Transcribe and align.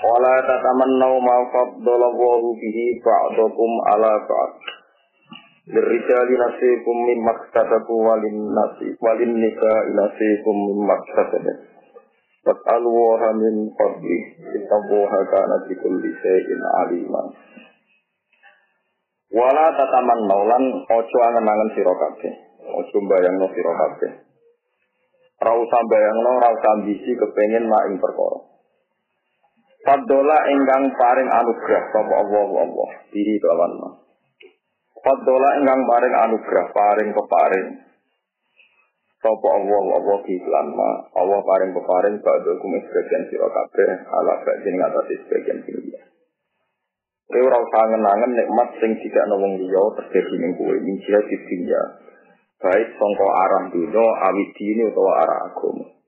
Wala 0.00 0.34
tatamannau 0.48 1.20
ma 1.20 1.44
faddalallahu 1.52 2.56
bihi 2.56 3.04
ba'dakum 3.04 3.70
ala 3.84 4.16
ba'd. 4.24 4.52
Lirijali 5.68 6.34
nasikum 6.40 6.96
mimma 7.04 7.36
ktasabu 7.44 8.00
walin 8.08 8.48
nasi 8.48 8.96
walin 8.96 9.36
nisa'i 9.36 9.92
nasikum 9.92 10.56
mimma 10.56 10.96
ktasabu. 11.04 11.52
Fas'alu 12.48 12.88
wa 12.88 13.28
min 13.36 13.68
fadli. 13.76 14.18
Innallaha 14.56 15.20
kana 15.28 15.56
bikulli 15.68 16.10
shay'in 16.16 16.60
alima. 16.80 17.20
Wala 19.36 19.66
tatamannau 19.76 20.48
lan 20.48 20.64
ojo 20.80 21.18
angen-angen 21.28 21.76
sira 21.76 21.92
kabeh. 21.92 22.34
Ojo 22.72 22.96
mbayangno 23.04 23.52
sira 23.52 23.72
kabeh. 23.84 24.12
Ra 25.44 25.52
usah 25.60 25.82
bayangno, 25.92 26.40
ra 26.40 26.48
usah 26.56 26.72
ambisi 26.80 27.12
kepengin 27.20 27.68
mak 27.68 27.84
ing 27.92 28.00
perkara. 28.00 28.49
Fadola 29.80 30.38
ingkang 30.52 30.92
paring 30.92 31.30
anugerah 31.30 31.82
sapa 31.88 32.14
Allah 32.20 32.44
Allah 32.52 32.90
diri 33.08 33.40
kelawan 33.40 33.72
ma. 33.80 33.90
Fadola 35.00 35.56
ingkang 35.56 35.80
paring 35.88 36.14
anugerah 36.28 36.66
paring 36.68 37.10
peparing 37.16 37.68
sapa 39.24 39.48
Allah 39.56 39.84
Allah 39.96 40.18
di 40.28 40.36
ma. 40.44 40.90
Allah 41.16 41.40
paring 41.40 41.72
peparing 41.72 42.16
badhe 42.20 42.52
kum 42.60 42.72
sebagian 42.76 43.22
sira 43.32 43.48
kabeh 43.48 43.90
ala 44.04 44.32
badhe 44.44 44.68
atas 44.68 45.08
sebagian 45.24 45.58
sira. 45.64 46.00
Kowe 47.30 47.40
ora 47.40 47.58
usah 47.62 47.84
ngenangen 47.88 48.36
nikmat 48.36 48.68
sing 48.84 48.92
tidak 49.00 49.32
wong 49.32 49.64
liya 49.64 49.84
terjadi 49.96 50.34
ning 50.44 50.52
kowe 50.60 50.76
ning 50.76 50.96
sira 51.08 51.24
Baik 52.60 52.88
sangka 53.00 53.28
arah 53.48 53.72
dunya 53.72 54.04
awit 54.28 54.48
dini 54.52 54.92
utawa 54.92 55.24
arah 55.24 55.48
agama 55.48 55.99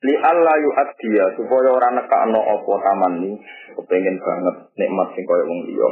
li 0.00 0.14
Allah 0.16 0.56
dia 0.96 1.26
supaya 1.36 1.68
orang 1.76 2.00
nekakno 2.00 2.40
apa 2.40 2.74
ini 3.20 3.36
kepengen 3.76 4.16
banget 4.16 4.56
nikmat 4.80 5.08
sing 5.12 5.24
kaya 5.28 5.44
wong 5.44 5.60
liya. 5.68 5.90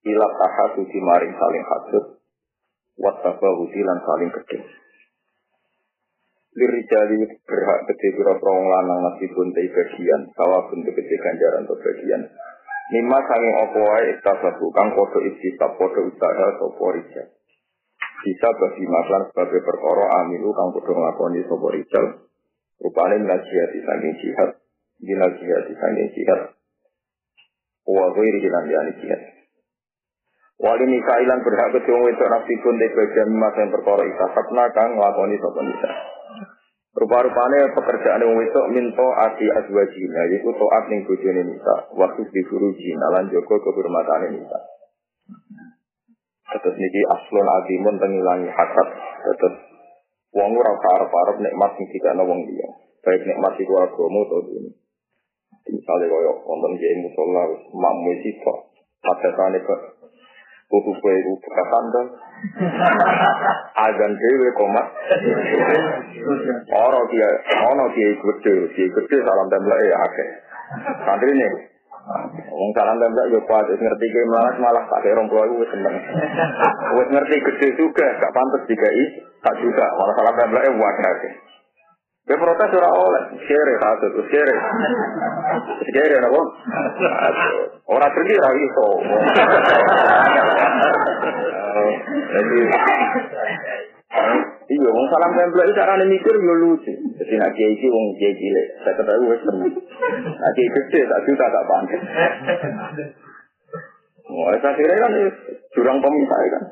Ila 0.00 0.26
tahatu 0.36 0.84
maring 0.84 1.32
saling 1.36 1.64
hasud 1.64 2.04
wa 3.00 3.12
tabahuti 3.24 3.80
lan 3.80 3.98
saling 4.04 4.28
gedhe. 4.28 4.58
Lirijali 6.50 7.16
berhak 7.48 7.80
gede 7.88 8.08
pira 8.12 8.34
wong 8.36 8.66
lanang 8.68 9.16
pun 9.16 9.48
te 9.56 9.62
bagian 9.72 10.20
pun 10.36 10.78
te 10.84 10.90
gede 10.92 11.16
ganjaran 11.16 11.64
to 11.64 11.74
bagian. 11.80 12.22
Nima 12.90 13.22
sanging 13.24 13.54
apa 13.56 13.78
wae 13.80 14.04
iktasabu 14.18 14.66
kang 14.74 14.92
padha 14.92 15.18
istisab 15.22 15.78
padha 15.80 16.00
usaha 16.04 16.46
sapa 16.60 16.86
rijal. 16.92 17.28
Bisa 18.20 18.48
bagi 18.52 18.84
masalah 18.84 19.30
sebagai 19.32 19.64
perkara 19.64 20.04
amilu 20.20 20.50
kang 20.52 20.74
padha 20.74 20.92
nglakoni 20.92 21.40
sapa 21.46 21.68
rijal 21.70 22.06
Rupanya 22.80 23.16
minal 23.20 23.40
jihad 23.44 23.70
disangking 23.76 24.16
jihad. 24.24 24.50
Minal 25.04 25.32
jihad 25.36 25.62
disangking 25.68 26.10
jihad. 26.16 26.40
Wa 27.84 28.06
ghairi 28.16 28.38
hilang 28.40 28.66
yani 28.72 28.92
jihad. 29.04 29.20
Wali 30.60 30.84
nikailan 30.84 31.40
berhak 31.40 31.72
kedua 31.72 32.04
itu 32.12 32.24
nafsi 32.28 32.54
pun 32.60 32.76
di 32.76 32.92
bagian 32.92 33.32
mas 33.32 33.56
yang 33.56 33.72
perkara 33.72 34.04
ikhlasatna 34.04 34.64
kang 34.76 34.92
ngelakoni 34.92 35.40
sopan 35.40 35.72
nisa. 35.72 35.90
Rupa-rupanya 36.90 37.72
pekerjaan 37.72 38.20
yang 38.20 38.36
itu 38.44 38.60
minto 38.74 39.08
ati 39.14 39.46
azwajina, 39.46 40.20
yaitu 40.26 40.50
to'at 40.52 40.84
ning 40.92 41.06
bojone 41.08 41.48
nisa, 41.48 41.74
waktu 41.96 42.28
di 42.28 42.42
jina 42.76 43.06
lan 43.14 43.30
joko 43.32 43.56
kehormatan 43.56 44.36
nisa. 44.36 44.58
Terus 46.50 46.76
niki 46.76 47.02
aslun 47.08 47.46
azimun 47.46 47.96
tengilangi 47.96 48.50
hasad, 48.52 48.88
terus 49.38 49.69
wong 50.30 50.50
ora 50.54 50.72
karep-arep 50.78 51.36
nikmat 51.42 51.70
sing 51.74 51.86
dikene 51.90 52.22
wong 52.22 52.40
liya. 52.46 52.68
Baik 53.00 53.22
nikmat 53.26 53.54
iku 53.58 53.74
agama 53.80 54.18
utawa 54.22 54.46
dunya. 54.46 54.72
Misale 55.70 56.04
koyo 56.10 56.32
wonten 56.44 56.72
jeneng 56.82 57.06
musala 57.06 57.46
wis 57.46 57.62
mammu 57.70 58.10
iki 58.18 58.30
kok 58.42 58.58
padhakane 59.06 59.58
kok 59.62 59.80
kudu 60.70 60.92
kowe 60.98 61.14
iku 61.14 61.32
kapan 61.46 61.84
to? 61.94 62.02
Ajan 63.74 64.12
dhewe 64.14 64.48
koma. 64.54 64.82
Ora 66.70 67.00
dia, 67.10 67.28
ono 67.70 67.84
dia 67.94 68.08
iku 68.14 68.24
gede, 68.38 68.54
dia 68.74 68.86
gede 68.86 69.16
salam 69.22 69.46
tembleke 69.50 69.88
akeh. 69.94 70.30
Santrine 71.06 71.69
Wong 72.50 72.70
salam 72.74 72.98
tembak 72.98 73.30
yo 73.30 73.38
kuat, 73.46 73.70
ngerti 73.70 74.06
ke 74.10 74.20
malah 74.26 74.54
malah 74.58 74.84
tak 74.90 75.06
kira 75.06 75.14
romplo 75.14 75.46
iku 75.46 75.62
wis 75.62 75.70
seneng. 75.70 75.94
Wis 76.98 77.08
ngerti 77.08 77.36
gede 77.38 77.68
juga, 77.78 78.06
gak 78.18 78.34
pantes 78.34 78.66
dikai 78.66 79.02
tak 79.40 79.54
juga, 79.62 79.86
malah 79.94 80.14
salam 80.18 80.34
tembak 80.34 80.66
e 80.66 80.70
wadah. 80.74 81.14
Dia 82.30 82.36
protes 82.38 82.70
ora 82.78 82.90
oleh, 82.94 83.22
kere 83.42 83.74
satu, 83.80 84.06
terus 84.14 84.28
kere. 84.30 84.54
Kere 85.90 86.16
napa? 86.22 86.42
Ora 87.96 88.06
pergi 88.06 88.34
ra 88.38 88.50
iso. 88.54 88.88
Jadi 92.30 92.60
Iya, 94.70 94.86
wong 94.86 95.06
salam 95.10 95.34
tempel 95.34 95.66
itu 95.66 95.74
carane 95.74 96.06
mikir 96.06 96.30
yo 96.30 96.54
lucu. 96.62 96.94
Jadi 97.18 97.34
nak 97.42 97.50
kiai 97.58 97.74
iki 97.74 97.90
wong 97.90 98.14
kiai 98.14 98.38
cilik, 98.38 98.66
saya 98.86 98.94
ketahui 98.94 99.26
wis 99.34 99.42
temen. 99.42 99.66
Nak 100.30 100.52
kiai 100.54 100.70
gede 100.70 101.00
tak 101.10 101.22
juta 101.26 101.44
tak 101.50 101.66
pantes. 101.66 102.02
Wah, 104.30 104.54
saya 104.62 104.78
kira 104.78 104.94
kan 104.94 105.10
jurang 105.74 105.98
pemisah 105.98 106.38
kan. 106.54 106.64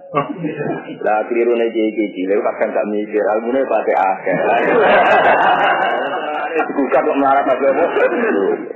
Lah 1.03 1.27
keliru 1.27 1.59
nih 1.59 1.75
kiai 1.75 1.91
kiai 1.91 2.15
cilik 2.15 2.39
kadang 2.39 2.71
gak 2.71 2.87
mikir, 2.87 3.19
ilmunya 3.19 3.67
pakai 3.67 3.97
akeh. 3.99 4.37
Bukan 6.79 7.03
kok 7.03 7.19
melarat 7.19 7.51
apa 7.51 7.67
apa. 7.71 8.05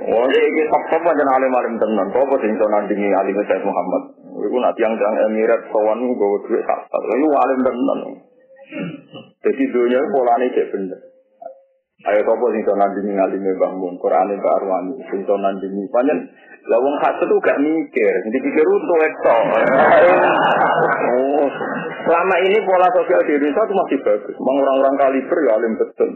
Oh, 0.03 0.27
ini 0.27 0.63
top-top 0.67 1.03
aja 1.03 1.23
alim 1.23 1.51
alim 1.55 1.75
tenan. 1.79 2.11
Kok 2.11 2.27
apa 2.27 2.35
sing 2.43 2.59
nandingi 2.59 3.07
alim 3.07 3.39
Sayyid 3.39 3.63
Muhammad. 3.63 4.19
Iku 4.35 4.57
nak 4.59 4.75
tiang-tiang 4.75 5.15
Emirat 5.31 5.63
kawan 5.71 6.03
gue 6.03 6.37
duit 6.47 6.63
tak. 6.67 6.79
Iku 6.91 7.27
alim 7.31 7.59
tenan. 7.63 7.99
Jadi 9.43 9.63
dunia 9.75 9.99
polanya 10.07 10.47
cek 10.55 10.71
bener. 10.71 10.99
Ayo 12.03 12.19
topo 12.27 12.51
sing 12.51 12.63
to 12.67 12.73
nandingi 12.75 13.15
ngalime 13.15 13.51
bangun 13.55 13.95
Quran 13.95 14.35
Mbak 14.35 14.55
Arwani 14.59 14.95
sing 15.07 15.23
to 15.23 15.35
nandingi 15.39 15.87
panjen 15.87 16.19
lah 16.63 16.79
wong 16.79 16.95
itu 16.95 17.35
gak 17.43 17.59
mikir, 17.59 18.13
dipikir 18.31 18.63
untuk 18.63 18.99
ekto. 19.03 19.35
Oh, 21.11 21.47
selama 22.07 22.35
ini 22.39 22.55
pola 22.63 22.87
sosial 22.95 23.19
di 23.27 23.35
Indonesia 23.35 23.67
itu 23.67 23.75
masih 23.75 23.97
bagus. 23.99 24.35
Memang 24.39 24.57
orang-orang 24.63 24.95
kaliber 24.95 25.37
ya 25.43 25.51
alim 25.59 25.73
betul. 25.75 26.11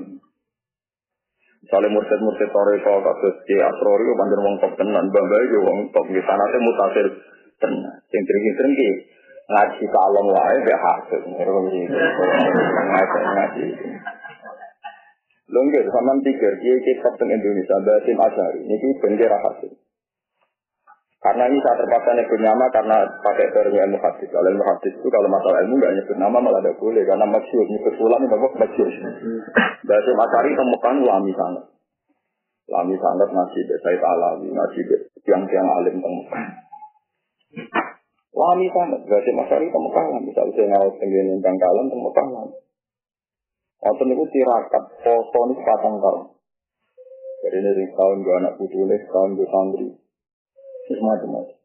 Misalnya 1.68 1.92
mursid-mursid 1.92 2.48
Toreko, 2.48 2.96
kasus 3.04 3.36
Ki 3.44 3.60
Asrori, 3.60 4.08
panjen 4.16 4.40
wong 4.40 4.56
top 4.64 4.72
tenan, 4.80 5.12
bangga 5.12 5.38
itu 5.44 5.60
wong 5.60 5.92
top. 5.92 6.08
Di 6.08 6.22
sana 6.24 6.48
saya 6.48 6.64
mutasir 6.64 7.08
tenan. 7.60 7.96
Yang 8.08 8.24
sering-sering 8.24 8.74
ngaji 9.48 9.86
kalong 9.88 10.28
wae 10.36 10.58
be 10.68 10.74
hasil. 10.76 11.22
Ngaji 11.24 13.20
ngaji. 13.24 13.66
Lho 15.48 15.60
nggih 15.64 15.84
sampean 15.88 16.20
pikir 16.28 16.54
kiai 16.60 16.80
kitab 16.84 17.16
teng 17.16 17.32
Indonesia 17.32 17.80
Basim 17.80 18.20
Asyari 18.20 18.68
niki 18.68 19.00
bendera 19.00 19.40
hasil. 19.40 19.72
Karena 21.18 21.50
ini 21.50 21.58
saya 21.64 21.82
terpaksa 21.82 22.14
nyebut 22.14 22.40
nama 22.40 22.70
karena 22.70 23.04
pakai 23.26 23.50
teorinya 23.50 23.90
ilmu 23.90 24.00
hadis. 24.00 24.30
Kalau 24.30 24.48
ilmu 24.54 24.64
hadis 24.64 24.94
itu 24.94 25.08
kalau 25.10 25.28
masalah 25.32 25.66
ilmu 25.66 25.80
nggak 25.80 25.96
nyebut 25.98 26.18
nama 26.20 26.38
malah 26.38 26.62
tidak 26.62 26.78
boleh 26.78 27.04
karena 27.08 27.26
masyur 27.26 27.66
nyebut 27.66 27.96
ulang 28.00 28.22
ini 28.22 28.32
bapak 28.32 28.54
masyur. 28.60 28.92
Basim 29.88 30.18
Asyari 30.20 30.52
temukan 30.54 30.96
lami 31.04 31.32
sangat. 31.34 31.66
Lami 32.68 32.96
sangat 33.00 33.30
nasi 33.32 33.60
Said 33.64 34.04
Alawi, 34.04 34.52
nasi 34.52 34.80
tiang-tiang 35.24 35.68
alim 35.72 36.04
temukan. 36.04 36.44
Wami 38.38 38.70
sangat, 38.70 39.02
berarti 39.10 39.34
masyarakat 39.34 39.66
itu 39.66 39.80
mekalan. 39.82 40.22
Misalnya 40.22 40.54
saya 40.54 40.66
ngawal 40.70 40.90
tenggine 41.02 41.34
bangkalan, 41.42 41.86
itu 41.90 41.98
mekalan. 41.98 42.48
Wonten 43.82 44.14
itu 44.14 44.26
tirakat, 44.30 44.84
foto 45.02 45.40
ini 45.50 45.54
patang 45.66 45.98
tahun. 45.98 46.22
Jadi 47.38 47.58
ini 47.66 47.86
tahun 47.98 48.18
dua 48.22 48.36
anak 48.46 48.54
putu 48.62 48.86
ini, 48.86 48.98
tahun 49.10 49.38
dua 49.38 49.48
santri. 49.50 49.90
Semacam-macam. 50.86 51.58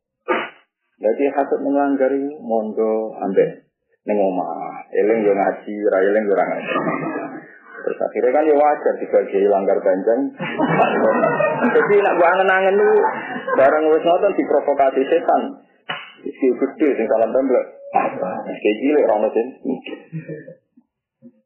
Jadi 1.02 1.24
hasut 1.34 1.60
menganggari 1.60 2.24
mondo 2.40 3.10
ambek 3.20 3.68
neng 4.06 4.18
omah. 4.22 4.86
Eling 4.92 5.26
yo 5.26 5.32
ngaji, 5.34 5.74
ra 5.92 5.98
eling 5.98 6.24
yo 6.24 6.34
ngaji. 6.38 6.76
Terus 7.82 7.98
akhirnya 7.98 8.30
kan 8.30 8.46
ya 8.46 8.54
wajar 8.54 8.94
sebagai 9.02 9.42
langgar 9.50 9.78
banjang. 9.82 10.20
Jadi 11.74 11.94
nak 12.00 12.14
gua 12.16 12.28
angen-angen 12.38 12.78
lu 12.78 12.90
barang 13.58 13.84
wis 13.90 14.04
ngoten 14.06 14.32
diprovokasi 14.38 15.02
setan. 15.10 15.42
Iki 16.22 16.46
gede 16.54 16.88
sing 16.96 17.06
salam 17.10 17.30
tembak. 17.34 17.66
Kayak 18.46 18.76
cilik 18.78 19.04
ora 19.06 19.14
ono 19.18 19.28
sing. 19.34 19.46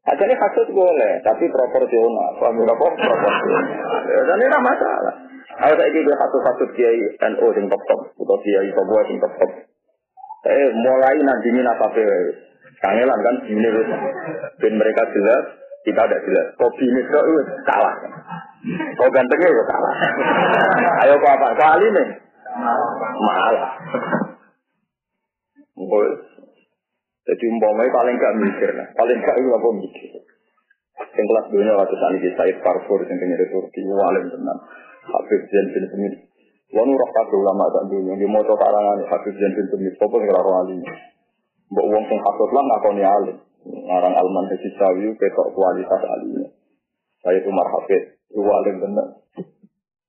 Akhirnya 0.07 0.39
hasut 0.39 0.71
boleh, 0.71 1.19
tapi 1.19 1.51
proporsional. 1.51 2.29
Paham 2.39 2.63
apa? 2.63 2.85
Proporsional. 2.95 3.65
Dan 4.07 4.39
ini 4.39 4.57
masalah. 4.63 5.15
Kalau 5.57 5.73
saya 5.73 5.89
kira 5.89 6.15
satu-satu 6.15 6.63
kiai 6.77 7.01
NU 7.17 7.47
sing 7.57 7.65
top 7.67 7.81
top, 7.89 8.01
atau 8.13 8.37
kiai 8.45 8.69
sebuah 8.71 9.03
sing 9.09 9.17
top 9.19 9.33
top. 9.35 9.51
Saya 10.45 10.69
mulai 10.69 11.17
nanti 11.25 11.49
sampai 11.49 12.07
kangelan 12.77 13.19
kan, 13.25 13.35
ini 13.49 13.69
ben 14.61 14.73
mereka 14.77 15.01
jelas, 15.11 15.43
kita 15.81 16.01
ada 16.03 16.17
jelas. 16.23 16.47
Kopi 16.55 16.85
mikro 16.93 17.19
itu 17.25 17.41
salah. 17.67 17.95
Kau 18.95 19.09
gantengnya 19.11 19.47
itu 19.49 19.63
salah. 19.65 19.93
Ayo 21.03 21.15
kau 21.19 21.31
apa? 21.31 21.47
Kali 21.57 21.87
nih. 21.89 22.07
Malah. 23.17 23.71
Jadi 27.27 27.43
umpamanya 27.51 27.91
paling 27.91 28.15
gak 28.15 28.35
mikir, 28.39 28.69
nah. 28.71 28.87
paling 28.95 29.19
gak 29.19 29.35
itu 29.35 29.49
apa 29.51 29.67
mikir. 29.75 30.09
Yang 31.17 31.27
kelas 31.27 31.45
dunia 31.51 31.73
waktu 31.75 31.95
saat 31.99 32.13
ini 32.15 32.29
Said 32.33 32.57
Parfur 32.63 33.03
yang 33.03 33.17
penyedot 33.19 33.49
Turki, 33.51 33.83
walim 33.83 34.25
tenang. 34.31 34.59
Habib 35.07 35.41
Zain 35.51 35.67
bin 35.75 35.85
Semit. 35.91 36.13
Wanu 36.71 36.95
roh 36.95 37.09
ulama 37.35 37.67
tak 37.71 37.85
dunia, 37.91 38.15
di 38.15 38.27
moto 38.27 38.55
karangan 38.55 39.03
Habib 39.11 39.35
Zain 39.35 39.53
bin 39.55 39.67
Semit, 39.67 39.93
apa 39.99 40.15
yang 40.23 40.31
karo 40.31 40.51
alim. 40.63 40.79
Mbok 41.67 41.87
wong 41.91 42.03
sing 42.07 42.19
hasut 42.23 42.49
lah 42.55 42.63
ngakoni 42.63 43.03
alim. 43.03 43.37
Ngarang 43.67 44.15
Alman 44.15 44.45
Haji 44.47 44.69
Sawi 44.79 45.11
ketok 45.19 45.47
kualitas 45.51 46.01
alimnya. 46.07 46.47
Saya 47.19 47.43
Umar 47.43 47.67
Hafid, 47.75 48.23
itu 48.31 48.39
alim 48.39 48.75
benar. 48.79 49.07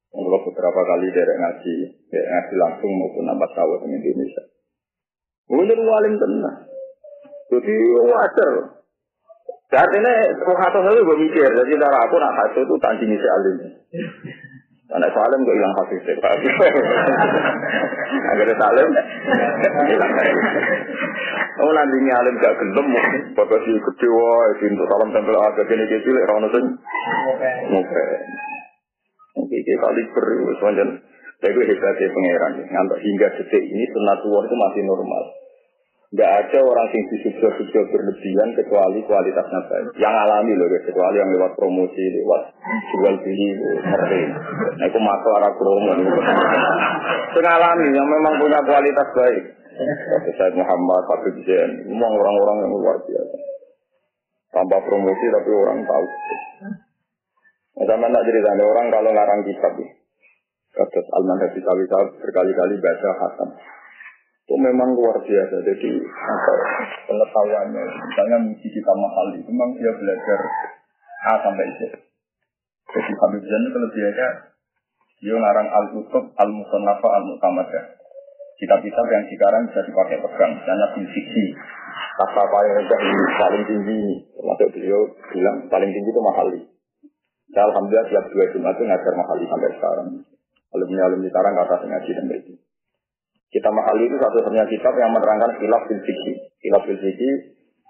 Kalau 0.09 0.41
beberapa 0.45 0.81
kali 0.83 1.09
dari 1.15 1.35
ngaji, 1.35 1.75
dari 2.11 2.27
ngaji 2.27 2.55
langsung 2.59 2.91
maupun 2.95 3.25
nampak 3.27 3.51
tahu 3.55 3.81
di 3.87 3.97
Indonesia. 3.97 4.58
Bener 5.49 5.79
alim 5.81 6.15
benar. 6.21 6.55
Jadi 7.49 7.75
wajar. 8.05 8.53
Artinya, 9.69 10.13
kalau 10.41 10.57
hasut 10.57 10.81
itu 10.81 11.05
gue 11.05 11.19
mikir, 11.29 11.45
jadi 11.45 11.73
cara 11.77 11.99
aku 12.09 12.17
nak 12.17 12.37
hasut 12.41 12.65
itu 12.65 12.75
tandingi 12.81 13.21
si 13.21 13.29
alim. 13.29 13.57
Anak 14.89 15.13
salim 15.13 15.45
gak 15.45 15.57
hilang 15.61 15.75
hati 15.77 15.97
sih. 16.01 16.17
Agar 18.33 18.49
salim, 18.57 18.89
hilang 19.93 20.13
Oh 21.61 21.73
nanti 21.77 22.09
alim 22.09 22.35
gak 22.41 22.57
gelem, 22.57 22.89
bapak 23.37 23.61
si 23.69 23.77
gede 23.77 24.09
wah, 24.09 24.49
untuk 24.57 24.89
salam 24.89 25.13
tempel 25.13 25.37
ada 25.37 25.63
gini 25.69 25.85
gini, 25.85 26.21
rana 26.25 26.49
sing. 26.49 26.65
Oke. 27.77 28.05
Oke, 29.37 29.57
kali 29.61 30.03
beri, 30.17 30.37
semuanya. 30.57 30.85
Saya 31.39 31.55
gue 31.55 31.71
hebatnya 31.71 32.09
pangeran, 32.11 32.53
ngantuk 32.67 32.99
hingga 32.99 33.29
detik 33.39 33.63
ini 33.63 33.85
sunatullah 33.95 34.43
itu 34.43 34.57
masih 34.59 34.83
normal. 34.91 35.25
Tidak 36.09 36.25
ada 36.25 36.59
orang 36.65 36.89
yang 36.89 37.05
disubsidi 37.13 37.85
berlebihan 37.93 38.49
kecuali 38.57 39.05
kualitasnya 39.05 39.61
baik. 39.69 39.93
Yang 40.01 40.15
alami 40.25 40.53
loh, 40.57 40.67
kecuali 40.81 41.21
yang 41.21 41.31
lewat 41.37 41.53
promosi, 41.53 42.01
lewat 42.01 42.43
jual 42.97 43.15
beli, 43.21 43.49
ngerti. 43.61 44.21
Nah 44.81 44.87
itu 44.89 44.99
masalah 45.05 45.53
promo. 45.53 45.93
Yang 47.37 47.55
alami, 47.61 47.87
yang 47.93 48.09
memang 48.09 48.35
punya 48.41 48.59
kualitas 48.65 49.09
baik. 49.13 49.45
Seperti 49.79 50.31
Said 50.41 50.57
Muhammad, 50.59 51.03
Habib 51.07 51.37
Zain, 51.45 51.71
memang 51.87 52.13
orang-orang 52.19 52.57
yang 52.67 52.73
luar 52.73 52.97
biasa. 53.05 53.37
Tanpa 54.49 54.81
promosi 54.81 55.25
tapi 55.29 55.51
orang 55.55 55.87
tahu. 55.87 56.07
Nah, 57.79 57.85
sama 57.85 58.11
tak 58.11 58.25
ceritanya 58.27 58.65
orang 58.65 58.87
kalau 58.91 59.11
ngarang 59.13 59.41
kitab, 59.47 59.77
kata 60.79 60.99
Alman 61.19 61.43
Habib 61.43 61.67
berkali-kali 62.23 62.75
baca 62.79 63.11
Hasan 63.19 63.51
itu 64.49 64.57
memang 64.57 64.97
luar 64.97 65.21
biasa. 65.21 65.61
Jadi 65.61 65.93
apa 66.09 66.53
pengetahuannya, 67.05 67.85
misalnya 67.85 68.39
misi 68.49 68.69
kita 68.73 68.93
mahal 68.97 69.29
itu 69.37 69.45
memang 69.53 69.77
dia 69.77 69.93
belajar 69.93 70.41
A 71.29 71.37
sampai 71.45 71.69
Z. 71.77 71.81
Jadi 72.89 73.13
Habib 73.13 73.43
Zain 73.45 73.63
itu 73.69 73.71
kelebihannya 73.77 74.29
dia 75.19 75.35
ngarang 75.37 75.69
al-kutub, 75.69 76.33
al-musannafa, 76.33 77.09
al-mutamadah. 77.21 77.85
Kitab-kitab 78.57 79.07
yang 79.13 79.25
sekarang 79.29 79.63
bisa 79.69 79.85
dipakai 79.85 80.17
pegang, 80.17 80.57
misalnya 80.57 80.97
fiksi. 80.97 81.47
Kata 82.17 82.43
paling 82.49 82.73
rendah 82.73 83.01
ini 83.05 83.25
paling 83.37 83.63
tinggi, 83.69 84.03
termasuk 84.33 84.69
beliau 84.75 85.01
bilang 85.29 85.57
paling 85.69 85.91
tinggi 85.93 86.11
itu 86.11 86.23
mahali. 86.25 86.61
Dan 87.53 87.63
Alhamdulillah 87.69 88.09
tiap 88.09 88.25
dua 88.33 88.45
Jumat 88.51 88.75
itu 88.81 88.85
ngajar 88.89 89.13
mahali 89.13 89.45
sampai 89.45 89.71
sekarang. 89.77 90.09
Alumni-alumni 90.75 91.29
sekarang 91.33 91.53
kata 91.57 91.75
ngaji 91.89 92.11
dan 92.13 92.25
begitu. 92.29 92.53
Kita 93.49 93.73
mahali 93.73 94.05
itu 94.05 94.17
satu-satunya 94.21 94.69
kitab 94.69 94.93
yang 95.01 95.17
menerangkan 95.17 95.57
khilaf 95.57 95.83
fil 95.89 96.03
fikih. 96.05 96.37
Khilaf 96.61 96.85
fil 96.85 97.01
fikih 97.01 97.35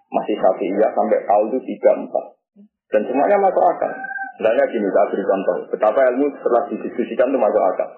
masih 0.09 0.37
satu 0.39 0.63
iya 0.63 0.89
sampai 0.95 1.19
tahun 1.27 1.47
itu 1.53 1.59
tiga 1.75 1.91
empat. 1.99 2.25
Dan 2.89 3.03
semuanya 3.05 3.37
masuk 3.43 3.61
akal. 3.61 3.93
Misalnya 4.39 4.65
gini, 4.71 4.87
saya 4.89 5.11
beri 5.11 5.25
contoh. 5.27 5.57
Betapa 5.75 6.01
ilmu 6.15 6.27
setelah 6.39 6.63
didiskusikan 6.71 7.29
itu 7.29 7.39
masuk 7.43 7.63
akal. 7.75 7.91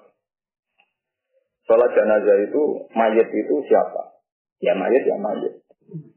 Sholat 1.69 1.93
jenazah 1.94 2.37
itu, 2.43 2.62
mayat 2.97 3.29
itu 3.29 3.55
siapa? 3.69 4.19
Ya 4.59 4.75
mayat, 4.75 5.05
ya 5.05 5.21
mayat. 5.21 5.55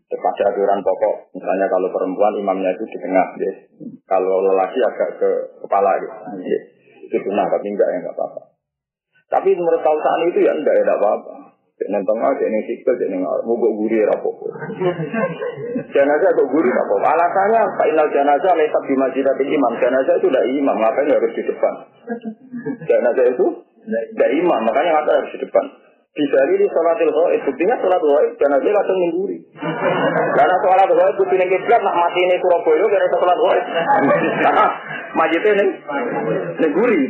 Terpaksa 0.10 0.44
aturan 0.50 0.82
pokok. 0.82 1.36
Misalnya 1.38 1.68
kalau 1.70 1.92
perempuan 1.92 2.34
imamnya 2.40 2.72
itu 2.74 2.88
di 2.88 2.98
tengah. 2.98 3.28
Ya. 3.38 3.54
Kalau 4.08 4.48
lelaki 4.48 4.80
agak 4.82 5.10
ke 5.22 5.30
kepala. 5.62 5.92
Ya. 6.00 6.60
Itu 7.04 7.18
sunnah, 7.20 7.46
tapi 7.52 7.68
enggak 7.68 7.90
ya 7.92 7.98
enggak 8.02 8.16
apa-apa. 8.16 8.53
Tapi 9.34 9.50
menurut 9.58 9.82
saat 9.82 10.22
itu 10.30 10.46
ya 10.46 10.54
enggak 10.54 10.86
ada 10.86 10.94
apa-apa. 11.02 11.44
Cek 11.74 11.90
neng 11.90 12.06
tengah, 12.06 12.30
cek 12.38 12.50
neng 12.54 12.64
sikil, 12.70 12.94
cek 13.02 13.10
neng 13.10 13.26
mau 13.26 13.58
gue 13.58 13.72
guri 13.74 14.06
apa 14.06 14.30
Jenazah 15.90 16.30
atau 16.38 16.46
guri 16.46 16.70
apa 16.70 16.94
Alasannya, 17.02 17.62
Pak 17.82 17.88
Inal 17.90 18.14
jenazah 18.14 18.54
letak 18.54 18.84
di 18.86 18.94
masjid 18.94 19.26
imam. 19.26 19.74
Jenazah 19.82 20.22
itu 20.22 20.30
tidak 20.30 20.46
imam, 20.54 20.78
makanya 20.78 21.18
harus 21.18 21.34
di 21.34 21.44
depan. 21.50 21.74
Jenazah 22.86 23.26
itu 23.26 23.46
tidak 23.90 24.32
imam, 24.38 24.60
makanya 24.70 25.02
ngapa 25.02 25.12
harus 25.18 25.34
di 25.34 25.40
depan. 25.42 25.66
Bisa 26.14 26.38
ini 26.46 26.70
sholatil 26.70 27.10
ghaib, 27.10 27.42
buktinya 27.42 27.74
sholat 27.82 27.98
ghaib 27.98 28.32
jenazah 28.38 28.70
langsung 28.70 28.98
mengguri. 29.02 29.38
Karena 30.38 30.56
sholat 30.62 30.86
ghaib 30.94 31.16
buktinya 31.18 31.46
kiblat, 31.50 31.82
nak 31.82 31.98
mati 31.98 32.22
ini 32.22 32.38
Surabaya, 32.38 32.86
karena 32.86 33.08
sholat 33.18 33.38
ghaib. 33.42 33.66
Karena 34.46 34.66
majite 35.18 35.50
ning 35.58 35.70
ning 36.62 36.72
guri. 36.78 37.04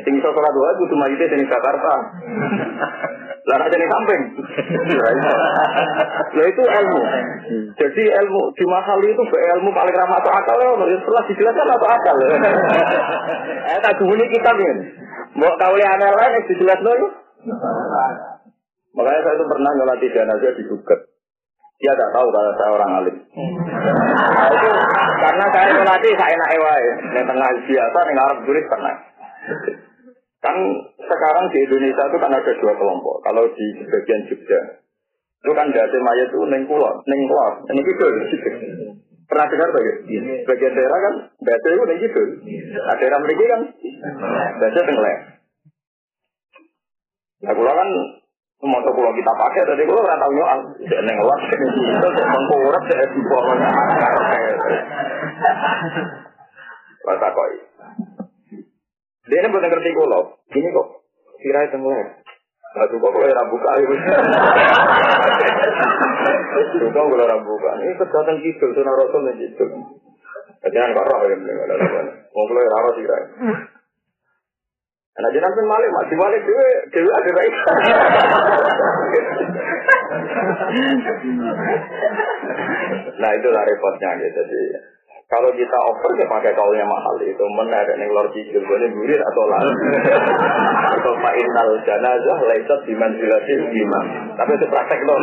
Sing 0.00 0.12
iso 0.16 0.32
salat 0.32 0.54
wae 0.56 0.72
kudu 0.80 0.96
majite 0.96 1.28
ning 1.28 1.44
Jakarta. 1.44 1.92
Lah 3.52 3.56
ada 3.68 3.76
ning 3.76 3.90
samping. 3.92 4.22
Lah 6.32 6.44
itu 6.48 6.62
ilmu. 6.64 7.00
Jadi 7.76 8.02
ilmu 8.16 8.42
di 8.56 8.64
mahal 8.64 8.98
itu 9.04 9.22
ilmu 9.28 9.70
paling 9.76 9.92
ramah 9.92 10.24
atau 10.24 10.32
akal 10.32 10.56
ya, 10.56 10.72
setelah 11.04 11.22
dijelaskan 11.28 11.68
atau 11.68 11.88
akal. 11.88 12.16
Eh 13.76 13.78
tak 13.84 13.96
guni 14.00 14.24
kitab 14.32 14.56
ini. 14.56 14.84
Mau 15.36 15.52
tahu 15.60 15.76
lihat 15.76 16.00
lain 16.00 16.48
dijelaskan 16.48 16.96
ya. 16.96 17.08
Makanya 18.98 19.20
saya 19.22 19.34
itu 19.38 19.46
pernah 19.46 19.70
nyolati 19.78 20.06
jenazah 20.10 20.52
di 20.58 20.64
Suket. 20.66 21.00
Dia 21.78 21.94
tidak 21.94 22.10
tahu 22.10 22.26
kalau 22.34 22.52
saya 22.58 22.70
orang 22.74 22.90
alim. 22.98 23.16
Nah, 23.22 24.50
itu 24.50 24.68
karena 25.22 25.46
saya 25.54 25.70
melatih 25.78 26.12
saya 26.18 26.34
enak 26.34 26.50
ewai. 26.58 26.84
Yang 27.14 27.26
tengah 27.30 27.48
biasa, 27.62 27.98
yang 28.02 28.18
Arab 28.18 28.38
tulis 28.42 28.66
pernah. 28.66 28.94
Kan 30.42 30.56
sekarang 30.98 31.46
di 31.54 31.58
Indonesia 31.62 32.02
itu 32.10 32.18
kan 32.18 32.34
ada 32.34 32.52
dua 32.58 32.74
kelompok. 32.74 33.22
Kalau 33.22 33.46
di 33.54 33.66
bagian 33.86 34.26
Jogja, 34.26 34.60
itu 35.38 35.52
kan 35.54 35.70
dati 35.70 35.98
mayat 36.02 36.34
itu 36.34 36.40
neng 36.50 36.66
kulon, 36.66 36.96
neng 37.06 37.20
kulon, 37.30 37.54
neng 37.70 37.78
gitu. 37.86 38.06
Pernah 39.30 39.46
dengar 39.46 39.68
tak? 39.70 39.82
Bagian 40.50 40.72
daerah 40.74 40.98
kan 40.98 41.14
dati 41.46 41.68
itu 41.70 41.82
neng 41.86 41.98
gitu. 42.02 42.22
Nah, 42.74 42.94
daerah 42.98 43.18
mereka 43.22 43.44
kan 43.54 43.62
dati 44.58 44.78
tenggelam. 44.82 45.18
Nah, 47.46 47.52
kulon 47.54 47.74
kan 47.78 47.90
Motor 48.58 48.90
pulau 48.90 49.14
kita 49.14 49.30
pakai, 49.38 49.62
tadi 49.62 49.86
pulau 49.86 50.02
nggak 50.02 50.18
tahu 50.18 50.32
nyoal. 50.34 50.58
Jadi 50.82 51.02
neng 51.06 51.16
luar, 51.22 51.38
itu 51.46 51.78
mengkurap, 52.26 52.82
saya 52.90 53.06
di 53.06 53.20
bawahnya. 53.22 53.70
Rasa 57.06 57.28
koi. 57.30 57.56
Dia 59.30 59.38
ini 59.38 59.48
bukan 59.54 59.70
ngerti 59.70 59.90
kulo. 59.94 60.42
Ini 60.50 60.68
kok 60.74 60.88
sirai 61.38 61.70
tenggelam. 61.70 62.08
Nah, 62.68 62.86
juga 62.90 63.08
kalau 63.14 63.30
rambu 63.30 63.56
kali. 63.62 63.82
Juga 66.82 67.00
kalau 67.00 67.56
kali. 67.62 67.82
Ini 67.86 67.94
kesehatan 67.94 68.42
gitu, 68.42 68.64
sunnah 68.74 68.94
rasul 68.98 69.22
dan 69.22 69.38
gitu. 69.38 69.64
Jangan 70.66 70.98
kok 70.98 71.06
roh 71.06 71.20
ya, 71.30 71.36
mau 71.38 72.42
kalau 72.42 72.66
rambu 72.74 72.90
sirai. 72.98 73.22
Nah 75.18 75.30
jenazah 75.34 75.64
malik, 75.66 75.90
masih 75.90 76.14
malik 76.14 76.40
dewe, 76.46 76.68
dewe 76.94 77.10
ada 77.10 77.30
baik. 77.34 77.54
nah 83.18 83.30
itulah 83.34 83.62
repotnya 83.66 84.10
gitu. 84.22 84.40
Jadi 84.46 84.62
Kalau 85.28 85.52
kita 85.52 85.76
over 85.84 86.16
ya 86.16 86.24
pakai 86.24 86.56
kaulnya 86.56 86.88
mahal 86.88 87.20
itu 87.20 87.44
menarik 87.52 88.00
nih 88.00 88.08
lor 88.08 88.32
cicil 88.32 88.64
boleh 88.64 88.88
burir 88.88 89.20
atau 89.20 89.44
lain. 89.44 89.76
Atau 90.96 91.12
pak 91.20 91.34
inal 91.36 91.76
jenazah 91.84 92.38
laisat 92.48 92.80
diman 92.88 93.12
jelasin 93.12 93.60
gimana. 93.68 94.32
Tapi 94.40 94.56
itu 94.56 94.66
praktek 94.72 95.04
loh. 95.04 95.20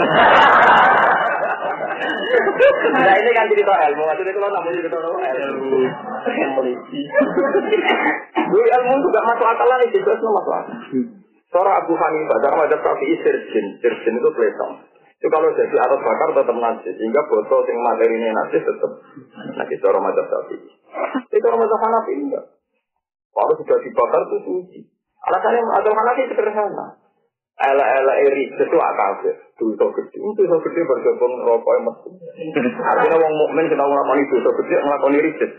Nah 2.96 3.16
ini 3.16 3.30
kan 3.32 3.48
cerita 3.52 3.74
ilmu, 3.92 4.04
maksudnya 4.06 4.34
kalau 4.36 4.50
namun 4.52 4.76
cerita 4.76 4.98
ilmu, 5.00 5.80
meliti. 6.60 7.02
Dulu 8.52 8.64
ilmu 8.64 8.94
juga 9.04 9.20
masuk 9.24 9.48
akal 9.48 9.68
lah, 9.68 9.78
jelas 9.88 10.20
masuk 10.20 10.54
akal. 10.54 10.80
Seorang 11.54 11.76
Abu 11.80 11.94
Hanifah, 11.96 12.38
cara 12.44 12.56
macam 12.58 12.80
Syafi'i 12.84 13.16
sirjin, 13.22 13.66
sirjin 13.80 14.14
itu 14.20 14.30
pelesong. 14.36 14.74
Itu 15.16 15.28
kalau 15.32 15.48
jadi 15.56 15.76
atas 15.80 16.00
bakar 16.04 16.30
tetap 16.36 16.58
najis, 16.60 16.94
sehingga 17.00 17.22
botol 17.32 17.64
yang 17.64 17.80
materi 17.80 18.14
ini 18.20 18.30
najis 18.34 18.62
tetap 18.66 18.92
najis 19.56 19.80
cara 19.80 20.00
macam 20.04 20.26
Syafi'i. 20.28 20.70
Itu 21.32 21.38
cara 21.40 21.56
macam 21.56 21.80
Hanafi 21.80 22.14
enggak. 22.20 22.46
Kalau 23.32 23.54
sudah 23.56 23.78
dibakar 23.84 24.22
itu 24.28 24.38
suci. 24.44 24.80
Alasannya 25.32 25.62
macam 25.64 25.94
Hanafi 25.96 26.22
sederhana. 26.28 27.05
Ela-ela 27.56 28.14
eri 28.20 28.52
itu 28.52 28.76
akal 28.76 29.12
dosa 29.56 29.86
gede, 29.96 30.20
dosa 30.20 30.56
gede 30.60 30.82
bergabung 30.84 31.40
rokok 31.40 31.76
emas. 31.80 31.96
Artinya 32.84 33.16
orang 33.16 33.32
mukmin 33.32 33.72
kita 33.72 33.80
ngelakoni 33.80 34.28
dosa 34.28 34.50
gede, 34.60 34.76
ngelakoni 34.76 35.24
riset. 35.24 35.52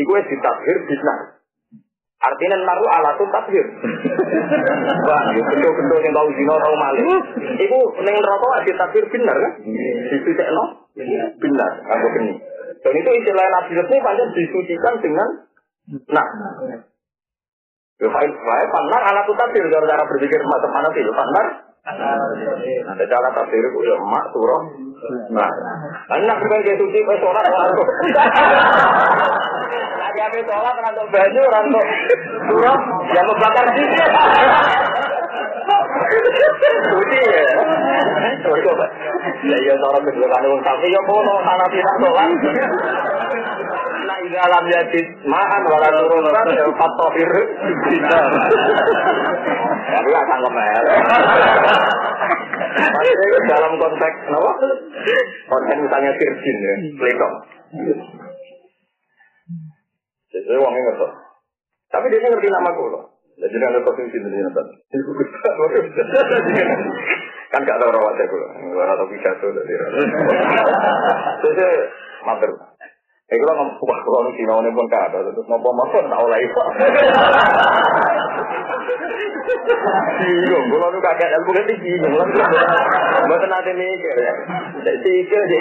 Iku 0.00 0.10
es 0.16 0.26
ditakdir 0.32 0.76
bisna. 0.88 1.36
Artinya 2.16 2.56
naruh 2.64 2.88
alat 2.88 3.20
takdir. 3.20 3.66
Wah, 5.12 5.22
betul-betul 5.36 6.00
yang 6.00 6.16
tahu 6.16 6.28
zina 6.40 6.54
tahu 6.56 6.74
maling. 6.80 7.08
Iku 7.60 7.78
neng 8.00 8.16
rokok 8.16 8.64
ditakdir 8.64 9.04
benar 9.12 9.36
kan? 9.36 9.52
Disucikan 10.08 10.56
benar, 11.36 11.72
aku 11.84 12.06
ini. 12.24 12.34
Dan 12.80 12.92
itu 12.96 13.10
istilah 13.20 13.46
nabi 13.52 13.76
ini 13.76 13.96
panjang 14.00 14.30
disucikan 14.32 14.94
dengan 15.04 15.28
nah. 16.08 16.28
Ya, 17.96 18.12
saya 18.12 18.66
panar 18.68 19.02
alat 19.08 19.24
takdir 19.24 19.64
cara-cara 19.72 20.04
berpikir 20.04 20.36
macam 20.44 20.68
mana 20.68 20.88
sih? 20.92 21.00
Panar 21.00 21.46
ada 22.92 23.04
cara 23.08 23.28
tafsir 23.32 23.62
itu 23.62 23.78
ya 23.88 23.96
mak 24.04 24.24
surah. 24.36 24.60
Nah, 25.32 25.48
ini 26.18 26.28
nak 26.28 26.36
bukan 26.44 26.60
kayak 26.60 26.76
suci, 26.76 26.98
kayak 26.98 27.20
sholat 27.24 27.46
orang 27.46 27.72
Lagi 29.96 30.20
apa 30.28 30.38
sholat 30.44 30.76
rantuk 30.76 31.08
baju, 31.08 31.42
rantuk 31.46 31.86
surah, 32.52 32.78
yang 33.16 33.26
membakar 33.32 33.64
sih. 33.72 33.86
Suci 36.84 37.20
ya. 37.32 37.48
Coba. 38.44 38.86
Ya 39.46 39.56
iya 39.56 39.74
seorang 39.80 40.02
kedua 40.04 40.26
kan 40.28 40.44
wong 40.44 40.60
tapi 40.60 40.92
ya 40.92 41.00
kono 41.08 41.34
sana 41.48 41.64
tidak 41.72 41.94
sholat. 42.02 42.30
Ini 44.26 44.38
alam 44.42 44.64
jadi 44.66 45.00
makan 45.22 45.62
wala 45.70 45.88
turun 45.94 46.26
ya 46.50 46.66
fatohir 46.74 47.30
tidak. 47.86 48.24
Tapi 49.86 50.08
gak 50.10 50.26
sanggup 50.26 50.50
mel. 50.50 50.84
Dalam 53.46 53.72
konteks 53.78 54.16
apa? 54.26 54.52
Konteks 55.46 55.78
misalnya 55.78 56.10
virgin 56.18 56.56
ya, 56.58 56.74
pelitong. 56.98 57.34
Jadi 60.34 60.58
uangnya 60.58 60.82
ngerti. 60.90 61.08
Tapi 61.86 62.06
dia 62.10 62.26
ngerti 62.26 62.48
nama 62.50 62.74
gue 62.74 62.88
loh. 62.90 63.04
Jadi 63.36 63.54
ada 63.62 63.80
posisi 63.84 64.16
di 64.16 64.26
sini 64.26 64.48
Kan 67.54 67.62
gak 67.62 67.78
tahu 67.78 67.94
rawatnya 67.94 68.26
gue. 68.26 68.46
Gue 68.74 68.84
atau 68.90 69.06
pidato 69.06 69.46
dari. 69.54 69.74
Jadi 71.46 71.66
mater. 72.26 72.50
Eh 73.26 73.36
kalau 73.42 73.54
ngomong 73.58 73.82
wah 73.82 73.98
kalau 74.06 74.30
sinau 74.38 74.62
nih 74.62 74.70
pun 74.70 74.86
kata 74.86 75.18
terus 75.18 75.46
nopo 75.50 75.74
makan 75.74 76.06
tak 76.06 76.22
oleh 76.22 76.38
itu. 76.46 76.62
Bingung, 80.16 80.64
kalau 80.70 80.88
nu 80.94 80.98
kakek 81.02 81.30
ilmu 81.34 81.50
kan 81.54 81.70
bingung 81.82 82.14
lah. 82.14 82.26
Bukan 83.26 83.50
nanti 83.50 83.72
mikir 83.74 84.16
ya. 84.18 84.32
Itu 84.94 85.10
jadi. 85.10 85.58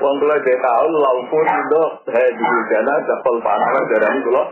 Wong 0.00 0.14
kula 0.20 0.36
dia 0.40 0.56
tahu 0.56 0.86
laupun 0.88 1.44
itu 1.44 1.82
saya 2.08 2.28
di 2.32 2.44
sana 2.72 2.92
dapat 3.04 3.34
panah 3.44 3.68
dari 3.92 4.06
ini 4.08 4.20
kula. 4.24 4.42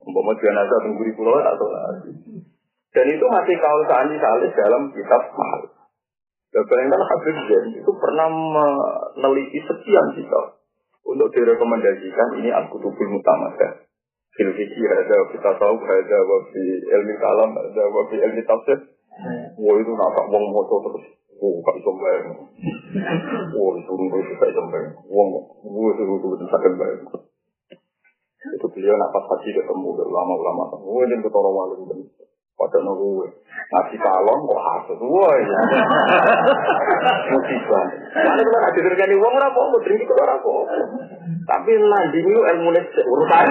Umpama 0.00 0.32
jenazah 0.40 0.78
tengguri 0.80 1.12
pulau 1.12 1.44
tak 1.44 1.60
tahu 1.60 1.68
Dan 2.90 3.06
itu 3.06 3.24
masih 3.28 3.56
kaul 3.60 3.84
sani 3.84 4.16
salis 4.16 4.52
dalam 4.56 4.88
kitab 4.96 5.22
mahal. 5.36 5.79
Dan 6.50 6.62
bayangkan 6.66 7.02
Habib 7.06 7.36
Zain 7.46 7.66
itu 7.78 7.90
pernah 7.94 8.26
meneliti 8.26 9.62
sekian 9.62 10.06
kitab 10.18 10.58
untuk 11.06 11.30
direkomendasikan 11.30 12.42
ini 12.42 12.50
Al-Kutubul 12.50 13.10
Mutamadah. 13.14 13.86
Fil 14.34 14.50
ada 14.54 15.16
kita 15.30 15.50
tahu 15.58 15.76
ada 15.82 16.18
wabi 16.22 16.64
ilmi 16.86 17.14
kalam, 17.18 17.50
ada 17.54 17.82
wabi 17.90 18.16
ilmi 18.18 18.42
tafsir. 18.46 18.78
Wah 19.58 19.74
itu 19.78 19.92
nak 19.94 20.16
wong 20.30 20.44
moto 20.54 20.76
terus. 20.86 21.04
Wah 21.38 21.54
gak 21.66 21.74
bisa 21.82 21.90
bayang. 21.98 22.26
Wah 23.54 23.70
itu 23.74 23.92
gak 23.94 24.22
bisa 24.22 24.62
bayang. 24.70 24.94
Wong, 25.06 25.28
wah 25.66 25.90
suruh 25.98 26.18
itu 26.18 26.46
sakit 26.46 26.72
bayang. 26.78 27.02
Itu 28.56 28.66
beliau 28.70 28.96
nak 28.96 29.12
pas 29.12 29.24
haji 29.28 29.50
ketemu 29.50 29.88
ulama-ulama. 29.98 30.78
Wah 30.78 31.02
ini 31.04 31.20
ketara 31.20 31.50
wali 31.50 31.74
pada 32.60 32.78
nunggu 32.84 33.24
ngasih 33.72 33.98
kalon 34.04 34.38
kok 34.44 34.60
hasut 34.60 35.00
wah 35.00 35.32
ya 35.32 35.60
musibah 37.32 37.84
mana 38.12 38.40
kalau 38.44 38.60
ada 38.68 38.80
terjadi 38.84 39.14
uang 39.16 39.34
rapo 39.40 39.60
mau 39.72 39.80
tinggi 39.80 40.04
kalau 40.04 40.28
rapo 40.28 40.56
tapi 41.48 41.72
nanti 41.80 42.20
itu 42.20 42.36
ilmu 42.36 42.68
urusan 42.76 43.46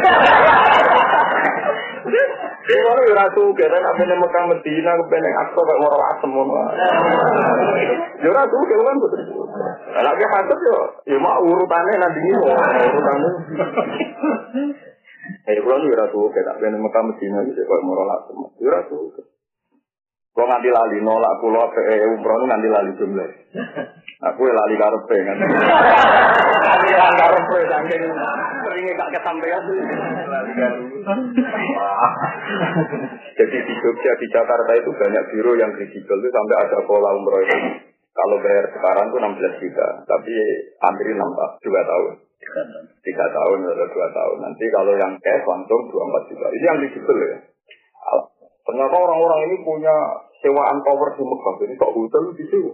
Kalau 2.70 3.01
ya 3.01 3.13
ratu 3.18 3.50
kita 3.58 3.82
nak 3.82 3.98
pengen 3.98 4.22
Mekah 4.22 4.46
Medina, 4.46 4.94
pengen 5.10 5.34
akso 5.42 5.58
kayak 5.58 5.80
ngorok 5.82 6.06
asem 6.06 6.30
ngono. 6.30 6.54
Ya 8.22 8.30
ratu 8.30 8.56
kita 8.62 8.84
kan 8.86 8.98
betul. 9.01 9.25
Lagi 9.98 10.25
hasut 10.30 10.60
yo, 10.70 10.80
ya 11.10 11.18
mau 11.18 11.42
urutannya 11.42 11.98
nanti 11.98 12.20
ini 12.22 12.38
urutannya. 12.38 13.32
Jadi 15.50 15.60
kalau 15.66 15.78
nih 15.82 15.98
ratu 15.98 16.20
kayak 16.30 16.46
tak 16.46 16.58
pengen 16.62 16.82
Mekah 16.82 17.04
Medina 17.06 17.40
gitu, 17.46 17.62
kalau 17.66 17.84
mau 17.86 17.96
nolak 17.98 18.20
semua, 18.30 18.50
ya 18.62 18.70
ratu. 18.70 18.98
Kalau 20.40 20.46
nganti 20.56 20.70
lali 20.72 20.98
nolak 21.04 21.34
pulau 21.44 21.68
ke 21.74 21.82
umroh 22.16 22.48
nganti 22.48 22.70
lali 22.72 22.92
jumlah. 22.96 23.30
Aku 24.32 24.40
ya 24.48 24.54
lali 24.56 24.76
karepe 24.80 25.18
kan. 25.28 25.38
Lali 26.70 26.92
karepe 26.96 27.60
saking 27.72 28.04
seringnya 28.64 28.94
gak 29.00 29.12
kesampaian. 29.20 29.64
Lali 30.32 30.52
Jadi 33.36 33.58
di 33.64 33.74
Jogja 33.84 34.12
di 34.16 34.28
Jakarta 34.32 34.72
itu 34.76 34.92
banyak 34.96 35.24
biro 35.32 35.54
yang 35.60 35.72
kredibel 35.76 36.18
itu 36.20 36.30
sampai 36.32 36.56
ada 36.68 36.78
pola 36.88 37.16
umroh 37.16 37.44
itu. 37.44 37.58
Kalau 38.12 38.38
bayar 38.44 38.68
sekarang 38.76 39.06
tuh 39.12 39.20
16 39.24 39.60
juta, 39.64 39.88
tapi 40.04 40.34
antri 40.84 41.12
6 41.16 41.20
2 41.20 41.68
tahun 41.68 42.29
tiga 43.03 43.25
tahun 43.29 43.58
atau 43.67 43.88
dua 43.91 44.08
tahun. 44.15 44.38
Nanti 44.39 44.65
kalau 44.72 44.93
yang 44.96 45.13
cash 45.19 45.43
langsung 45.43 45.81
dua 45.91 46.03
empat 46.08 46.24
juta. 46.31 46.48
Ini 46.55 46.65
yang 46.65 46.79
dijual 46.81 47.17
ya. 47.19 47.38
Ternyata 48.63 48.96
orang-orang 48.96 49.39
ini 49.50 49.55
punya 49.65 49.96
sewaan 50.39 50.79
tower 50.86 51.10
di 51.17 51.24
Mekah. 51.25 51.53
Jadi 51.65 51.74
kok 51.75 51.93
hotel 51.93 52.24
di 52.38 52.46
sewa. 52.48 52.74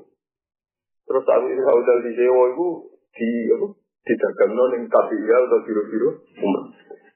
Terus 1.06 1.24
saat 1.24 1.42
ini 1.46 1.62
hotel 1.62 1.98
di 2.04 2.12
sewa 2.14 2.44
itu 2.52 2.68
di 3.16 3.30
apa? 3.56 3.68
Didagang 4.06 4.52
non 4.54 4.74
KPIL 4.86 5.42
atau 5.50 5.60
biro-biro 5.66 6.10
umroh. 6.46 6.66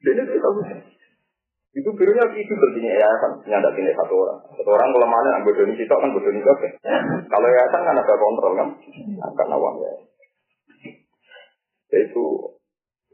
Jadi 0.02 0.20
kita 0.26 0.42
tahu. 0.42 0.64
Itu 1.70 1.90
birunya 1.94 2.26
itu 2.34 2.54
berarti 2.58 2.82
yayasan 2.82 3.32
nyanda 3.46 3.70
tinggal 3.78 3.94
satu 3.94 4.26
orang. 4.26 4.42
Satu 4.58 4.70
orang 4.74 4.90
kelemahannya 4.90 5.32
yang 5.38 5.44
bodoh 5.46 5.66
ini 5.70 5.86
kan 5.86 6.10
bodoh 6.10 6.32
ini 6.34 6.42
oke. 6.42 6.68
Kalau 7.30 7.46
yayasan 7.46 7.82
kan 7.86 7.94
ada 7.94 8.16
kontrol 8.18 8.54
kan, 8.58 8.70
akan 9.22 9.48
awam 9.54 9.76
ya. 9.86 9.92
Itu 11.90 12.26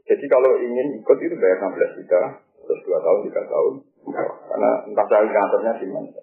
jadi 0.06 0.24
kalau 0.30 0.54
ingin 0.62 1.02
ikut 1.02 1.18
itu 1.18 1.34
bayar 1.34 1.58
16 1.66 1.98
juta, 1.98 2.20
terus 2.62 2.80
2 2.86 3.04
tahun, 3.04 3.18
3 3.26 3.52
tahun. 3.52 3.74
Karena 4.46 4.70
entah 4.86 5.06
saya 5.10 5.26
kantornya 5.26 5.72
di 5.82 5.86
mana. 5.90 6.20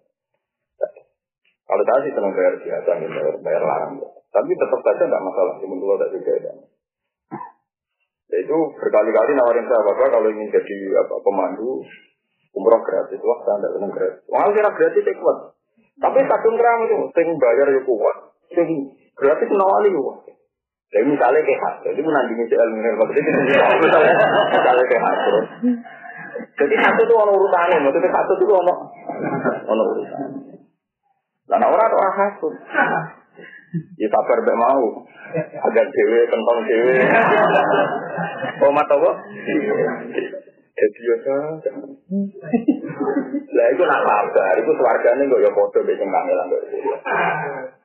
Kalau 1.64 1.84
saya 1.84 2.12
senang 2.12 2.32
bayar 2.32 2.54
biasa, 2.60 2.92
bayar, 2.96 3.36
bayar 3.44 3.64
larang. 3.64 3.94
Tapi 4.34 4.52
tetap 4.56 4.80
saja 4.82 5.04
tidak 5.04 5.24
masalah, 5.26 5.54
cuma 5.60 5.76
dulu 5.78 5.94
ada 6.00 6.08
juga 6.16 6.34
ya. 6.38 6.54
Itu 8.34 8.58
berkali-kali 8.82 9.32
nawarin 9.38 9.68
saya 9.68 9.82
bapak 9.86 10.10
kalau 10.10 10.28
ingin 10.32 10.50
jadi 10.50 10.76
apa 11.06 11.16
pemandu 11.22 11.86
umroh 12.56 12.82
gratis, 12.82 13.22
wah 13.22 13.40
saya 13.46 13.58
tidak 13.62 13.74
senang 13.78 13.92
gratis. 13.94 14.22
Wah 14.32 14.50
kira 14.50 14.72
gratis 14.74 15.02
itu 15.06 15.14
kuat. 15.22 15.38
Tapi 16.02 16.20
kadung 16.26 16.56
kerang 16.58 16.80
itu, 16.90 16.98
sing 17.14 17.28
bayar 17.38 17.68
ya 17.70 17.82
kuat, 17.86 18.18
sing 18.58 18.70
gratis 19.14 19.50
nawali 19.54 19.90
kuat. 19.94 20.20
Jadi 20.94 21.06
misalnya 21.10 21.42
kayak 21.42 21.62
hak, 21.66 21.76
jadi 21.90 22.00
menandingi 22.06 22.46
si 22.46 22.54
ilmu 22.54 22.78
ilmu 22.78 23.04
itu 23.10 23.22
misalnya 24.54 24.84
kayak 24.86 25.04
terus. 25.26 25.48
Jadi 26.54 26.76
satu 26.78 27.02
itu 27.02 27.14
orang 27.18 27.34
urutannya, 27.34 27.82
maksudnya 27.82 28.14
satu 28.14 28.32
itu 28.38 28.54
orang 28.54 28.80
orang 29.66 29.88
urusan. 29.90 30.30
Nah, 31.50 31.66
orang 31.66 31.90
orang 31.90 32.14
hasut. 32.14 32.54
Ya 33.98 34.08
sabar 34.10 34.38
mbek 34.46 34.58
mau. 34.58 34.86
Agar 35.34 35.86
dewe 35.90 36.20
kentong 36.30 36.60
dewe. 36.70 36.94
Omat 38.70 38.86
apa? 38.86 39.12
Jadi 40.74 41.00
ya 41.06 41.16
Lah 43.54 43.66
itu 43.70 43.84
nak 43.86 44.02
sabar, 44.06 44.56
itu 44.58 44.72
suarganya 44.78 45.24
kok 45.26 45.42
ya 45.42 45.52
foto 45.54 45.78
beceng 45.86 46.10
kangelan 46.10 46.54
kok. 46.54 46.62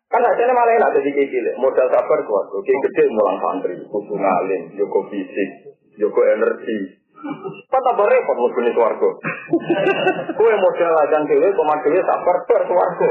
Kan 0.09 0.25
aja 0.25 0.53
malah 0.57 0.73
enak 0.73 0.93
jadi 0.97 1.11
kayak. 1.12 1.61
Modal 1.61 1.88
sabar 1.93 2.19
kuat. 2.25 2.47
Oke 2.57 2.73
gede 2.73 3.12
mulang 3.12 3.37
santri, 3.45 3.77
kudu 3.77 4.15
ngalim, 4.17 4.73
joko 4.81 5.05
fisik, 5.12 5.77
joko 6.00 6.21
energi. 6.25 6.97
Kan 7.69 7.83
tambah 7.83 8.07
repot 8.07 8.37
mungkin 8.38 8.71
itu 8.71 8.79
warga. 8.79 9.11
Kue 10.33 10.53
modal 10.55 10.95
ajan 11.03 11.27
dewe, 11.27 11.50
komat 11.53 11.83
dewe 11.83 11.99
sabar 12.07 12.37
ber 12.47 12.62
warga. 12.73 13.09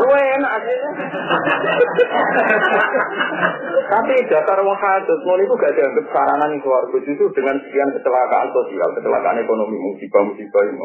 Kue 0.00 0.20
enak. 0.38 0.64
Tapi 3.90 4.14
dasar 4.30 4.58
wong 4.62 4.78
hadut, 4.78 5.20
ngono 5.26 5.42
itu 5.42 5.54
gak 5.58 5.74
dianggap 5.74 6.06
saranan 6.14 6.62
keluarga. 6.62 6.96
Justru 7.02 7.26
dengan 7.34 7.58
sekian 7.58 7.90
kecelakaan 7.90 8.48
sosial, 8.54 8.88
kecelakaan 8.96 9.42
ekonomi, 9.42 9.76
musibah-musibah 9.76 10.62
ini. 10.70 10.78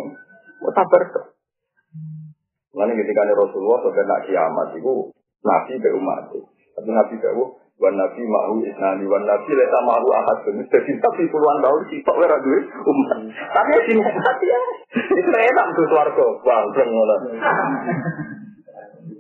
Mau 0.66 0.74
sabar. 0.74 1.35
Lalu 2.76 2.92
ketika 3.00 3.24
Rasulullah 3.32 3.80
sampai 3.88 4.04
nak 4.04 4.22
kiamat 4.28 4.68
itu 4.76 4.94
Nabi 5.46 5.74
ke 5.80 5.90
umat 5.96 6.28
Tapi 6.76 6.90
Nabi 6.92 7.16
tahu 7.24 7.44
Wan 7.76 7.92
Nabi 7.92 8.24
mahu 8.24 8.64
isnani 8.64 9.04
Wan 9.04 9.24
Nabi 9.28 9.52
lesa 9.52 9.80
mahu 9.84 10.08
ahad. 10.16 10.38
Jadi 10.48 10.92
Nabi 10.96 11.24
puluhan 11.28 11.60
tahun 11.60 11.82
Sitok 11.92 12.16
wera 12.20 12.38
duit 12.40 12.64
umat. 12.72 13.20
Tapi 13.32 13.70
ya 13.76 13.82
sini 13.84 14.00
mati 14.00 14.48
ya. 14.48 14.60
Itu 14.96 15.32
enak 15.32 15.66
tuh 15.76 15.86
suarga 15.92 16.26
Bang, 16.44 16.66
ngono. 16.72 17.16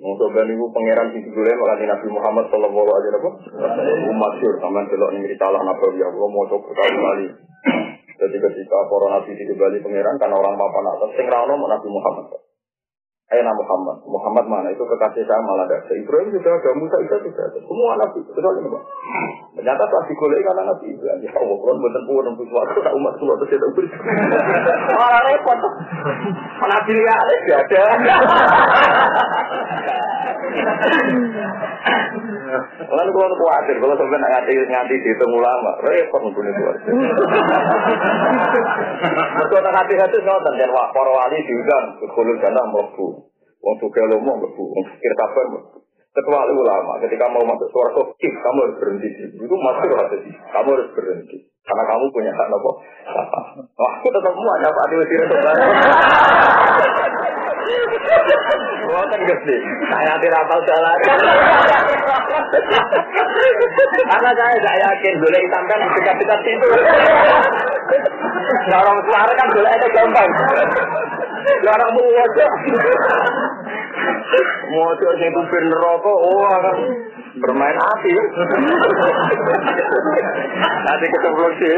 Untuk 0.05 0.29
ben 0.37 0.53
ibu 0.53 0.69
pangeran 0.69 1.11
di 1.11 1.19
dulu 1.25 1.49
makanya 1.49 1.97
Nabi 1.97 2.07
Muhammad 2.13 2.45
Sallallahu 2.53 2.89
Alaihi 2.93 3.11
Wasallam. 3.15 3.35
Umat 4.15 4.31
sur 4.39 4.53
sama 4.61 4.85
celok 4.87 5.09
nih 5.17 5.31
ritalah 5.33 5.61
nabi 5.65 5.97
ya 5.97 6.07
Allah 6.13 6.29
mau 6.29 6.45
coba 6.45 6.71
kali 6.77 7.27
Jadi 8.15 8.37
ketika 8.39 8.77
para 8.87 9.07
nabi 9.19 9.31
di 9.35 9.53
Bali 9.57 9.77
pangeran 9.83 10.15
kan 10.15 10.31
orang 10.31 10.55
papan 10.55 10.85
atas 10.95 11.09
sing 11.19 11.27
rano 11.27 11.59
Nabi 11.59 11.87
Muhammad. 11.91 12.45
Aina 13.25 13.49
Muhammad. 13.57 14.05
Muhammad 14.05 14.45
mana? 14.45 14.69
Itu 14.69 14.85
kekasih 14.85 15.25
saya 15.25 15.41
malah 15.41 15.65
ada. 15.65 15.81
Ibrahim 15.97 16.29
sudah 16.29 16.61
ada, 16.61 16.69
Musa 16.77 16.95
itu 17.01 17.25
sudah 17.25 17.45
ada. 17.49 17.57
Semua 17.57 17.97
nabi. 17.97 18.21
Ini 18.21 18.69
Pak. 18.69 18.83
Ternyata 19.57 19.83
pas 19.89 20.05
digolek 20.05 20.45
karena 20.45 20.61
nabi. 20.69 20.93
Ya 20.93 21.33
Allah, 21.33 21.57
kalau 21.57 21.81
buatan 21.81 22.03
pun 22.05 22.25
untuk 22.37 22.45
suatu, 22.53 22.77
tak 22.85 22.93
umat 22.93 23.13
semua 23.17 23.33
itu 23.41 23.45
tidak 23.49 23.69
beri. 23.73 23.89
Malah 24.93 25.21
repot. 25.25 25.57
Nabi 26.69 26.91
tidak 27.01 27.65
ada. 27.65 27.83
Lalu 32.85 33.11
kalau 33.11 33.35
khawatir, 33.41 33.75
kalau 33.81 33.95
sampai 33.97 34.19
nganti 34.21 34.53
nganti 34.69 34.95
dihitung 35.01 35.33
ulama, 35.33 35.71
repot 35.81 36.21
untuk 36.23 36.45
itu. 36.45 36.63
Betul 39.35 39.59
tak 39.65 39.75
hati-hati 39.75 40.17
nonton 40.23 40.53
dan 40.55 40.69
wah 40.71 40.87
para 40.93 41.11
wali 41.11 41.39
diundang 41.43 41.85
ke 41.99 42.05
kulul 42.13 42.37
jannah 42.39 42.65
mlebu. 42.69 43.24
Wong 43.65 43.75
suka 43.81 44.05
lomo 44.05 44.37
mlebu, 44.37 44.61
wong 44.61 44.83
pikir 44.93 45.13
kabar 45.17 45.45
mlebu. 45.49 45.81
Kecuali 46.15 46.53
ulama, 46.53 47.01
ketika 47.01 47.27
mau 47.27 47.43
masuk 47.43 47.67
suara 47.73 47.91
kik, 48.15 48.33
kamu 48.39 48.59
harus 48.63 48.77
berhenti. 48.79 49.09
Itu 49.35 49.55
masuk 49.57 49.89
hati, 49.99 50.31
kamu 50.53 50.69
harus 50.77 50.87
berhenti. 50.93 51.49
Karena 51.65 51.83
kamu 51.89 52.13
punya 52.13 52.29
hak 52.29 52.47
nopo. 52.53 52.77
Wah, 53.81 53.91
aku 53.99 54.07
tetap 54.13 54.31
mau 54.37 54.53
ada 54.61 54.69
Pak 54.69 54.85
Dewi 54.93 55.05
Sirah 55.09 55.27
Bukan 58.85 59.21
gede. 59.25 59.57
Saya 59.89 60.13
nanti 60.13 60.27
rapal 60.29 60.59
jalan. 60.63 60.97
Karena 64.13 64.31
saya 64.37 64.53
tidak 64.55 64.77
yakin 64.77 65.13
boleh 65.19 65.39
hitam 65.41 65.63
kan 65.67 65.79
dekat-dekat 65.99 66.39
situ. 66.45 66.69
Nah, 68.69 68.77
orang 68.85 68.99
suara 69.09 69.33
kan 69.33 69.47
boleh 69.51 69.71
ada 69.73 69.87
gampang. 69.89 70.29
Orang 71.65 71.91
mau 71.97 72.07
wajah. 72.13 72.51
Tuh 74.95 75.13
sing 75.19 75.31
kupin 75.35 75.65
rokok, 75.71 76.17
oh 76.23 76.47
kan 76.47 76.77
bermain 77.39 77.77
api. 77.77 78.11
Nanti 80.87 81.05
ketemu 81.11 81.45
sih. 81.59 81.71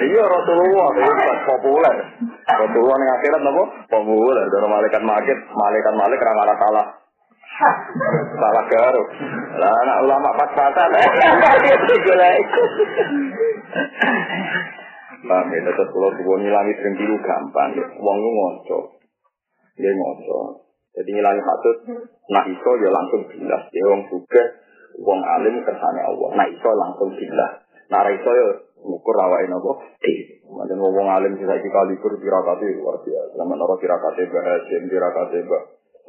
Iya 0.00 0.22
Rasulullah 0.24 0.88
hebat 0.94 1.38
populer. 1.44 1.96
Rasulullah 2.46 2.96
yang 2.98 3.12
akhirat 3.18 3.40
nopo 3.42 3.62
populer. 3.90 4.44
Dari 4.46 4.68
malaikat 4.70 5.02
magit, 5.02 5.38
malaikat 5.50 5.92
malik 5.98 6.22
ramah 6.22 6.56
salah. 6.56 6.86
Salah 8.38 8.64
garuk. 8.70 9.08
Lah 9.58 9.72
anak 9.84 9.96
ulama 10.06 10.30
pas-pasan. 10.38 10.90
Bang, 15.20 15.52
ya 15.52 15.60
tetap 15.68 15.86
kalau 15.92 16.10
tuh 16.16 16.36
ngilangi 16.40 16.72
sering 16.80 16.94
biru 16.96 17.16
gampang. 17.20 17.76
Uang 18.00 18.16
lu 18.16 18.30
ngoco. 18.32 18.78
Dia 19.76 19.92
ngoco. 19.92 20.69
Jadi 20.90 21.10
ngilangi 21.14 21.42
hatut, 21.42 21.76
nah 22.34 22.44
iso 22.50 22.70
ya 22.82 22.90
langsung 22.90 23.22
bilas. 23.30 23.62
Dia 23.70 23.84
wong 23.86 24.02
juga, 24.10 24.42
wong 24.98 25.20
alim 25.22 25.62
kersane 25.62 26.00
Allah. 26.02 26.28
Nah 26.34 26.46
iso 26.50 26.70
langsung 26.74 27.14
bilas. 27.14 27.52
Nah 27.90 28.02
iso 28.10 28.30
ya 28.30 28.46
ngukur 28.82 29.16
awake 29.16 29.46
napa? 29.46 29.72
Eh, 30.02 30.42
Mungkin 30.50 30.82
wong 30.82 31.06
alim 31.06 31.38
sing 31.38 31.46
saiki 31.46 31.70
kali 31.70 31.94
kur 32.02 32.10
tirakate 32.18 32.66
luar 32.82 32.98
biasa. 33.06 33.38
Zaman 33.38 33.62
ora 33.62 33.74
tirakate 33.78 34.22
bahagia, 34.26 34.78
tirakate 34.90 35.38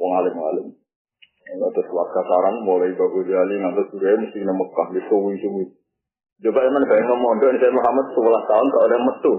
wong 0.02 0.12
alim 0.18 0.36
alim. 0.42 0.68
Terus 1.52 1.88
keluarga 1.90 2.22
sarang 2.26 2.64
mulai 2.64 2.96
bagus 2.96 3.28
jali 3.28 3.56
ngantuk 3.60 3.92
sudah 3.92 4.14
mesti 4.18 4.40
nang 4.46 4.56
Mekah 4.56 4.88
di 4.96 5.02
suwi-suwi. 5.10 5.66
Coba 6.42 6.60
emang 6.66 6.90
kayak 6.90 7.06
ngomong, 7.06 7.38
saya 7.38 7.70
Muhammad 7.70 8.06
11 8.18 8.50
tahun 8.50 8.68
kalau 8.74 8.86
ada 8.90 8.98
metu. 8.98 9.34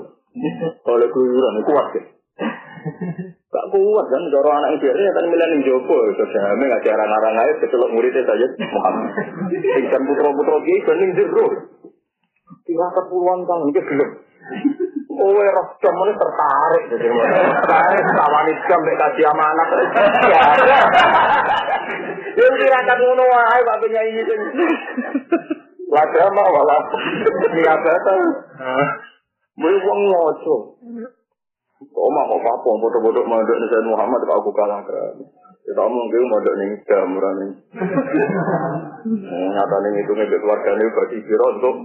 Kalau 0.87 0.97
ada 1.03 1.07
keluyuran, 1.11 1.59
itu 1.59 1.65
kuat 1.67 1.89
ya. 1.99 2.03
Gak 3.53 3.67
kuat 3.69 4.07
kan, 4.09 4.23
kalau 4.33 4.53
anak 4.53 4.81
ini 4.81 5.11
kan 5.13 5.25
milih 5.29 5.49
yang 5.49 5.61
jopo. 5.63 5.97
Saya 6.19 6.57
nggak 6.57 6.83
cara 6.83 7.05
ngarang 7.05 7.37
aja, 7.37 7.53
kecelok 7.61 7.93
muridnya 7.93 8.25
saja 8.25 8.47
Muhammad. 8.59 9.13
Ikan 9.55 10.03
putra-putra 10.09 10.57
dia, 10.65 10.83
kan 10.83 10.97
yang 10.99 11.13
jeruk. 11.15 11.53
Tiga 12.63 12.87
puluhan 13.07 13.45
tahun, 13.45 13.71
itu 13.71 13.81
belum. 13.81 14.11
Kowe 15.13 15.45
roh 15.45 15.69
jam 15.79 15.93
ini 15.93 16.13
tertarik 16.17 16.83
tertarik 16.89 18.05
tawani 18.17 18.53
jam 18.65 18.81
mek 18.81 18.97
kasih 18.97 19.29
amanat. 19.29 19.69
Ya 22.33 22.49
tirakat 22.49 22.97
ngono 22.97 23.25
wae 23.29 23.61
Pak 23.61 23.77
penyanyi 23.85 24.25
sing. 24.25 24.41
Lagama 25.93 26.43
wala 26.49 26.79
niabatan. 27.53 28.21
Mulai 29.61 29.85
wong 29.85 30.01
ngoco. 30.09 30.57
Mah 32.13 32.25
kok 32.29 32.45
apa 32.45 32.71
bodoh-bodoh 32.77 33.25
mondok 33.25 33.57
nih 33.57 33.69
Sayyid 33.73 33.89
Muhammad 33.89 34.21
kok 34.29 34.37
aku 34.37 34.51
kalah 34.53 34.85
kan. 34.85 35.17
Kita 35.63 35.81
omong 35.81 36.07
gue 36.13 36.29
mondok 36.29 36.55
ning 36.61 36.71
jam 36.85 37.17
rame. 37.17 37.47
Nyata 39.33 39.77
ning 39.81 39.95
itu 40.05 40.13
nih 40.13 40.27
keluarga 40.29 40.71
nih 40.77 40.89
bagi 40.93 41.19
biro 41.25 41.47
untuk. 41.57 41.77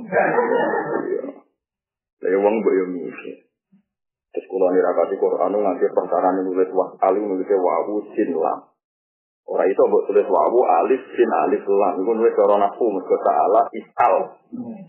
Wong 2.28 2.54
mbok 2.60 2.74
yo 2.76 2.86
mikir. 2.92 3.38
Terus 4.36 4.46
kula 4.52 4.68
nirakati 4.76 5.16
Quran 5.16 5.54
nganti 5.56 5.86
perkara 5.96 6.30
nulis 6.36 6.70
wa 6.76 6.92
alim 7.08 7.32
wawu 7.40 7.96
sin 8.12 8.30
lam. 8.36 8.68
Ora 9.48 9.64
itu 9.64 9.80
mbok 9.80 10.12
tulis 10.12 10.28
wawu 10.28 10.60
alif 10.84 11.02
sin 11.16 11.30
alif 11.48 11.64
lam. 11.64 12.04
Iku 12.04 12.12
nulis 12.18 12.36
cara 12.36 12.60
nafsu 12.60 12.84
mergo 12.84 13.16
ta'ala 13.24 13.62
isal. 13.72 14.16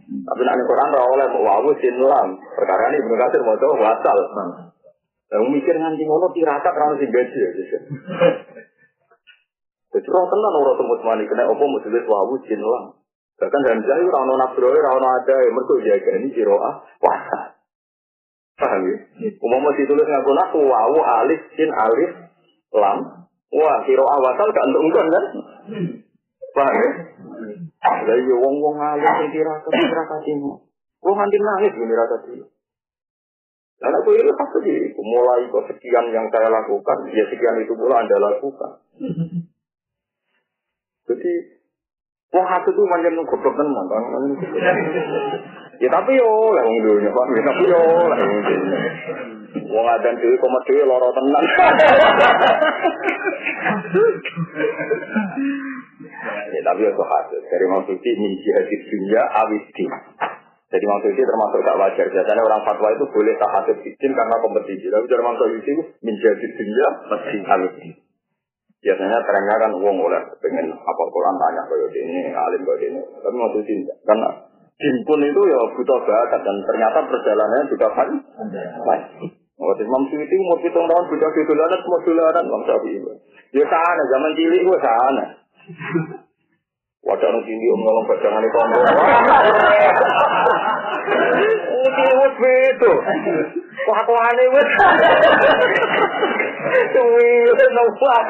Tapi 0.03 0.41
nek 0.43 0.67
Quran 0.67 0.93
ora 0.99 1.05
oleh 1.07 1.27
wawu 1.31 1.71
sin 1.79 1.97
lam. 2.03 2.43
Perkara 2.59 2.91
ini 2.91 3.07
Ibnu 3.07 3.15
Katsir 3.15 3.41
maca 3.47 3.67
wasal. 3.77 4.19
Lah 5.29 5.45
mikir 5.45 5.77
nganti 5.77 6.03
ngono 6.09 6.33
tirakat 6.33 6.73
ra 6.73 6.97
sing 6.97 7.13
gaji 7.13 7.37
ya. 7.37 7.51
Jadi 9.89 10.09
orang 10.09 10.29
tenan 10.29 10.53
orang 10.57 10.77
tembus 10.77 11.01
mani 11.05 11.25
kena 11.29 11.49
opo 11.49 11.65
mesti 11.65 11.89
tulis 11.89 12.09
wawu 12.09 12.37
sin 12.45 12.61
lam. 12.61 12.97
Bahkan 13.39 13.61
dalam 13.65 13.81
itu 13.81 14.11
rano 14.11 14.35
nafroy, 14.35 14.77
rano 14.83 15.09
ada 15.09 15.37
yang 15.37 15.55
mereka 15.55 15.75
jaga 15.85 16.11
ini 16.19 16.29
jiroah 16.35 16.75
wasa. 16.99 17.61
Paham 18.59 18.83
ya? 18.91 18.97
Umumnya 19.39 19.79
ditulis 19.79 20.03
ngaku 20.03 20.33
naku 20.35 20.59
wawu 20.67 20.99
alif 21.07 21.41
sin 21.55 21.71
alif 21.71 22.13
lam. 22.75 23.31
Wah, 23.49 23.79
jiroah 23.87 24.19
wasal 24.19 24.49
gak 24.51 24.67
untuk 24.77 24.93
kan 24.93 25.07
kan? 25.09 25.25
Paham 26.53 26.75
ya? 26.75 26.91
Lah 27.79 28.17
iya 28.19 28.35
wong-wong 28.35 28.77
alif 28.77 29.31
tirakat 29.31 30.21
ini. 30.27 30.53
Wong 30.99 31.15
nganti 31.15 31.37
nangis 31.39 31.73
ini. 31.79 31.95
Dan 33.79 33.95
aku 33.95 34.11
ini 34.19 34.33
pasti 34.35 34.59
diriku. 34.67 35.01
Mulai 35.03 35.47
kok 35.49 35.67
sekian 35.71 36.11
yang 36.11 36.27
saya 36.35 36.51
lakukan, 36.51 36.99
ya 37.15 37.25
sekian 37.31 37.63
itu 37.63 37.75
pula 37.79 38.03
Anda 38.03 38.17
lakukan. 38.19 38.71
Jadi 41.09 41.59
Wong 42.29 42.45
hati 42.45 42.69
itu 42.69 42.83
macam 42.85 43.25
goblok 43.25 43.57
tenan, 43.57 43.89
Ya 45.79 45.89
tapi 45.95 46.19
yo 46.19 46.51
lah 46.53 46.67
wong 46.67 46.79
dunya 46.83 47.09
Pak, 47.09 47.27
ya 47.33 47.43
tapi 47.47 47.71
yo 47.71 47.81
lah 47.81 48.19
wong 48.19 48.41
dunya. 48.45 48.81
Wong 49.65 49.87
adan 49.89 50.19
dhewe 50.21 50.37
komat 50.37 50.63
dhewe 50.69 50.85
lara 50.85 51.09
tenan. 51.09 51.45
Ya 56.49 56.61
tapi 56.69 56.85
yo 56.85 56.93
hadis 57.01 57.43
dari 57.49 57.65
maksudnya 57.65 58.11
min 58.21 58.33
jihadid 58.45 58.81
dunya 58.93 59.23
awidi. 59.25 59.85
Jadi 60.69 60.85
maksudnya 60.85 61.25
termasuk 61.25 61.61
tak 61.65 61.79
wajar. 61.81 62.07
Biasanya 62.13 62.43
orang 62.45 62.63
fatwa 62.65 62.89
itu 62.93 63.05
boleh 63.09 63.35
tak 63.41 63.51
hadis 63.57 63.79
izin 63.89 64.13
karena 64.13 64.37
kompetisi. 64.45 64.87
Tapi 64.93 65.09
dari 65.09 65.23
maksudnya 65.25 65.57
itu 65.65 65.83
min 66.05 66.15
jihadid 66.21 66.53
dunya 66.61 66.89
awidi. 67.49 67.89
Biasanya 68.79 69.19
trennya 69.25 69.57
kan 69.59 69.73
uang 69.75 69.97
oleh 69.97 70.23
pengen 70.39 70.71
apa 70.71 71.03
Quran 71.11 71.37
tanya 71.41 71.63
kayak 71.67 71.91
ini, 71.99 72.31
alim 72.31 72.61
kayak 72.69 72.81
ini. 72.85 73.01
Tapi 73.01 73.37
maksudnya 73.37 73.65
tidak. 73.65 73.97
Karena 74.05 74.29
Jimpun 74.79 75.21
itu 75.27 75.43
ya 75.51 75.59
butuh 75.75 75.99
bakat 76.07 76.41
dan 76.47 76.57
ternyata 76.63 77.03
perjalanannya 77.11 77.67
juga 77.67 77.89
kan 77.99 78.09
baik. 78.87 79.05
Waktu 79.59 79.83
Imam 79.83 80.07
Suyuti 80.07 80.39
umur 80.39 80.63
pitung 80.63 80.87
tahun 80.87 81.11
budak 81.11 81.35
di 81.35 81.43
dolanan 81.51 81.83
semua 81.83 81.99
dolanan 82.07 82.47
Imam 82.47 82.63
Syafi'i. 82.63 83.03
Ya 83.59 83.65
sana 83.67 84.03
zaman 84.07 84.31
cilik 84.39 84.63
gue 84.63 84.79
sana. 84.79 85.25
Wadah 87.09 87.29
nu 87.33 87.41
tinggi 87.41 87.73
om 87.73 87.81
ngomong 87.81 88.05
pegangan 88.05 88.45
itu 88.45 88.59
om. 88.61 88.69
Uti 91.73 92.05
wes 92.21 92.37
itu. 92.69 92.93
Wah 93.89 94.01
kau 94.05 94.13
aneh 94.13 94.47
wes. 94.53 94.69
Tui 96.93 97.29
nongkrak. 97.73 98.29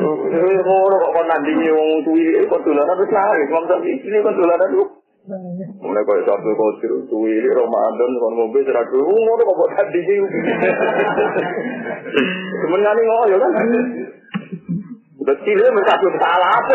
Tui 0.00 0.54
kok 0.64 1.12
kau 1.12 1.24
nanti 1.28 1.52
nyuwung 1.60 2.00
tui 2.08 2.24
ini 2.24 2.48
kau 2.48 2.56
tulan 2.64 2.88
harus 2.88 3.12
lari. 3.12 3.44
Kau 3.52 3.60
mesti 3.60 3.92
ini 4.08 4.24
kau 4.24 4.32
tulan 4.32 4.64
dulu. 4.72 4.84
Mulai 5.84 6.08
kau 6.08 6.24
satu 6.24 6.48
kau 6.56 6.72
tiru 6.80 7.04
tui 7.04 7.36
ini 7.36 7.52
Ramadan 7.52 8.10
kau 8.16 8.32
ngombe 8.32 8.64
seratus. 8.64 8.96
Ngoro 8.96 9.44
kok 9.44 9.56
kau 9.60 9.68
nanti 9.76 9.98
nyuwung. 10.08 10.32
Semen 12.64 12.80
ngani 12.80 13.02
ngoyo 13.04 13.36
kan. 13.36 13.52
Betul 15.24 15.56
dia 15.56 15.72
bersatu 15.72 16.06
salah 16.20 16.50
apa? 16.52 16.74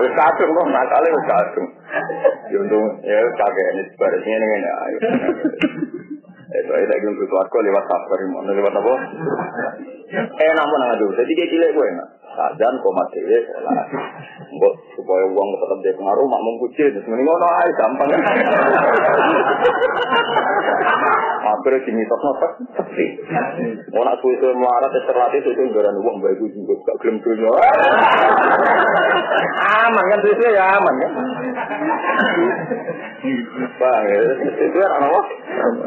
Bersatu 0.00 0.42
kok 0.42 0.66
nakale 0.74 1.08
bersatu. 1.14 1.62
Ya 2.50 2.58
untung 2.58 2.86
ya 3.06 3.18
kakek 3.38 3.66
ini 3.78 3.82
sebarisnya 3.94 4.36
ini. 4.42 4.58
Itu 6.50 6.70
aja 6.74 6.82
lagi 6.82 7.06
untuk 7.06 7.30
keluarga 7.30 7.58
lewat 7.62 7.84
sabar 7.86 8.18
lewat 8.26 8.74
apa? 8.74 8.94
Eh 10.18 10.52
namun 10.58 10.80
aduh, 10.90 11.10
jadi 11.14 11.30
dia 11.30 11.46
cilik 11.46 11.78
enak. 11.78 12.08
Sajan 12.40 12.72
komat 12.80 13.04
dewe 13.12 13.36
sholat. 13.52 13.84
Mbok 14.48 14.74
supaya 14.96 15.28
uang 15.28 15.48
tetap 15.60 15.78
dia 15.84 15.92
pengaruh 15.92 16.24
mak 16.24 16.40
mengkucil 16.40 16.88
terus 16.88 17.04
mending 17.04 17.28
ngono 17.28 17.46
ae 17.52 17.68
gampang 17.76 18.08
kan. 18.08 18.20
Akhirnya 21.44 21.84
dimitos 21.84 22.22
notek 22.24 22.52
sepi. 22.80 23.06
Nak 23.92 24.16
suwe-suwe 24.24 24.56
melarat 24.56 24.88
ya 24.88 25.04
terlatih 25.04 25.44
itu 25.44 25.68
garan 25.76 26.00
uang 26.00 26.16
baik 26.24 26.40
gue 26.40 26.48
juga 26.56 26.80
gak 26.88 26.96
gelem 27.04 27.20
dunia. 27.20 27.52
Aman 29.84 30.04
kan 30.08 30.20
suwe 30.24 30.48
ya 30.48 30.64
aman 30.80 30.94
kan. 30.96 31.12
Bang, 33.76 34.04
itu 34.40 34.78
kan 34.80 34.90
apa? 34.96 35.20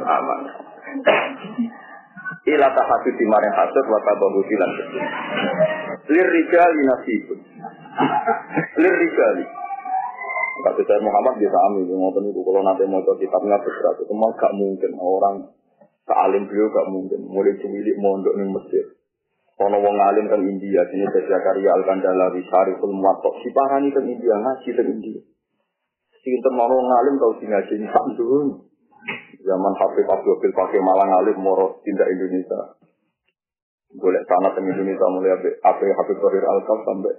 Aman. 0.06 0.40
Ila 2.44 2.68
tahasud 2.76 3.16
di 3.16 3.24
maring 3.24 3.56
hasud 3.56 3.86
wa 3.88 4.00
tabahu 4.04 4.44
silan. 4.52 4.72
Lir 6.12 6.28
rijali 6.28 6.82
nasibun. 6.84 7.40
Lir 8.84 8.96
rijali. 9.00 9.46
Kata 10.64 10.80
saya 10.80 11.02
Muhammad 11.04 11.44
bisa 11.44 11.60
amin 11.68 11.92
Ngomong 11.92 12.30
itu 12.30 12.40
kalau 12.40 12.62
nanti 12.64 12.88
mau 12.88 13.04
kitabnya 13.04 13.60
berat 13.60 13.96
Itu 14.00 14.14
mah 14.16 14.32
gak 14.38 14.54
mungkin. 14.56 14.92
Orang 14.96 15.52
Sealim 16.08 16.48
beliau 16.48 16.72
gak 16.72 16.88
mungkin. 16.88 17.20
Mulai 17.28 17.58
cilik 17.60 17.98
mondok 18.00 18.38
nih 18.40 18.48
Mesir 18.48 18.86
Ono 19.60 19.78
wong 19.80 19.96
alim 19.98 20.26
kan 20.32 20.40
India 20.40 20.88
Sini 20.88 21.04
Zakaria 21.10 21.74
Al-Kandalawi 21.74 22.42
Syariful 22.48 22.96
Muwatok 22.96 23.44
Si 23.44 23.52
parani 23.52 23.92
kan 23.92 24.08
India 24.08 24.36
Ngaji 24.40 24.70
kan 24.72 24.88
India. 24.88 25.22
Sinten 26.24 26.54
mau 26.56 26.72
ngalim 26.72 27.20
tau 27.20 27.36
sing 27.40 27.52
ngaji 27.52 27.74
Ini 27.84 27.88
Zaman 29.54 29.74
Habib 29.78 30.10
Abdul 30.10 30.42
pakai 30.50 30.82
Malang 30.82 31.14
Alim 31.22 31.38
Moro 31.38 31.78
tindak 31.86 32.10
Indonesia. 32.10 32.74
Boleh 33.94 34.26
sana 34.26 34.50
ke 34.58 34.66
Indonesia 34.66 35.06
mulai 35.14 35.38
apa 35.62 35.84
Habib 35.86 36.18
Zahir 36.18 36.42
Al 36.42 36.60
sampai 36.66 37.14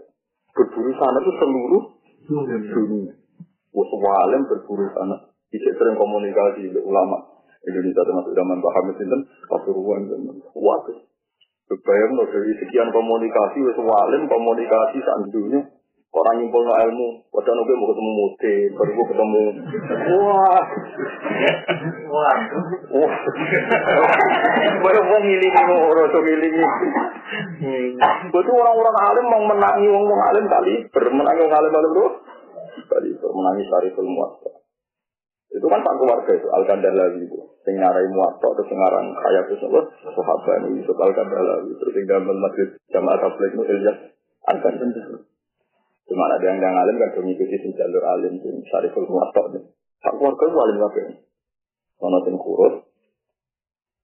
berburu 0.50 0.90
sana 0.98 1.18
itu 1.22 1.32
seluruh 1.38 1.82
dunia. 2.74 3.14
Alim 4.18 4.42
berburu 4.50 4.90
sana. 4.90 5.30
Bisa 5.54 5.70
sering 5.78 5.94
komunikasi 5.94 6.66
dengan 6.66 6.82
ulama 6.90 7.18
Indonesia 7.62 8.02
termasuk 8.02 8.32
zaman 8.34 8.58
Pak 8.58 8.72
Hamid 8.74 8.94
Sinten, 8.98 9.20
Pasuruan 9.46 10.02
Waduh. 10.58 10.98
Kebayang 11.64 12.12
loh 12.12 12.26
dari 12.28 12.52
sekian 12.60 12.92
komunikasi, 12.92 13.62
alim 13.64 14.22
komunikasi 14.28 14.98
saat 15.00 15.24
dunia. 15.32 15.62
Orang 16.14 16.38
nyimpul 16.38 16.62
no 16.62 16.78
ilmu, 16.78 17.26
padahal 17.26 17.58
nunggu 17.58 17.74
mau 17.74 17.90
ketemu 17.90 18.12
mute, 18.14 18.54
baru 18.78 18.90
gue 18.94 19.06
ketemu. 19.10 19.44
Wah, 20.14 20.62
wah, 22.06 22.36
wah. 22.94 23.14
Baru 24.78 25.00
mau 25.10 25.18
ngilingi, 25.18 25.58
orang 25.58 26.14
tuh 26.14 26.22
ngilingi. 26.22 26.64
Itu 28.30 28.52
orang-orang 28.54 28.96
alim 29.10 29.26
mau 29.26 29.42
menangi 29.42 29.90
orang 29.90 30.22
alim 30.30 30.46
kali, 30.46 30.74
bermenangi 30.94 31.50
orang 31.50 31.58
alim 31.66 31.74
alim 31.82 31.90
bro. 31.98 32.08
Kali 32.94 33.10
bermenangi 33.18 33.62
dari 33.66 33.90
ilmu 33.90 34.22
Itu 35.50 35.66
kan 35.66 35.82
tak 35.82 35.98
keluarga 35.98 36.30
itu, 36.30 36.46
Al-Kandalawi 36.46 37.26
itu. 37.26 37.38
Sing 37.66 37.74
ngarai 37.74 38.06
muwatta, 38.14 38.54
terus 38.54 38.70
ngarang 38.70 39.18
kaya 39.18 39.50
itu 39.50 39.54
semua, 39.58 39.82
ini, 40.62 40.78
Yusuf 40.78 40.94
Al-Kandalawi. 40.94 41.74
Terus 41.74 41.90
tinggal 41.90 42.22
masjid 42.22 42.70
jamaah 42.94 43.18
tabligh 43.18 43.50
itu 43.50 43.62
Ilyas 43.66 43.98
Al-Kandalawi. 44.46 45.33
Cuma 46.04 46.28
ada 46.28 46.44
yang 46.44 46.58
yang 46.60 46.76
alim 46.76 46.96
kan 47.00 47.10
mengikuti 47.20 47.56
si 47.56 47.68
jalur 47.74 48.04
alim 48.04 48.36
sing 48.44 48.60
syariful 48.68 49.08
muwatta 49.08 49.56
nih. 49.56 49.64
Sak 50.04 50.14
keluarga 50.20 50.44
itu 50.44 50.58
alim 50.60 50.76
kabeh. 50.84 51.04
Ono 52.04 52.18
sing 52.26 52.34
kurus, 52.36 52.74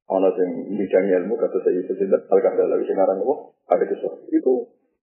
ono 0.09 0.29
sing 0.33 0.49
bidang 0.75 1.07
ilmu 1.21 1.35
kata 1.37 1.59
saya 1.61 1.79
itu 1.85 1.93
tidak 1.95 2.25
al 2.33 2.41
lagi 2.41 2.85
sekarang 2.89 3.19
apa 3.21 3.35
ada 3.71 3.85
kisah 3.85 4.15
itu 4.33 4.53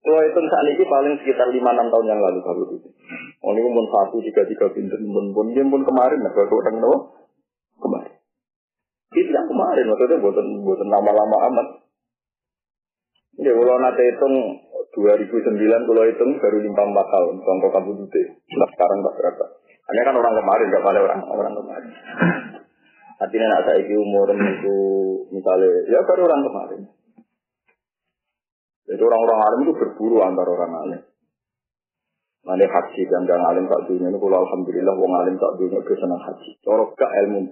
kalau 0.08 0.24
itu 0.24 0.40
saat 0.40 0.68
ini 0.72 0.86
paling 0.88 1.14
sekitar 1.20 1.52
lima 1.52 1.76
enam 1.76 1.92
tahun 1.92 2.08
yang 2.08 2.22
lalu 2.24 2.40
kalau 2.40 2.64
itu. 2.70 2.90
Oh 3.44 3.52
ini 3.52 3.60
pun 3.60 3.86
satu 3.92 4.18
tiga 4.24 4.48
tiga 4.48 4.72
pintu 4.72 4.96
pun 5.04 5.36
pun 5.36 5.52
dia 5.52 5.68
pun 5.68 5.84
kemarin 5.84 6.24
lah 6.24 6.32
kalau 6.32 6.60
orang 6.64 6.78
tahu 6.80 6.98
kemarin. 7.82 8.16
Itu 9.12 9.30
yang 9.36 9.48
kemarin 9.52 9.86
maksudnya 9.90 10.24
buatan 10.24 10.48
buatan 10.64 10.88
lama-lama 10.88 11.38
amat. 11.52 11.68
Ya 13.38 13.54
kalau 13.54 13.78
nanti 13.78 14.02
hitung 14.02 14.36
2009 14.98 15.62
kalau 15.86 16.04
hitung 16.10 16.32
baru 16.42 16.58
lima 16.58 16.84
empat 16.90 17.06
tahun 17.06 17.36
contoh 17.46 17.70
kamu 17.70 17.92
dute 18.02 18.24
nah 18.58 18.68
sekarang 18.74 18.98
tak 19.06 19.14
berapa? 19.22 19.46
Hanya 19.88 20.02
kan 20.04 20.16
orang 20.18 20.36
kemarin 20.36 20.74
gak 20.74 20.84
pada 20.84 21.00
orang 21.06 21.22
orang 21.30 21.54
kemarin. 21.54 21.92
Artinya 23.18 23.48
nak 23.50 23.64
saya 23.70 23.94
umur 23.98 24.30
itu 24.34 24.78
misalnya 25.30 25.70
ya 25.86 26.02
baru 26.02 26.22
orang 26.26 26.42
kemarin. 26.50 26.82
Jadi 28.88 29.02
orang-orang 29.04 29.40
alim 29.44 29.60
itu 29.68 29.74
berburu 29.76 30.18
antar 30.24 30.48
orang 30.48 30.74
alim. 30.88 31.02
Nanti 32.48 32.66
haji 32.66 33.02
dan 33.12 33.24
dan 33.28 33.44
alim 33.44 33.68
tak 33.68 33.84
dunia 33.92 34.08
ini 34.08 34.18
kalau 34.18 34.40
alhamdulillah 34.48 34.96
wong 34.96 35.14
alim 35.14 35.36
tak 35.36 35.54
dunia 35.60 35.78
itu 35.84 35.94
senang 36.00 36.22
haji. 36.24 36.52
Corok 36.64 36.96
ke 36.96 37.06
ilmu 37.06 37.52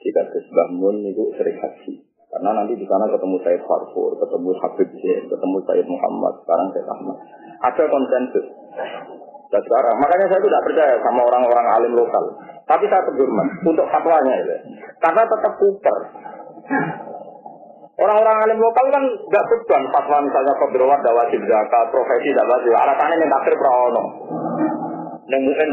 Jika 0.00 0.22
kesebahmun 0.30 1.04
itu 1.04 1.24
sering 1.36 1.58
haji. 1.58 2.09
Karena 2.30 2.50
nanti 2.62 2.78
di 2.78 2.86
sana 2.86 3.10
ketemu 3.10 3.42
Said 3.42 3.62
Farfur, 3.66 4.14
ketemu 4.22 4.50
Habib 4.62 4.90
Zain, 5.02 5.22
ketemu 5.26 5.56
Said 5.66 5.86
Muhammad, 5.90 6.34
sekarang 6.46 6.66
Said 6.70 6.86
Ahmad. 6.86 7.16
Ada 7.58 7.84
konsensus. 7.90 8.46
Dan 9.50 9.60
sekarang, 9.66 9.94
makanya 9.98 10.26
saya 10.30 10.38
tidak 10.46 10.62
percaya 10.62 10.94
sama 11.02 11.26
orang-orang 11.26 11.66
alim 11.74 11.92
lokal. 11.98 12.22
Tapi 12.70 12.86
saya 12.86 13.02
tegurman 13.02 13.50
untuk 13.66 13.82
fatwanya 13.90 14.34
itu. 14.46 14.54
Karena 15.02 15.26
tetap 15.26 15.52
kuper. 15.58 15.96
Orang-orang 17.98 18.36
alim 18.46 18.58
lokal 18.62 18.86
kan 18.94 19.04
nggak 19.04 19.44
beban 19.50 19.82
fatwa 19.90 20.22
misalnya 20.22 20.54
keberawat 20.54 21.02
dak 21.02 21.16
wajib 21.18 21.42
zakat, 21.50 21.86
profesi 21.90 22.30
dak 22.30 22.46
wajib. 22.46 22.72
Alasannya 22.78 23.18
yang 23.18 23.30
takdir 23.34 23.54
prawono. 23.58 24.02
Yang 25.26 25.42
mungkin 25.50 25.68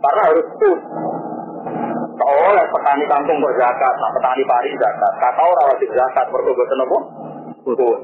Karena 0.00 0.22
harus 0.28 0.46
put 0.60 0.78
oleh 2.26 2.64
petani 2.68 3.04
kampung 3.06 3.38
kok 3.40 3.56
zakat, 3.56 3.94
nah 3.96 4.10
petani 4.12 4.42
pari 4.44 4.70
zakat. 4.76 5.12
Kata 5.16 5.42
orang 5.46 5.66
wajib 5.72 5.90
zakat, 5.94 6.26
mereka 6.28 6.50
boten 6.52 6.84
apa? 6.84 6.98
Betul. 7.64 7.96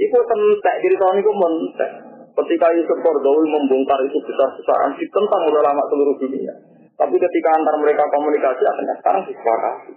Iku 0.00 0.18
tentek 0.24 0.76
tahun 0.80 1.20
itu 1.20 1.30
mentek. 1.30 1.90
Ketika 2.30 2.66
Yusuf 2.72 2.98
Kordowi 3.04 3.44
membongkar 3.52 4.00
itu 4.06 4.16
besar-besaran 4.24 4.96
tentang 4.96 5.42
ulama 5.50 5.82
seluruh 5.92 6.16
dunia. 6.16 6.54
Tapi 6.96 7.16
ketika 7.16 7.48
antar 7.52 7.74
mereka 7.76 8.06
komunikasi, 8.08 8.62
akhirnya 8.64 8.96
sekarang 9.02 9.22
disepakati. 9.28 9.92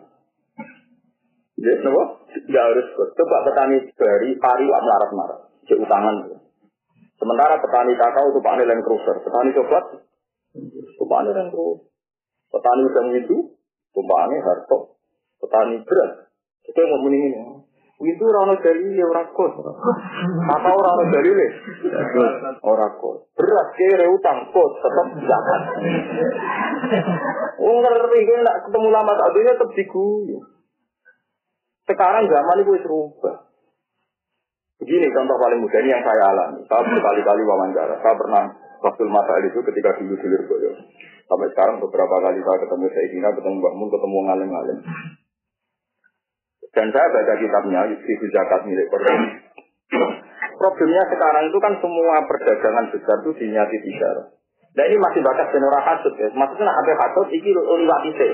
Jadi, 1.63 1.77
kenapa? 1.79 2.03
Tidak 2.33 2.63
harus 2.63 2.87
coba 3.15 3.37
petani 3.47 3.77
dari 3.95 4.29
pari 4.41 4.65
wak 4.67 4.81
melarat-marat. 4.83 5.39
Cek 5.71 5.79
utangan. 5.79 6.15
Sementara 7.15 7.55
petani 7.61 7.95
kakao 7.95 8.35
itu 8.35 8.39
Pak 8.43 8.55
Land 8.59 8.83
Cruiser, 8.83 9.15
petani 9.23 9.55
coklat 9.55 9.85
tumpaknya 10.99 11.31
Land 11.31 11.51
Cruiser. 11.55 11.92
Petani 12.53 12.81
udang 12.85 13.07
itu 13.17 13.57
tumpaknya 13.97 14.37
Harto, 14.45 15.01
petani 15.41 15.81
beras 15.81 16.29
itu 16.63 16.77
yang 16.77 16.89
ngomong 16.93 17.11
ini. 17.11 17.29
Itu 18.03 18.23
orang 18.27 18.59
dari 18.59 18.99
ya 18.99 19.05
orang 19.07 19.31
kos. 19.31 19.53
Kakao 19.53 20.75
orang 20.75 21.07
dari 21.07 21.31
le, 21.31 21.47
orang 22.61 22.93
kos. 22.99 23.31
Beras 23.33 23.67
kere 23.79 24.05
utang 24.11 24.51
kos 24.51 24.71
tetap 24.83 25.07
zakat. 25.23 25.61
Ngeri 27.63 28.21
kan 28.27 28.39
nak 28.43 28.57
ketemu 28.67 28.87
lama 28.91 29.11
tak 29.15 29.31
tetap 29.39 29.69
diguyu. 29.71 30.37
Sekarang 31.87 32.27
zaman 32.27 32.63
itu 32.63 32.75
berubah. 32.83 33.35
Begini 34.83 35.07
contoh 35.15 35.37
paling 35.39 35.63
mudah 35.63 35.79
ini 35.79 35.95
yang 35.95 36.03
saya 36.03 36.23
alami. 36.35 36.59
Saya 36.67 36.83
berkali-kali 36.83 37.43
wawancara. 37.47 38.03
Saya 38.03 38.15
pernah 38.19 38.43
waktu 38.83 39.03
masa 39.07 39.33
itu 39.47 39.59
ketika 39.63 39.95
dulu 39.95 40.13
dulu 40.19 40.37
boyo. 40.51 40.71
Sampai 41.23 41.47
sekarang 41.55 41.79
beberapa 41.79 42.15
kali 42.19 42.39
saya 42.43 42.57
ketemu 42.67 42.85
Sayyidina, 42.91 43.29
ketemu 43.31 43.55
Mbak 43.63 43.73
Mun, 43.79 43.87
ketemu 43.87 44.17
ngalim-ngalim. 44.27 44.77
Dan 46.73 46.87
saya 46.91 47.07
baca 47.07 47.33
kitabnya, 47.39 47.81
Yusuf 47.95 48.21
Zakat 48.33 48.61
milik 48.67 48.91
Quran. 48.91 49.21
Problemnya 50.57 51.03
sekarang 51.09 51.43
itu 51.49 51.57
kan 51.61 51.73
semua 51.79 52.15
perdagangan 52.27 52.85
besar 52.91 53.17
itu 53.23 53.31
dinyati 53.39 53.77
tiga. 53.87 54.11
Nah 54.73 54.85
ini 54.89 54.97
masih 54.97 55.21
bakas 55.21 55.53
senora 55.53 55.79
hasut 55.85 56.13
ya. 56.17 56.33
Maksudnya 56.33 56.73
ada 56.73 56.93
hasut, 56.97 57.29
ini 57.29 57.49
liwat 57.53 58.01
isek. 58.09 58.29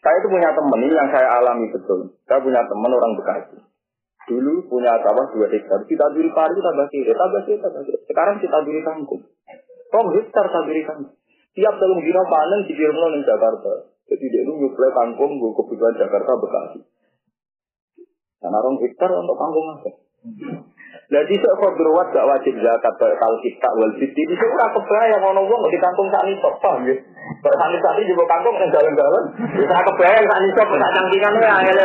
Saya 0.00 0.16
itu 0.16 0.28
punya 0.32 0.50
teman 0.50 0.80
ini 0.82 0.94
yang 0.96 1.10
saya 1.12 1.28
alami 1.38 1.68
betul. 1.70 2.16
Saya 2.26 2.40
punya 2.42 2.64
teman 2.64 2.90
orang 2.90 3.12
Bekasi. 3.20 3.69
Dulu 4.28 4.52
punya 4.68 4.92
sawah 5.00 5.26
dua 5.32 5.46
hektar. 5.48 5.80
Kita 5.88 6.04
duri 6.12 6.30
pari, 6.34 6.56
tambah 6.60 6.86
kiri, 6.92 7.12
tambah 7.14 7.40
kiri, 7.48 7.58
tambah 7.62 7.82
kiri. 7.86 7.98
Sekarang 8.04 8.36
kita 8.42 8.58
duri 8.62 8.80
kangkung. 8.84 9.22
Tom 9.90 10.06
hektar 10.12 10.44
kita 10.48 10.60
duri 10.66 10.82
kangkung. 10.84 11.16
Tiap 11.50 11.74
dalam 11.82 11.98
dino 11.98 12.22
panen 12.30 12.60
di 12.68 12.74
Jakarta. 13.26 13.72
Jadi 14.10 14.24
dia 14.26 14.42
itu 14.42 14.52
nyuplai 14.54 14.90
kangkung, 14.90 15.38
gue 15.38 15.54
kebutuhan 15.54 15.94
Jakarta 15.94 16.34
Bekasi. 16.34 16.80
Karena 18.42 18.56
orang 18.58 18.76
hektar 18.82 19.10
untuk 19.14 19.36
kangkung 19.38 19.66
apa? 19.70 19.90
Jadi 21.10 21.34
sok 21.42 21.58
kodrowat 21.58 22.14
gak 22.14 22.22
wajib 22.22 22.54
zakat 22.62 22.94
kalau 22.94 23.38
kita 23.42 23.68
wal 23.74 23.90
fiti 23.98 24.22
di 24.26 24.34
sini 24.34 24.54
tak 24.54 24.70
kebayang 24.78 25.22
ono 25.26 25.42
wong 25.42 25.66
di 25.66 25.78
kampung 25.82 26.06
tak 26.14 26.22
nisop 26.22 26.54
paham 26.62 26.86
ya. 26.86 26.94
Kalau 27.42 27.56
tak 27.58 27.70
nisop 27.74 27.92
di 27.98 28.10
juga 28.10 28.24
kampung 28.30 28.54
yang 28.62 28.70
jalan-jalan, 28.70 29.24
bisa 29.58 29.76
kebayang 29.90 30.26
tak 30.30 30.40
nisop 30.46 30.66
tak 30.70 30.92
cangkingan 30.94 31.34
ya 31.42 31.50
angel. 31.50 31.78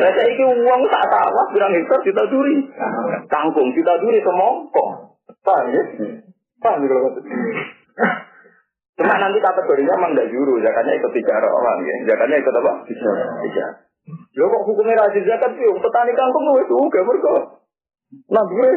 Lah 0.00 0.12
iki 0.16 0.44
uang 0.48 0.80
tak 0.88 1.04
tawas 1.12 1.48
bilang 1.52 1.72
hektar 1.76 2.00
kita 2.00 2.22
duri. 2.32 2.56
Kampung 3.28 3.68
kita 3.76 3.92
duri 4.00 4.18
semongko. 4.24 4.84
Paham 5.44 5.66
ya? 5.68 5.82
Paham 6.64 6.80
ya 6.84 6.88
kalau 6.88 7.10
Cuma 9.00 9.16
nanti 9.16 9.40
kategorinya 9.40 9.96
memang 9.96 10.12
tidak 10.12 10.28
juru, 10.28 10.60
zakatnya 10.60 10.92
ikut 11.00 11.12
tiga 11.16 11.40
orang 11.40 11.80
ya. 11.84 11.94
Zakatnya 12.12 12.36
ikut 12.36 12.54
apa? 12.64 12.72
Tiga. 12.84 13.66
Lo 14.36 14.44
kok 14.48 14.64
hukumnya 14.68 14.96
rajin 14.96 15.24
zakat 15.24 15.52
sih? 15.56 15.68
Petani 15.68 16.12
kangkung 16.16 16.44
itu 16.60 16.76
gak 16.92 17.04
berkok. 17.04 17.59
Nah, 18.10 18.42
gue 18.42 18.68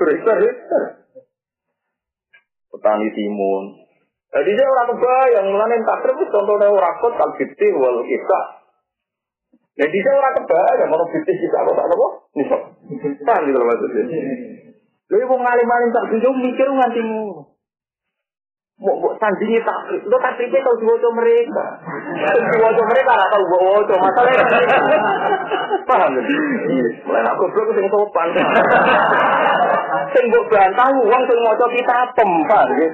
berhektar-hektar. 0.00 0.82
Petani 2.68 3.08
timun. 3.12 3.64
Jadi 4.28 4.50
saya 4.52 4.68
orang 4.68 4.88
kebayang, 4.92 5.46
mulanya 5.48 5.76
takdir 5.88 6.12
itu 6.12 6.24
contohnya 6.28 6.68
orang 6.68 7.00
kot, 7.00 7.16
kal 7.16 7.32
fitih, 7.40 7.72
wal 7.80 8.04
kisah. 8.04 8.44
Jadi 9.80 9.96
saya 10.04 10.14
orang 10.20 10.34
kebayang, 10.36 10.90
orang 10.92 11.10
fitih 11.16 11.36
kisah, 11.36 11.64
apa 11.64 11.72
tak 11.72 11.86
apa? 11.88 12.08
Nisok. 12.36 12.62
Paham 13.24 13.42
gitu 13.48 13.56
maksudnya. 13.60 14.04
Lalu 15.08 15.24
mau 15.24 15.40
ngalim-ngalim 15.40 15.90
tak 15.96 16.04
mikir 16.12 16.68
nganti 16.68 17.00
mu. 17.00 17.47
Mau 18.78 18.94
mau 18.94 19.10
sandingi 19.18 19.58
takrib, 19.66 20.06
lo 20.06 20.22
takribnya 20.22 20.62
tahu 20.62 20.78
diwajah 20.78 21.10
mereka. 21.18 21.66
Diwajah 22.30 22.84
mereka 22.86 23.10
nggak 23.10 23.32
tahu 23.34 23.44
wajah, 23.50 23.98
masalahnya 23.98 24.46
paham 25.82 26.14
kan? 26.14 26.24
Mulai 27.02 27.22
nak 27.26 27.36
goblok 27.42 27.74
sing 27.74 27.90
sopan. 27.90 28.28
Sing 30.14 30.24
mbok 30.30 30.46
bantah 30.46 30.94
uang 30.94 31.22
sing 31.26 31.38
kita 31.74 31.96
pem, 32.14 32.30
paham 32.46 32.68
ya? 32.78 32.88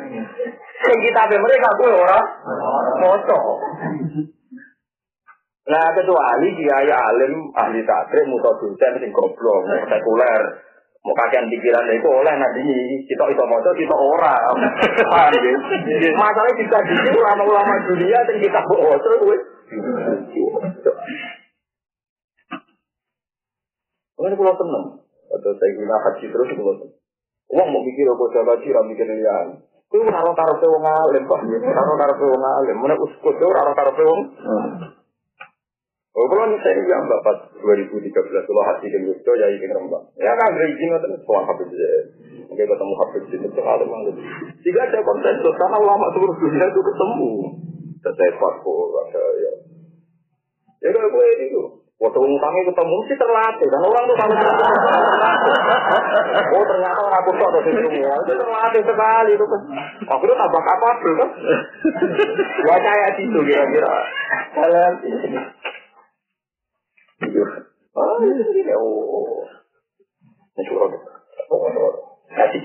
Sing 0.88 0.98
kita 1.04 1.22
mereka 1.36 1.68
kuwi 1.76 1.92
ora 1.92 2.18
maca. 3.04 3.38
Nah 5.68 5.86
kecuali 5.92 6.48
dia 6.64 6.96
alim 6.96 7.52
ahli 7.52 7.84
takrib 7.84 8.24
muka 8.32 8.56
dosen 8.56 9.04
sing 9.04 9.12
goblok, 9.12 9.68
sekuler. 9.84 10.42
Mau 11.04 11.12
kakean 11.12 11.52
pikiran 11.52 11.84
itu 11.92 12.08
oleh 12.08 12.32
nanti 12.32 12.64
kita 13.04 13.28
itu 13.28 13.44
mau 13.44 13.60
kita 13.60 13.92
ora. 13.92 14.40
Masalahnya 16.16 16.54
kita 16.56 16.78
di 16.80 16.94
sini 16.96 17.18
ulama-ulama 17.20 17.76
dunia 17.92 18.24
dan 18.24 18.36
kita 18.40 18.60
bawa 18.64 18.96
terus. 18.96 19.40
Ini 24.16 24.32
pulau 24.40 24.56
tenang. 24.56 24.86
Atau 25.28 25.52
saya 25.52 25.70
guna 25.76 25.96
haji 26.00 26.24
terus 26.32 26.48
pulau 26.56 26.72
tenang. 26.80 26.96
Uang 27.52 27.68
mau 27.68 27.84
mikir 27.84 28.08
apa 28.08 28.24
saya 28.32 28.56
haji, 28.56 28.68
ram 28.72 28.88
mikir 28.88 29.04
lian. 29.04 29.48
Itu 29.92 30.08
taruh 30.08 30.32
taruh 30.32 30.56
ke 30.56 30.66
wong 30.66 30.88
alim, 30.88 31.28
pak. 31.28 31.40
Taruh 31.44 31.96
taruh 32.00 32.16
ke 32.16 32.24
wong 32.24 32.40
alim. 32.40 32.76
Mana 32.80 32.96
uskut 32.96 33.36
itu 33.36 33.44
taruh 33.44 33.76
taruh 33.76 33.92
wong. 33.92 34.20
Oh, 36.14 36.30
kalau 36.30 36.46
saya 36.62 36.78
yang 36.78 37.10
bapak 37.10 37.58
2013 37.58 38.06
kalau 38.22 38.62
hati 38.62 38.86
di 38.86 39.02
Yogyo 39.02 39.32
ya 39.34 39.50
ingin 39.50 39.74
rembang. 39.74 40.06
Ya 40.14 40.30
kan 40.38 40.54
izin 40.54 40.94
itu 40.94 41.18
semua 41.26 41.42
habis 41.42 41.66
aja. 41.66 41.90
Mungkin 42.46 42.70
ketemu 42.70 42.94
habis 43.02 43.22
itu 43.34 43.48
sekali 43.50 43.82
banget. 43.82 44.14
Jika 44.62 44.80
ada 44.86 44.98
konsensus 45.02 45.54
karena 45.58 45.74
ulama 45.74 46.06
seluruh 46.14 46.38
dunia 46.38 46.70
itu 46.70 46.80
ketemu. 46.86 47.32
Saya 47.98 48.30
paspor 48.38 49.10
ada 49.10 49.22
ya. 49.42 49.52
Ya 50.86 50.88
kalau 50.94 51.10
gue 51.10 51.26
itu. 51.50 51.62
Waktu 51.98 52.18
ngutangnya 52.20 52.62
ketemu 52.70 52.96
sih 53.10 53.16
terlatih. 53.18 53.68
Dan 53.74 53.82
orang 53.82 54.04
tuh 54.06 54.16
kalau 54.18 54.34
Oh 56.54 56.62
ternyata 56.62 57.00
orang 57.00 57.18
aku 57.26 57.30
tuh 57.34 57.46
ada 57.50 57.60
semua. 57.66 58.14
Itu 58.22 58.32
terlatih 58.38 58.82
sekali. 58.86 59.30
Itu 59.34 59.46
kan. 59.50 59.60
Akhirnya 60.14 60.36
tambah 60.46 60.62
apa 60.62 60.88
kan. 60.94 61.30
Gua 62.62 62.76
kayak 62.78 63.10
situ 63.18 63.40
kira-kira. 63.42 63.94
Kalian 64.54 64.94
Oh, 67.94 68.18
ini 68.26 68.72
oh. 68.74 69.46
Ini 70.58 70.62
suruh. 70.66 70.90
Oh, 71.50 71.94
kasih. 72.34 72.64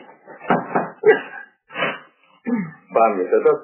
Paham 2.90 3.12
ya? 3.22 3.26
Terus 3.30 3.60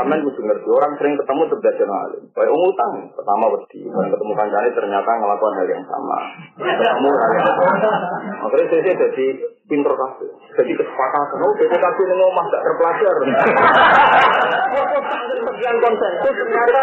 Sampai 0.00 0.16
kudu 0.24 0.40
ngerti 0.48 0.68
orang 0.72 0.96
sering 0.96 1.12
ketemu 1.12 1.42
terjadi 1.52 1.84
alim. 1.84 2.24
Kayak 2.32 2.56
um 2.56 2.62
utang, 2.72 2.92
pertama 3.12 3.52
wedi, 3.52 3.84
ketemu 3.84 4.32
kancane 4.32 4.68
ternyata 4.72 5.10
ngelakukan 5.12 5.54
hal 5.60 5.68
yang 5.68 5.84
sama. 5.84 6.18
Ketemu 6.56 7.08
hal 7.12 7.30
yang 7.36 7.44
sama. 7.44 7.90
Akhirnya 8.48 8.66
saya 8.72 8.94
jadi 8.96 9.26
pinter 9.68 9.92
kafe. 9.92 10.26
Jadi 10.56 10.72
kesepakatan, 10.72 11.38
oh 11.44 11.52
BPKB 11.52 11.98
ini 12.00 12.24
omah 12.24 12.44
gak 12.48 12.62
terpelajar. 12.64 13.14
Sekian 15.40 15.76
konsensus 15.84 16.34
ternyata 16.34 16.82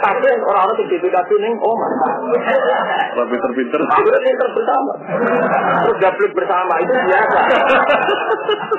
tapi 0.00 0.26
orang-orang 0.40 0.76
di 0.80 0.84
BPKB 0.96 1.30
ini 1.36 1.50
omah. 1.60 1.90
Pinter-pinter. 3.14 3.80
Akhirnya 3.84 4.20
pinter 4.24 4.48
bersama. 4.56 4.92
Terus 5.84 5.96
gablik 6.00 6.32
bersama 6.32 6.74
itu 6.80 6.92
biasa. 7.04 7.38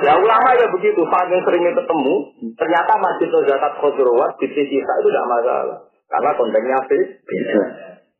Ya 0.02 0.12
ulama 0.16 0.48
ya 0.56 0.66
begitu, 0.72 1.00
saking 1.04 1.40
seringnya 1.44 1.72
ketemu, 1.76 2.14
ternyata 2.56 2.92
masjid 3.00 3.28
zakat 3.28 3.67
khudrawat 3.76 4.30
di 4.40 4.46
sisi 4.56 4.76
itu 4.80 5.08
tidak 5.12 5.26
masalah. 5.28 5.78
Karena 6.08 6.30
kontennya 6.34 6.78
beda. 6.88 7.62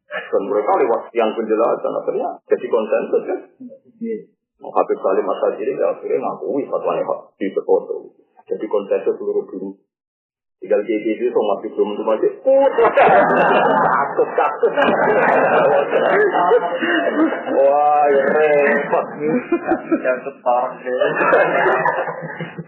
Dan 0.09 0.43
mereka 0.49 0.73
lewat 0.77 1.03
yang 1.17 1.31
penjelasan 1.33 1.93
akhirnya 2.05 2.29
jadi 2.49 2.67
konsensus 2.69 3.23
kan. 3.29 3.41
Habib 4.59 4.99
Salim 5.01 5.27
Asajiri 5.29 5.73
ya 5.79 5.87
akhirnya 5.97 6.19
ngakui 6.21 6.65
fatwa 6.69 6.93
di 7.41 7.49
foto. 7.57 8.13
Jadi 8.49 8.67
konsensus 8.69 9.15
seluruh 9.17 9.45
dunia. 9.49 9.88
Tinggal 10.59 10.83
di 10.83 10.91
itu 10.91 11.31
so 11.31 11.39
masih 11.39 11.71
belum 11.71 11.95
tuh 11.95 12.03
masih 12.03 12.31
put 12.43 12.73
kasus 12.75 14.31
kasus. 14.35 14.73
Wah, 17.55 18.05
ya 18.11 18.23
repot. 18.27 19.07
Yang 20.03 20.19
separah 20.27 20.73
deh. 20.83 20.95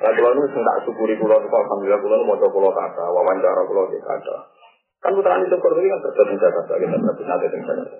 Nah, 0.00 0.10
kalau 0.14 0.32
nu 0.38 0.46
tak 0.46 0.76
syukuri 0.86 1.18
kulo 1.18 1.34
itu 1.42 1.50
alhamdulillah 1.50 1.98
kulo 1.98 2.14
mau 2.22 2.38
coba 2.38 2.54
kulo 2.54 2.70
kata, 2.70 3.04
wawancara 3.10 3.62
kulo 3.66 3.90
di 3.90 3.98
kata. 3.98 4.36
Kan 5.02 5.10
putra 5.18 5.42
itu 5.42 5.50
ini 5.50 5.88
kan 5.90 6.00
kerja 6.06 6.22
di 6.30 6.36
Jakarta, 6.38 6.72
kita 6.78 6.94
berarti 6.94 7.22
nanti 7.26 7.46
di 7.50 7.58
Jakarta. 7.58 7.98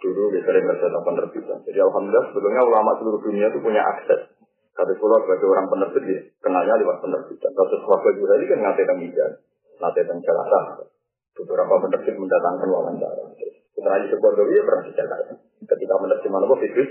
Dulu 0.00 0.22
kita 0.32 0.44
sering 0.48 0.64
kerja 0.72 0.86
di 0.88 1.00
penerbitan. 1.04 1.58
Jadi 1.68 1.78
alhamdulillah 1.84 2.24
sebetulnya 2.32 2.62
ulama 2.64 2.90
seluruh 2.96 3.20
dunia 3.20 3.46
itu 3.52 3.60
punya 3.60 3.84
akses 3.84 4.41
tapi 4.72 4.92
kalau 4.96 5.20
sebagai 5.20 5.46
orang 5.52 5.68
penerbit, 5.68 6.04
ya, 6.08 6.20
kenalnya 6.40 6.80
lewat 6.80 7.04
penerbitan. 7.04 7.52
Kalau 7.52 7.68
sesuatu 7.68 8.08
juga 8.16 8.40
ini 8.40 8.48
kan 8.48 8.58
nanti 8.64 8.80
tentang 8.88 9.00
hijab, 9.04 9.30
nanti 9.84 10.00
tentang 10.00 10.24
Jakarta. 10.24 10.88
Beberapa 11.36 11.74
penerbit 11.76 12.14
mendatangkan 12.16 12.68
wawancara. 12.72 13.24
Di 13.72 14.08
sebuah 14.08 14.32
dulu 14.32 14.50
ya 14.52 14.62
pernah 14.64 14.82
di 14.88 14.92
Jakarta. 14.96 15.32
Ketika 15.62 15.94
menerjemah 15.96 16.38
nopo 16.44 16.54
bisnis 16.60 16.88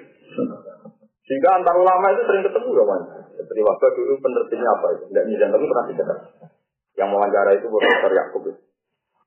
Sehingga 1.25 1.49
antar 1.57 1.75
ulama 1.77 2.11
itu 2.13 2.21
sering 2.27 2.43
ketemu 2.45 2.69
Wan. 2.85 3.01
Seperti 3.33 3.61
waktu 3.63 3.85
dulu 3.97 4.13
penerbitnya 4.19 4.69
apa 4.69 4.87
itu? 4.97 5.03
Tidak 5.09 5.25
nizam, 5.29 5.49
tapi 5.53 5.65
pernah 5.65 5.85
dicetak. 5.89 6.19
Yang 6.97 7.09
wawancara 7.15 7.49
itu 7.55 7.65
Profesor 7.71 8.11
Yakub. 8.11 8.43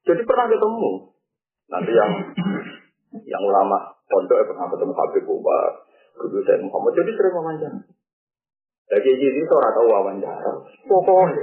Jadi 0.05 0.23
pernah 0.23 0.47
ketemu. 0.53 0.91
Nanti 1.65 1.91
yang 1.97 2.11
yang 3.25 3.43
ulama 3.43 3.97
pondok 4.05 4.47
pernah 4.47 4.69
ketemu 4.69 4.93
Habib 4.93 5.25
Umar, 5.27 5.71
Guru 6.21 6.39
Muhammad. 6.69 6.93
Jadi 6.99 7.11
sering 7.17 7.35
wawancara. 7.35 7.79
Lagi 8.85 9.11
jadi 9.17 9.41
itu 9.41 9.49
orang 9.49 9.73
tahu 9.73 9.89
wawancara. 9.89 10.51
Pokoknya, 10.85 11.41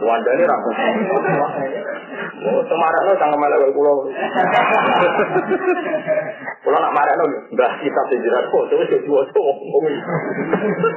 wawancara 0.00 0.32
ini 0.40 0.48
ramu. 0.48 0.70
Oh, 2.40 2.60
semarang 2.64 3.04
lo 3.04 3.12
jangan 3.20 3.36
malah 3.36 3.60
kayak 3.60 3.76
pulau. 3.76 4.08
Nak 6.66 6.94
marah 6.96 7.14
lo, 7.20 7.24
dah 7.52 7.72
kita 7.84 8.02
sejarah 8.08 8.48
kok, 8.48 8.64
terus 8.72 8.88
cowok. 9.04 9.28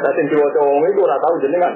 Tapi 0.07 0.21
dua 0.31 0.47
cowok 0.55 0.87
itu 0.87 0.99
orang 1.03 1.19
tahu 1.19 1.35
jadi 1.43 1.57
kan. 1.59 1.73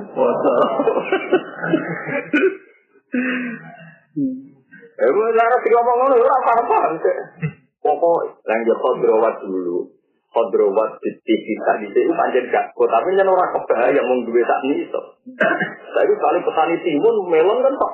Eh, 4.94 5.10
lara 5.12 5.58
ngomong 5.60 5.98
ngono, 6.00 6.16
ora 6.16 6.38
paham-paham 6.48 6.94
sih. 7.04 7.18
Pokok, 7.84 8.40
lanjut 8.48 8.78
kodrawat 8.80 9.36
dulu. 9.44 9.93
Kodrawat 10.34 10.98
di 10.98 11.13
TV 11.22 11.46
tadi 11.62 11.86
itu 11.93 12.10
panjang 12.17 12.50
gak 12.50 12.74
kok, 12.74 12.89
tapi 12.89 13.13
kan 13.13 13.30
orang 13.30 13.54
kebaya 13.54 14.02
mau 14.02 14.17
duwe 14.26 14.41
tak 14.41 14.65
iso. 14.65 15.02
Tapi 15.93 16.13
kali 16.17 16.39
petani 16.41 16.76
timun 16.82 17.15
melon 17.30 17.62
kan 17.62 17.74
pak. 17.78 17.93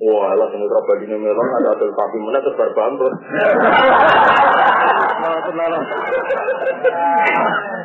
Wah, 0.00 0.32
lah 0.32 0.48
semua 0.48 0.64
terobak 0.64 1.04
ini 1.04 1.12
melon 1.12 1.48
ada 1.60 1.76
hasil 1.76 1.92
sapi 1.92 2.16
mana 2.24 2.40
terus 2.40 2.56
berbangkrut. 2.56 3.14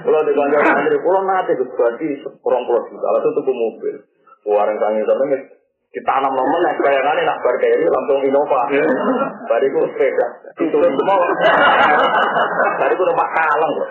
Kalau 0.01 0.19
di 0.25 0.31
kantor 0.31 0.61
santri, 0.63 0.97
kalau 1.03 1.21
nanti 1.27 1.51
itu 1.53 1.65
berarti 1.75 2.07
orang 2.47 2.63
pulau 2.63 2.87
juta, 2.87 3.07
lalu 3.11 3.29
tuh 3.35 3.51
mobil. 3.51 3.95
Warang 4.41 4.77
tangi 4.79 5.05
sampai 5.05 5.60
ditanam 5.91 6.31
nomen 6.31 6.59
nek 6.63 6.79
bayangane 6.79 7.27
nak 7.27 7.43
bar 7.43 7.55
kiri 7.59 7.83
langsung 7.83 8.23
Innova. 8.23 8.63
Bariku 9.43 9.83
sepeda. 9.91 10.27
Itu 10.55 10.79
semua. 10.79 11.15
Bariku 12.79 13.03
numpak 13.03 13.29
kaleng 13.35 13.73
nih. 13.75 13.87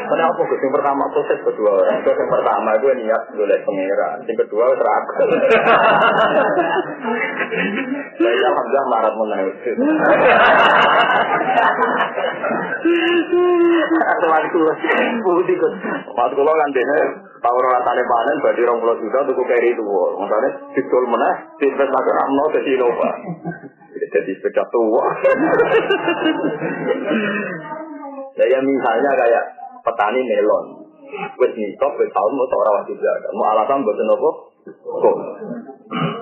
Kenapa 0.00 0.40
gue 0.48 0.56
yang 0.64 0.72
pertama 0.72 1.04
proses 1.12 1.38
kedua 1.44 1.70
orang. 1.76 2.00
Terus 2.00 2.16
yang 2.16 2.30
pertama 2.32 2.70
gue 2.80 2.92
niat 3.04 3.22
golek 3.36 3.60
pangeran. 3.68 4.24
Yang 4.24 4.48
kedua 4.48 4.64
terakhir. 4.80 5.28
Saya 8.16 8.46
alhamdulillah 8.48 8.86
marat 8.88 9.12
menang. 9.12 9.44
Selain 14.16 14.44
itu, 14.48 14.60
putih 15.20 15.56
kan. 15.60 15.72
Mas 16.16 16.32
kulo 16.32 16.48
kan 16.48 16.70
dene 16.72 16.98
tahu 17.44 17.58
rasane 17.60 18.02
panen 18.02 18.36
berarti 18.42 18.62
20 18.64 19.02
juta 19.04 19.18
tuku 19.28 19.42
keri 19.46 19.65
itu. 19.72 19.82
Makanya 20.18 20.50
didol 20.74 21.04
meneh 21.10 21.34
diinvestasi 21.58 22.10
amno 22.26 22.44
ke 22.54 22.60
Innova. 22.66 23.10
Jadi 23.96 24.32
sepeda 24.38 24.64
tua. 24.70 25.04
Nah, 28.36 28.44
ya 28.44 28.60
misalnya 28.60 29.10
kayak 29.16 29.44
petani 29.80 30.20
melon. 30.20 30.66
Wes 31.40 31.52
nisop, 31.56 31.92
wes 31.96 32.12
tahun 32.12 32.32
mau 32.36 32.44
ora 32.44 32.70
wajib 32.82 33.00
jaga. 33.00 33.28
Mau 33.32 33.48
alasan 33.56 33.80
buat 33.80 33.96
nopo? 33.96 34.30
Kok. 34.76 35.16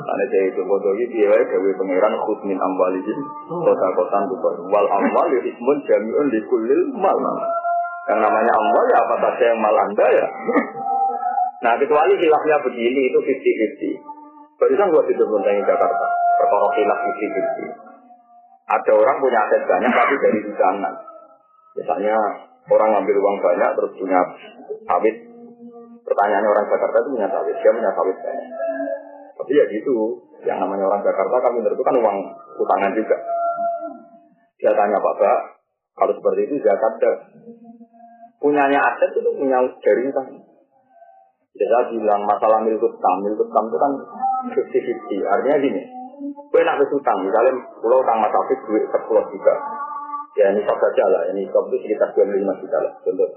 Karena 0.05 0.25
saya 0.29 0.45
itu 0.53 0.61
bodoh 0.69 0.93
ini 1.01 1.09
dia 1.11 1.33
gawe 1.33 1.71
pangeran 1.81 2.15
khut 2.21 2.39
min 2.45 2.61
amwalihim 2.61 3.19
kota 3.49 3.89
kotan 3.97 4.29
bukan 4.29 4.69
wal 4.69 4.85
amwal 4.85 5.27
ya 5.33 5.41
ismun 5.41 5.79
jamiun 5.89 6.29
di 6.29 6.41
kulil 6.45 6.83
mal. 7.01 7.17
Yang 8.13 8.21
namanya 8.21 8.53
amwal 8.53 8.85
ya 8.93 8.97
apa 9.01 9.15
saja 9.25 9.45
yang 9.49 9.59
mal 9.65 9.73
anda 9.73 10.07
ya. 10.13 10.27
Nah 11.65 11.73
kecuali 11.81 12.13
hilafnya 12.21 12.57
begini 12.61 13.01
itu 13.09 13.19
50-50. 13.25 14.61
Barusan 14.61 14.93
gua 14.93 15.03
tidur 15.09 15.29
mentangi 15.33 15.65
Jakarta. 15.65 16.07
Perkara 16.37 16.69
hilaf 16.77 16.99
50-50. 17.01 18.69
Ada 18.69 18.93
orang 18.93 19.17
punya 19.21 19.39
aset 19.49 19.63
banyak 19.65 19.93
tapi 19.93 20.15
dari 20.21 20.39
hujanan. 20.45 20.95
Misalnya 21.75 22.17
orang 22.69 22.89
ngambil 22.97 23.17
uang 23.17 23.37
banyak 23.41 23.71
terus 23.81 23.93
punya 23.97 24.21
sawit. 24.85 25.17
Pertanyaannya 26.05 26.53
orang 26.53 26.69
Jakarta 26.69 26.97
itu 27.01 27.11
punya 27.17 27.29
sawit, 27.33 27.57
dia 27.57 27.73
punya 27.73 27.91
sawit 27.97 28.17
banyak. 28.21 28.49
Tapi 29.35 29.53
ya 29.57 29.65
gitu, 29.73 29.97
yang 30.45 30.61
namanya 30.61 30.85
orang 30.85 31.01
Jakarta 31.01 31.49
kami 31.49 31.65
menurut 31.65 31.81
kan 31.81 31.97
uang 31.97 32.19
utangan 32.61 32.93
juga. 32.93 33.17
Dia 34.61 34.73
tanya 34.77 35.01
Bapak, 35.01 35.39
kalau 35.97 36.13
seperti 36.13 36.41
itu 36.45 36.55
deh. 36.61 37.17
Punyanya 38.37 38.81
aset 38.81 39.11
itu 39.17 39.31
punya 39.33 39.65
dari 39.81 40.03
utang. 40.13 40.54
Jadi 41.55 41.71
saya 41.71 41.87
bilang 41.87 42.23
masalah 42.27 42.59
milkut 42.67 42.99
tam, 42.99 43.23
milkut 43.23 43.47
tam 43.55 43.71
itu 43.71 43.79
kan 43.79 43.93
50-50. 44.59 45.23
Artinya 45.23 45.57
gini, 45.63 45.81
gue 46.51 46.63
nak 46.67 46.83
utang, 46.83 47.19
misalnya 47.23 47.55
pulau 47.79 48.03
utang 48.03 48.19
Mas 48.19 48.35
Afif 48.35 48.59
duit 48.67 48.83
10 48.91 49.31
juta. 49.31 49.55
Ya 50.35 50.51
nisab 50.51 50.75
saja 50.75 51.05
lah, 51.15 51.31
ini 51.31 51.47
nisab 51.47 51.71
itu 51.71 51.79
sekitar 51.87 52.11
25 52.11 52.59
juta 52.59 52.79
lah, 52.83 52.93
contoh. 53.07 53.31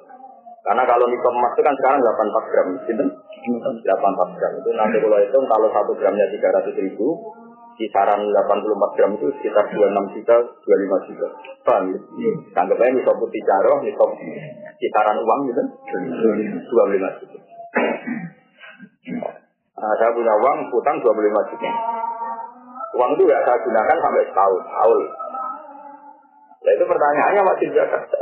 Karena 0.65 0.83
kalau 0.89 1.05
nisab 1.05 1.29
emas 1.29 1.53
itu 1.53 1.61
kan 1.61 1.75
sekarang 1.77 1.99
84 2.01 2.49
gram, 2.49 2.67
gitu. 2.89 3.05
84 3.85 3.85
gram 4.41 4.53
itu 4.65 4.69
nanti 4.73 4.97
kalau 4.97 5.17
itu 5.21 5.37
kalau 5.45 5.67
satu 5.69 5.93
gramnya 5.93 6.25
300 6.33 6.73
ribu, 6.73 7.07
kisaran 7.77 8.21
84 8.33 8.97
gram 8.97 9.11
itu 9.13 9.29
sekitar 9.37 9.69
26 9.69 10.17
juta, 10.17 10.35
25 10.41 11.05
juta. 11.05 11.27
Paham 11.69 11.93
ya? 11.93 11.99
Anggap 12.57 12.81
aja 12.81 12.91
nisab 12.97 13.15
putih 13.21 13.41
caroh, 13.45 13.77
nisab 13.85 14.09
kisaran 14.81 15.21
uang 15.21 15.39
gitu, 15.53 15.61
25 15.85 17.21
juta. 17.21 17.37
Nah, 19.77 19.93
saya 20.01 20.09
punya 20.09 20.33
uang, 20.41 20.57
utang 20.73 20.97
25 20.99 21.49
juta. 21.53 21.71
Uang 22.97 23.09
itu 23.13 23.23
gak 23.29 23.43
saya 23.45 23.57
gunakan 23.61 23.97
sampai 24.01 24.25
setahun, 24.25 24.61
tahun. 24.65 25.01
Nah 26.57 26.71
itu 26.73 26.83
pertanyaannya 26.83 27.41
masih 27.45 27.67
Jakarta. 27.71 28.19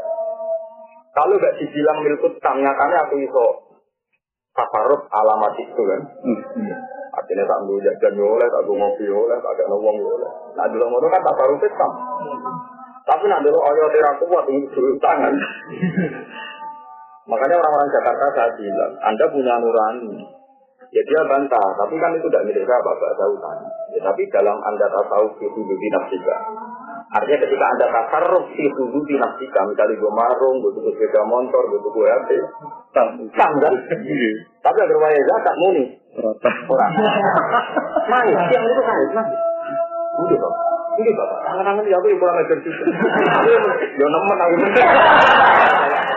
Kalau 1.15 1.39
gak 1.39 1.55
dibilang 1.57 1.97
milik 2.03 2.27
utang, 2.27 2.59
nyatanya 2.59 3.07
aku 3.07 3.15
iso 3.23 3.45
tafarut 4.51 5.07
alamat 5.09 5.53
itu 5.57 5.81
kan. 5.81 6.01
Artinya 7.15 7.43
tak 7.47 7.59
mau 7.63 7.79
jajan 7.79 8.19
oleh, 8.19 8.47
tak 8.51 8.63
mau 8.67 8.75
ngopi 8.75 9.05
oleh, 9.07 9.37
tak 9.39 9.51
ada 9.55 9.63
uang 9.71 9.97
oleh. 9.97 10.31
Nah 10.59 10.65
dulu 10.67 10.85
mau 10.91 11.07
kan 11.07 11.23
tafarut 11.23 11.59
itu 11.63 11.87
Tapi 13.05 13.25
nanti 13.29 13.53
lo 13.53 13.61
ayo 13.61 13.85
tidak 13.93 14.17
kuat 14.17 14.45
untuk 14.49 14.97
tangan. 14.97 15.33
Makanya 17.25 17.55
orang-orang 17.57 17.89
Jakarta 17.89 18.25
saya 18.37 18.51
bilang, 18.53 18.93
Anda 19.01 19.25
punya 19.33 19.53
nurani. 19.57 20.13
Ya 20.93 21.01
dia 21.01 21.21
bantah, 21.27 21.67
tapi 21.75 21.97
kan 21.97 22.13
itu 22.15 22.29
tidak 22.29 22.45
milik 22.47 22.63
saya, 22.63 22.79
Bapak, 22.79 23.09
saya 23.17 23.27
utang. 23.33 23.59
Ya, 23.91 23.99
tapi 24.05 24.21
dalam 24.31 24.55
Anda 24.63 24.85
tahu 24.87 25.27
itu 25.41 25.59
di 25.65 25.87
nafsika. 25.91 26.37
Artinya 27.11 27.39
ketika 27.43 27.65
Anda 27.67 27.85
tasarruf 27.89 28.47
itu 28.53 28.83
di 29.03 29.15
nafsika, 29.17 29.59
misalnya 29.65 29.97
gue 29.97 30.11
marung, 30.13 30.55
gue 30.61 30.71
tuku 30.77 30.89
sepeda 30.95 31.25
motor, 31.25 31.67
gue 31.67 31.81
tuku 31.83 31.99
HP, 32.05 32.29
tang 32.93 33.11
kan? 33.59 33.73
Tapi 34.61 34.77
agar 34.77 34.97
waya 35.01 35.19
zakat 35.19 35.55
muni. 35.59 35.83
Orang. 36.23 36.91
Manis, 38.07 38.39
yang 38.53 38.63
itu 38.63 38.81
kan, 38.85 38.95
manis. 39.19 39.39
Udah, 40.15 40.37
Bapak. 40.39 40.75
Ini 40.95 41.11
bapak, 41.11 41.39
tangan-tangan 41.43 41.91
ya 41.91 41.99
aku 41.99 42.07
yang 42.07 42.19
kurang 42.23 42.39
ajar 42.39 42.55
juga. 42.63 42.83
Ya 43.99 44.07
nemen 44.07 44.37
aku. 44.39 44.55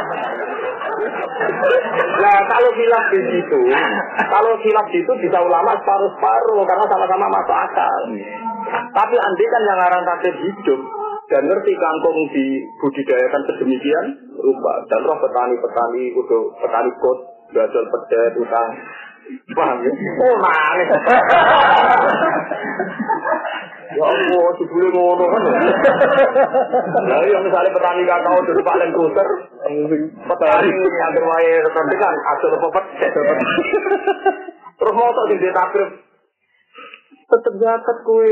Nah 2.18 2.38
kalau 2.51 2.70
hilaf 2.74 3.05
di 3.14 3.20
situ, 3.31 3.61
kalau 4.27 4.53
hilaf 4.59 4.87
di 4.90 4.98
situ 5.03 5.12
bisa 5.22 5.38
ulama 5.38 5.70
separuh-separuh 5.79 6.66
karena 6.66 6.85
sama-sama 6.90 7.27
masuk 7.31 7.57
akal. 7.57 8.01
Tapi 8.68 9.16
andai 9.16 9.46
kan 9.48 9.62
yang 9.64 9.79
ngarang 9.81 10.03
takdir 10.05 10.35
hidup 10.44 10.81
dan 11.29 11.44
ngerti 11.44 11.72
kangkung 11.77 12.18
dibudidayakan 12.33 13.42
sedemikian 13.48 14.07
rupa 14.35 14.74
dan 14.88 15.05
roh 15.05 15.18
petani-petani 15.20 16.12
udah 16.16 16.42
petani 16.61 16.90
kot 17.01 17.18
gajal 17.53 17.85
pedet 17.88 18.33
utang 18.37 18.70
paham 19.53 19.85
ya? 19.85 19.92
Oh. 20.24 20.37
Ya 23.99 24.05
Allah, 24.07 24.47
dibeli 24.63 24.89
ngono 24.95 25.25
kan. 25.27 25.43
Nah, 27.09 27.19
yang 27.27 27.42
misalnya 27.42 27.75
petani 27.75 28.07
kakao 28.07 28.38
dulu 28.46 28.63
paling 28.63 28.90
kuser, 28.94 29.29
petani 30.23 30.71
yang 30.71 31.11
berwae 31.19 31.53
seperti 31.67 31.94
kan, 31.99 32.15
hasil 32.15 32.51
apa 32.55 32.81
Terus 34.79 34.94
mau 34.94 35.11
tak 35.11 35.27
jadi 35.35 35.51
takrib, 35.51 35.90
tetep 37.27 37.55
zakat 37.59 37.96
kue. 38.07 38.31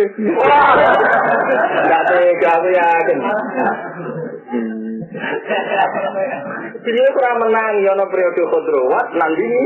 Gak 1.91 2.03
tega 2.15 2.51
aku 2.63 2.69
yakin. 2.71 3.19
Jadi 6.87 6.99
kurang 7.11 7.37
menang, 7.43 7.75
ya 7.83 7.99
periode 8.07 8.43
kodrowat, 8.47 9.07
nanti 9.19 9.43
ini, 9.43 9.63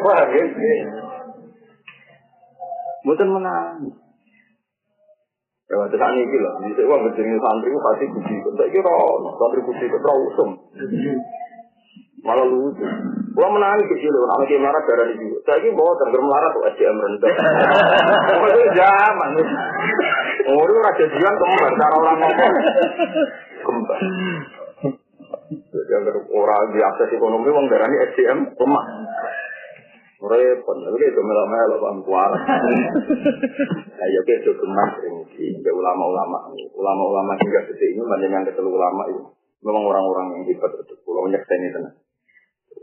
Wah, 0.00 0.24
gitu. 0.32 0.68
Bukan 3.04 3.28
menang. 3.28 4.05
Waktu 5.66 5.98
saat 5.98 6.14
ini 6.14 6.38
lah, 6.38 6.62
bisa 6.62 6.86
uang 6.86 7.10
berjengil 7.10 7.42
santri 7.42 7.74
itu 7.74 7.80
pasti 7.82 8.04
kuci. 8.06 8.34
Saya 8.54 8.70
kira 8.70 8.94
santri 9.34 9.60
kuci 9.66 9.84
itu 9.90 9.98
terlalu 9.98 10.22
usum. 10.30 10.50
Malah 12.22 12.46
lucu. 12.46 12.86
Gua 13.34 13.48
menangis 13.50 13.86
kecil 13.90 14.10
loh, 14.14 14.30
anak 14.34 14.50
yang 14.50 14.62
marah 14.62 14.82
darah. 14.86 15.06
Saya 15.42 15.58
kira 15.58 15.74
bawa 15.74 15.92
tangger 15.98 16.22
melarat 16.22 16.50
tuh 16.54 16.62
SDM 16.70 16.96
rendah. 17.02 17.34
Pokoknya 18.30 18.66
zaman. 18.78 19.30
Umur 20.46 20.66
itu 20.70 20.80
raja 20.86 21.04
jian 21.10 21.34
kembar, 21.34 21.70
cara 21.74 21.94
orang 21.98 22.16
ngomong. 22.22 22.52
Kembar. 23.66 23.98
Jadi 25.70 26.10
orang 26.30 26.62
di 26.74 26.80
akses 26.82 27.10
ekonomi, 27.10 27.50
orang 27.50 27.66
darah 27.66 27.86
ini 27.90 27.98
SDM 28.14 28.38
lemah. 28.54 28.84
Repot, 30.16 30.76
tapi 30.80 31.04
itu 31.12 31.20
melo-melo 31.20 31.76
kuar. 32.00 32.32
Nah, 33.96 34.08
ya 34.12 34.20
itu 34.28 34.52
gemas 34.52 34.92
ini 35.00 35.56
ya 35.64 35.72
ulama-ulama, 35.72 36.52
ulama-ulama 36.52 37.32
hingga 37.40 37.64
detik 37.64 37.96
ini 37.96 38.04
banyak 38.04 38.28
yang 38.28 38.44
ketelu 38.44 38.68
ulama 38.68 39.08
itu. 39.08 39.24
Memang 39.64 39.88
orang-orang 39.88 40.36
yang 40.36 40.42
hebat 40.52 40.72
itu. 40.76 40.94
Pulau 41.00 41.24
nyekseni 41.32 41.72
tenang. 41.72 41.96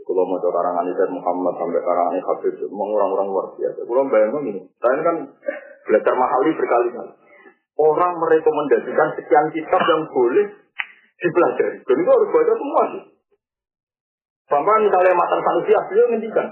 Kalau 0.04 0.26
mau 0.26 0.36
karangan 0.42 0.90
itu 0.90 1.02
Muhammad 1.14 1.54
sampai 1.54 1.80
karangan 1.80 2.18
Habib, 2.18 2.54
memang 2.66 2.90
orang-orang 2.98 3.26
luar 3.30 3.46
biasa. 3.54 3.80
Kalau 3.86 4.02
bayangkan 4.10 4.42
ini, 4.50 4.62
saya 4.82 5.00
kan 5.06 5.16
belajar 5.86 6.14
mahali 6.18 6.50
berkali-kali. 6.54 7.12
Orang 7.74 8.12
merekomendasikan 8.18 9.08
sekian 9.18 9.46
kitab 9.54 9.82
yang 9.86 10.02
boleh 10.10 10.46
dipelajari. 11.18 11.78
Dan 11.82 11.96
itu 11.98 12.10
harus 12.10 12.28
baca 12.30 12.52
semua 12.58 12.82
sih. 12.90 13.02
Sampai 14.44 14.82
misalnya 14.86 15.12
matan 15.16 15.40
sanusi 15.40 15.72
aslinya 15.72 16.04
ngendikan. 16.14 16.48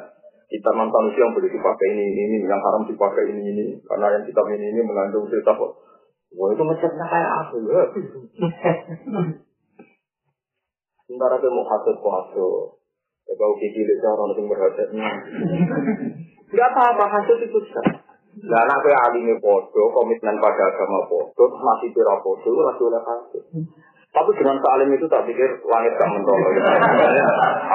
Kitab 0.52 0.76
sanusi 0.76 1.16
yang 1.16 1.32
boleh 1.32 1.48
dipakai 1.48 1.88
ini, 1.96 2.04
ini, 2.12 2.36
yang 2.44 2.60
haram 2.60 2.84
dipakai 2.84 3.24
ini, 3.32 3.40
ini. 3.40 3.64
Karena 3.88 4.12
yang 4.12 4.24
kitab 4.28 4.44
ini, 4.52 4.68
ini 4.68 4.80
mengandung 4.84 5.24
cerita 5.32 5.56
kok. 5.56 5.72
Wah 6.36 6.48
itu 6.52 6.60
macamnya 6.60 7.06
kayak 7.08 7.32
aku. 7.40 7.56
Ya. 7.64 7.82
Sementara 11.08 11.40
dia 11.40 11.48
mau 11.52 11.64
hasut 11.64 11.96
kok 11.96 12.14
Ya 13.32 13.48
kiki 13.56 13.80
lihat 13.80 14.04
orang 14.12 14.36
yang 14.36 14.44
berhati 14.50 14.84
Tidak 16.52 16.68
apa-apa, 16.68 17.04
hasil 17.08 17.36
itu 17.40 17.58
sah. 17.72 18.12
Nah, 18.32 18.60
anak 18.64 18.80
kue 18.80 18.92
alimi 18.96 19.36
podo, 19.44 19.92
komitmen 19.92 20.40
pada 20.40 20.72
agama 20.72 21.04
podo, 21.04 21.52
masih 21.52 21.92
pira 21.92 22.16
itu 22.16 22.48
lagi 22.48 22.82
oleh 22.84 23.02
hasil. 23.04 23.42
Tapi 24.12 24.30
dengan 24.36 24.60
salim 24.60 24.92
itu 24.92 25.08
tak 25.08 25.24
pikir 25.24 25.48
langit 25.64 25.92
gak 25.96 26.10
mentol. 26.12 26.36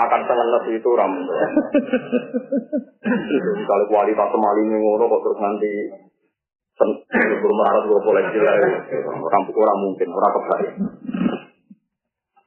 Akan 0.05 0.21
selenggap 0.29 0.63
itu 0.69 0.87
orang 0.93 1.09
mentol. 1.17 1.37
Kalau 3.65 3.85
kualitas 3.89 4.29
semalim 4.29 4.67
yang 4.69 4.81
ngono 4.85 5.09
kok 5.09 5.21
terus 5.25 5.39
nanti 5.41 5.71
belum 6.77 7.57
merasa 7.57 7.89
gue 7.89 7.99
boleh 8.05 8.23
jelas. 8.37 8.61
Orang 9.09 9.43
kurang 9.49 9.79
mungkin, 9.81 10.07
orang 10.13 10.33
kebaik. 10.37 10.71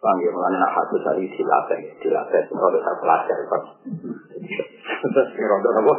Panggil 0.00 0.32
mengenai 0.32 0.56
nak 0.64 0.72
hati 0.72 0.96
dari 1.04 1.24
silaten, 1.36 1.80
silaten, 2.00 2.44
roda 2.56 2.78
tak 2.80 2.96
pelajar, 3.04 3.38
pak. 3.52 3.62
Roda 5.36 5.70
apa? 5.76 5.94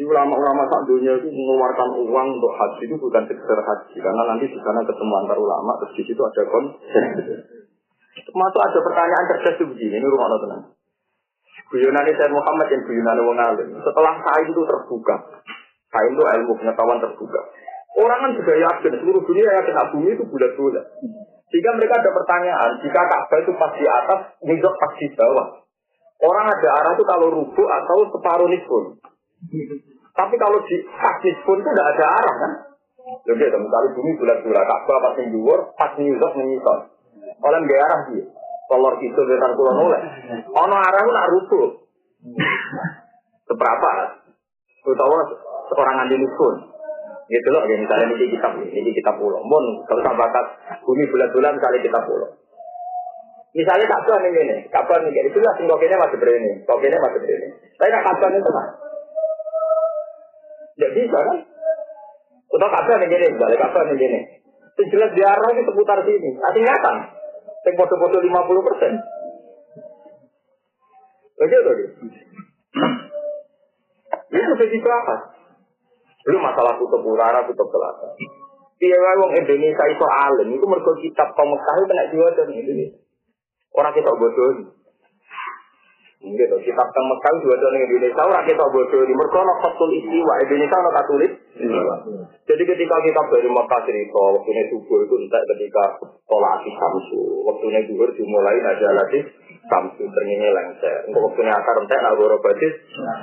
Di 0.00 0.08
ulama-ulama 0.08 0.64
saat 0.64 0.88
dunia 0.88 1.12
itu 1.12 1.28
mengeluarkan 1.28 1.92
uang 1.92 2.28
untuk 2.40 2.52
haji 2.56 2.88
itu 2.88 2.96
bukan 2.96 3.20
sekedar 3.28 3.60
haji, 3.60 4.00
karena 4.00 4.22
nanti 4.32 4.48
di 4.48 4.56
sana 4.64 4.80
ketemu 4.80 5.12
antar 5.12 5.36
ulama, 5.36 5.76
terus 5.76 5.92
di 6.00 6.08
situ 6.08 6.24
ada 6.24 6.40
kon. 6.48 6.72
Termasuk 8.24 8.60
ada 8.64 8.78
pertanyaan 8.80 9.28
cerdas 9.28 9.60
begini, 9.60 10.00
ini 10.00 10.08
rumah 10.08 10.40
tenang. 10.40 10.72
Guyonan 11.68 12.08
saya 12.16 12.32
Muhammad 12.32 12.72
yang 12.72 12.80
guyonan 12.88 13.18
wong 13.28 13.36
alim. 13.44 13.68
Setelah 13.76 14.14
sain 14.24 14.48
itu 14.48 14.62
terbuka, 14.64 15.16
sain 15.92 16.16
itu 16.16 16.24
ilmu 16.24 16.52
pengetahuan 16.56 16.98
terbuka. 17.04 17.40
Orang 18.00 18.24
kan 18.24 18.32
juga 18.40 18.56
yakin, 18.56 19.04
seluruh 19.04 19.20
dunia 19.20 19.52
yakin 19.52 19.84
bumi 19.92 20.16
itu 20.16 20.24
bulat-bulat. 20.24 20.96
Jika 21.52 21.68
mereka 21.76 22.00
ada 22.00 22.10
pertanyaan, 22.16 22.70
jika 22.80 23.00
Ka'bah 23.04 23.38
itu 23.44 23.52
pas 23.52 23.72
di 23.76 23.84
atas, 23.84 24.20
Nizok 24.48 24.74
pas 24.80 24.92
di 24.96 25.12
bawah. 25.12 25.60
Orang 26.24 26.48
ada 26.48 26.68
arah 26.72 26.92
itu 26.96 27.04
kalau 27.04 27.28
rubuh 27.28 27.66
atau 27.68 28.08
separuh 28.16 28.48
nisbun. 28.48 28.96
Tapi 30.10 30.34
kalau 30.36 30.58
di 30.66 30.76
pas 30.90 31.16
nisbun 31.22 31.58
itu 31.62 31.70
tidak 31.70 31.88
ada 31.96 32.04
arah 32.18 32.34
kan? 32.34 32.52
Jadi 33.26 33.42
ada 33.42 33.58
misalnya 33.58 33.90
bumi 33.96 34.12
bulat-bulat, 34.20 34.64
Ka'bah 34.66 34.98
pas 35.02 35.12
di 35.18 35.24
luar, 35.34 35.58
pas 35.74 35.92
Nizok 35.98 36.32
menyisol. 36.36 36.78
Orang 37.40 37.64
nggak 37.66 37.80
arah 37.80 38.00
dia. 38.12 38.24
Kolor 38.70 38.94
itu 39.02 39.20
dengan 39.26 39.50
kulon 39.58 39.82
oleh. 39.90 40.00
Ono 40.46 40.76
arah 40.78 41.00
itu 41.02 41.10
nak 41.10 41.30
rubuh. 41.34 41.68
Seberapa? 43.50 43.90
Terutama 44.86 45.16
seorang 45.72 45.96
anti 46.06 46.16
nisbun. 46.18 46.54
Gitu 47.30 47.48
loh, 47.54 47.62
ya 47.62 47.78
misalnya 47.78 48.10
ini 48.10 48.26
kitab 48.34 48.58
ini 48.58 48.90
kitab 48.90 49.14
pulau. 49.14 49.38
Mon, 49.46 49.86
kalau 49.86 50.02
tak 50.02 50.18
bakat 50.18 50.46
bumi 50.82 51.06
bulan-bulan 51.06 51.54
misalnya 51.58 51.78
kitab 51.82 52.02
pulau. 52.02 52.30
Misalnya 53.50 53.86
kabar 53.86 54.18
nih 54.22 54.30
ini, 54.30 54.56
kabar 54.70 54.98
nih 55.02 55.10
ini, 55.10 55.30
jelas 55.34 55.58
kokenya 55.58 55.98
masih 55.98 56.18
berini, 56.22 56.62
kokenya 56.66 56.98
masih 57.02 57.18
berini. 57.18 57.48
Tapi 57.78 57.90
kabar 57.90 58.30
itu 58.30 58.50
kan? 58.50 58.66
Tidak 60.80 60.96
bisa 60.96 61.18
kan? 61.20 61.38
Atau 62.48 62.68
kabar 62.72 62.96
nih 63.04 63.12
ini, 63.12 63.36
misalnya 63.36 63.60
kabar 63.60 63.84
nih 63.92 64.00
ini. 64.00 64.20
Itu 64.72 64.82
jelas 64.96 65.12
di 65.12 65.20
arah 65.20 65.48
ini 65.52 65.60
seputar 65.68 66.00
sini, 66.08 66.40
artinya 66.40 66.74
kan? 66.80 66.96
Yang 67.68 67.74
foto-foto 67.84 68.16
50 68.16 68.68
persen. 68.72 68.92
Begitu, 71.36 71.70
Itu 74.32 74.52
jadi 74.56 74.78
apa? 74.88 75.16
Belum 76.24 76.40
masalah 76.40 76.80
kutub 76.80 77.04
utara, 77.04 77.44
kutub 77.44 77.68
selatan. 77.68 78.16
Iya, 78.80 78.96
wong 79.20 79.36
Indonesia 79.36 79.84
itu 79.92 80.04
alim, 80.08 80.48
itu 80.56 80.64
mergo 80.64 80.96
kitab 81.04 81.36
kaum 81.36 81.52
Mekah 81.52 81.74
itu 81.76 81.84
kena 81.84 82.04
diwajah 82.08 82.44
di 82.48 82.54
Indonesia. 82.64 83.00
Orang 83.76 83.92
kita 83.92 84.08
bodoh. 84.16 84.79
Gitu, 86.20 86.52
kitab 86.68 86.84
teng 86.92 87.06
Mekah 87.08 87.32
diwajah 87.40 87.68
di 87.72 87.80
Indonesia, 87.80 88.28
orang 88.28 88.44
kita 88.44 88.60
bodoh. 88.68 89.08
Mergo 89.08 89.40
ono 89.40 89.56
fatul 89.64 89.88
istiwa, 89.88 90.36
Indonesia 90.44 90.76
ono 90.76 90.90
katulis. 90.92 91.32
Jadi 92.44 92.62
ketika 92.68 92.96
kita 93.00 93.20
dari 93.24 93.48
Mekah 93.48 93.80
cerita, 93.88 94.20
waktu 94.36 94.48
ini 94.52 94.62
subuh 94.68 95.00
itu 95.00 95.16
entah 95.16 95.40
ketika 95.56 95.96
tolak 96.28 96.60
samsu, 96.60 97.40
waktu 97.48 97.64
ini 97.72 97.80
duhur 97.88 98.12
dimulai 98.12 98.60
najalatih 98.60 99.32
samsu 99.72 100.04
ternyini 100.12 100.52
lengser. 100.52 101.08
Untuk 101.08 101.24
waktu 101.24 101.40
ini 101.40 101.52
akar 101.56 101.76
entek 101.80 102.00
nak 102.04 102.16
goro 102.20 102.36
batis. 102.44 102.74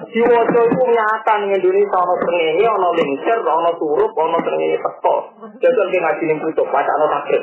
Si 0.10 0.20
wojo 0.26 0.62
itu 0.66 0.84
nyata 0.90 1.34
nih 1.46 1.54
Indonesia 1.54 1.98
ono 2.02 2.16
ternyini, 2.18 2.64
ono 2.66 2.90
lengser, 2.98 3.38
ono 3.46 3.72
surup, 3.78 4.12
ono 4.18 4.38
ternyini 4.42 4.74
teko. 4.74 5.16
Jadi 5.62 5.70
kita 5.70 6.02
ngaji 6.02 6.24
ning 6.26 6.38
tutup, 6.50 6.66
baca 6.74 6.92
ono 6.98 7.06
takdir. 7.14 7.42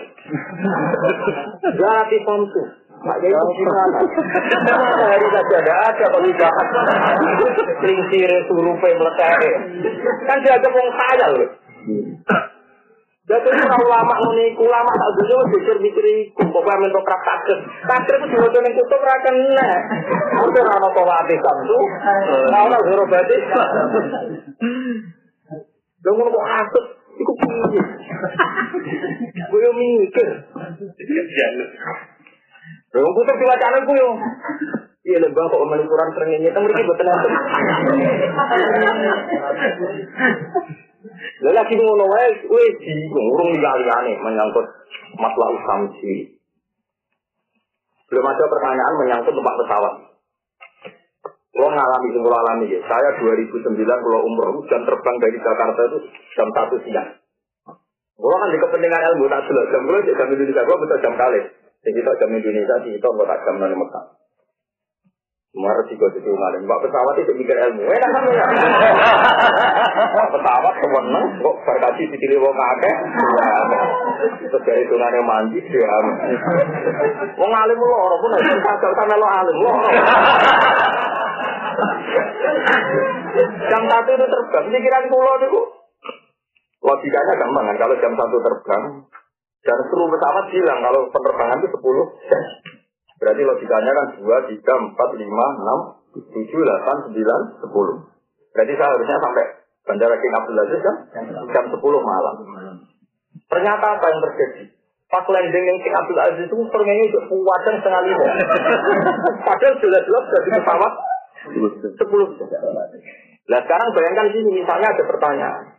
Jadi 1.79 2.17
samsu. 2.27 2.63
Pak 3.05 3.17
Yai 3.21 3.37
itu 3.37 3.53
gimana? 3.61 4.01
hari 5.05 5.29
saja 5.29 5.57
ada 5.61 5.75
ada 5.93 6.07
pemindahan. 6.09 6.67
Kelingsir 7.85 8.33
surupe 8.49 8.89
meletak. 8.97 9.45
Kan 10.25 10.37
dia 10.41 10.57
ada 10.57 10.69
wong 10.73 10.89
kaya 10.89 11.27
loh. 11.37 11.51
Jadi 13.25 13.49
kalau 13.57 13.89
lama 13.89 14.15
menik, 14.21 14.53
lama 14.61 14.93
tak 14.93 15.11
dulu 15.17 15.49
mikir 15.49 15.77
mikir 15.81 16.05
itu, 16.05 16.45
bapak 16.45 16.77
yang 16.77 16.81
mentok 16.85 17.09
praktek, 17.09 17.57
praktek 17.89 18.21
itu 18.21 18.37
juga 18.37 18.53
jangan 18.53 18.77
kutuk 18.77 19.01
rakan 19.01 19.35
nih. 19.49 19.81
Aku 20.45 20.49
rano 20.53 20.89
tolak 20.93 21.25
di 21.25 21.37
samsu, 21.41 21.79
mau 22.53 22.69
nggak 22.69 22.85
guru 22.85 23.05
berarti? 23.09 23.37
Dengan 26.05 26.29
kok 26.37 26.47
asik, 26.53 26.85
ikut 27.17 27.37
pinggir. 27.41 27.85
Gue 29.49 29.69
mikir. 29.73 30.29
Dong 32.95 33.11
kutub 33.11 33.37
diwacanan 33.43 33.83
gue 33.91 33.99
yo. 33.99 34.11
Iya 35.05 35.19
lebah 35.21 35.45
kok 35.51 35.67
melikuran 35.69 36.09
seringnya, 36.17 36.49
itu 36.49 36.61
mereka 36.63 36.87
betul 36.87 37.07
Lalu 41.45 41.53
lagi 41.53 41.75
ngono 41.77 42.05
wae 42.09 42.29
kowe 42.49 42.65
bingung 42.81 43.27
urung 43.37 43.51
liyane 43.53 44.13
menyangkut 44.23 44.67
masalah 45.19 45.51
samsi. 45.67 46.41
Belum 48.09 48.25
ada 48.25 48.45
pertanyaan 48.47 48.95
menyangkut 48.97 49.35
tempat 49.35 49.55
pesawat. 49.61 49.95
Lo 51.55 51.67
ngalami 51.69 52.09
sing 52.15 52.23
alami 52.25 52.67
ya. 52.73 52.81
Saya 52.89 53.11
2009 53.21 53.75
kalau 53.85 54.21
umroh 54.25 54.65
jam 54.71 54.83
terbang 54.87 55.17
dari 55.19 55.39
Jakarta 55.39 55.81
itu 55.91 55.99
jam 56.39 56.49
satu 56.55 56.77
siang. 56.87 57.11
Kalau 58.15 58.37
kan 58.39 58.49
di 58.55 58.59
kepentingan 58.63 59.03
ilmu 59.13 59.27
tak 59.27 59.45
jelas 59.51 59.67
jam 59.69 59.83
gue 59.85 59.99
jam 60.15 60.29
Indonesia 60.31 60.63
gue 60.63 60.77
betul 60.81 60.99
jam 61.03 61.15
kali. 61.19 61.41
Jadi 61.85 62.01
jam 62.01 62.31
Indonesia 62.33 62.77
di 62.81 62.91
itu 62.97 63.09
nggak 63.09 63.41
jam 63.45 63.61
nol 63.61 63.77
Mekah. 63.77 64.05
Semua 65.55 65.71
resiko 65.71 66.11
itu 66.11 66.27
ngalim. 66.35 66.67
Mbak 66.67 66.83
pesawat 66.83 67.15
itu 67.23 67.31
mikir 67.39 67.55
ilmu. 67.55 67.87
Enak 67.87 68.11
kan 68.11 68.27
ya? 68.27 68.47
Pesawat 70.35 70.75
sewenang. 70.83 71.27
Kok 71.39 71.57
berkasi 71.63 72.11
dipilih 72.11 72.43
wong 72.43 72.57
kakek. 72.59 72.97
Terus 74.51 74.63
dari 74.67 74.83
tunannya 74.91 75.23
mandi. 75.23 75.63
Ya. 75.63 75.99
Wong 77.39 77.51
ngalim 77.55 77.79
lo 77.79 77.87
orang 77.95 78.19
pun 78.19 78.35
harus 78.35 78.59
kagak 78.67 78.93
sana 78.99 79.15
lo 79.15 79.27
alim. 79.31 79.57
Jam 83.71 83.83
satu 83.87 84.11
itu 84.11 84.27
terbang. 84.27 84.65
Pikiran 84.75 85.05
pulau 85.07 85.39
itu. 85.39 85.61
Logikanya 86.85 87.35
gampang 87.41 87.65
kan, 87.65 87.77
kalau 87.81 87.97
jam 87.97 88.13
satu 88.13 88.37
terbang, 88.45 88.83
dan 89.65 89.79
seluruh 89.89 90.13
pesawat 90.13 90.45
bilang 90.53 90.79
kalau 90.85 91.01
penerbangan 91.09 91.59
itu 91.65 91.69
10 91.73 92.29
jam. 92.29 92.45
Berarti 93.17 93.43
logikanya 93.49 93.93
kan 93.97 94.07
2, 94.21 94.21
3, 94.21 94.61
4, 94.61 94.61
5, 94.61 94.61
6, 94.61 96.21
7, 96.21 96.53
8, 96.53 97.17
9, 97.17 97.65
10. 97.65 98.53
Berarti 98.53 98.73
saya 98.77 98.91
harusnya 98.93 99.17
sampai 99.25 99.45
Bandara 99.85 100.17
King 100.21 100.35
Abdul 100.37 100.61
Aziz 100.61 100.81
kan 100.85 100.97
jam 101.49 101.65
10 101.73 101.81
malam. 101.81 102.35
Ternyata 103.49 103.87
apa 103.97 104.07
yang 104.13 104.21
terjadi? 104.29 104.65
Pas 105.09 105.25
landing 105.29 105.65
yang 105.65 105.79
King 105.81 105.97
Abdul 105.97 106.21
Aziz 106.21 106.45
itu 106.45 106.57
permennya 106.69 107.05
itu 107.09 107.19
kuatan 107.25 107.75
setengah 107.81 108.03
lima. 108.05 108.27
Padahal 109.49 109.75
jelas-jelas 109.81 110.25
dari 110.29 110.51
pesawat 110.61 110.93
10 111.49 111.97
jam. 111.97 112.63
Nah 113.45 113.61
sekarang 113.61 113.89
bayangkan 113.93 114.29
sini, 114.33 114.65
misalnya 114.65 114.89
ada 114.93 115.05
pertanyaan. 115.05 115.74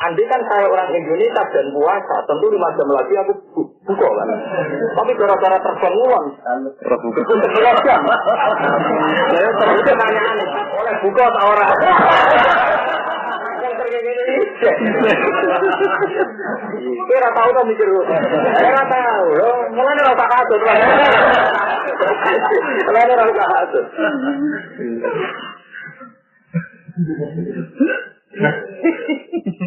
Andai 0.00 0.24
kan 0.26 0.40
saya 0.48 0.66
orang 0.66 0.88
Indonesia 0.98 1.42
dan 1.52 1.66
puasa, 1.70 2.16
tentu 2.26 2.50
lima 2.50 2.74
jam 2.74 2.90
lagi 2.90 3.14
aku 3.22 3.32
bu 3.54 3.62
buka 3.86 4.08
kan. 4.08 4.28
Tapi 4.98 5.12
gara-gara 5.14 5.58
terbangun, 5.62 6.24
buka 6.82 7.72
jam. 7.86 8.02
Saya 9.30 9.50
terus 9.62 9.80
pertanyaan, 9.86 10.38
oleh 10.74 10.94
buka 11.06 11.22
atau 11.22 11.44
orang? 11.54 11.70
Yang 13.62 13.74
terkait 13.78 14.02
ini, 14.02 14.42
kira 17.06 17.28
tahu 17.30 17.50
kan 17.54 17.64
mikir 17.70 17.86
lu? 17.86 18.02
Kira 18.58 18.82
tahu, 18.90 19.28
mulai 19.70 19.92
nih 19.94 20.02
rasa 20.02 20.24
kasut, 20.26 20.60
mulai 22.90 23.04
nih 23.06 23.16
rasa 23.22 23.44
kasut. 23.54 23.86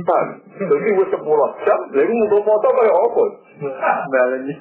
Tan, 0.06 0.28
jadi 0.58 0.88
gue 0.98 1.08
sepuluh 1.14 1.50
jam, 1.66 1.80
lagi 1.94 2.14
mau 2.14 2.42
foto 2.42 2.68
kayak 2.74 2.98
apa? 2.98 3.24
Balenya. 4.10 4.56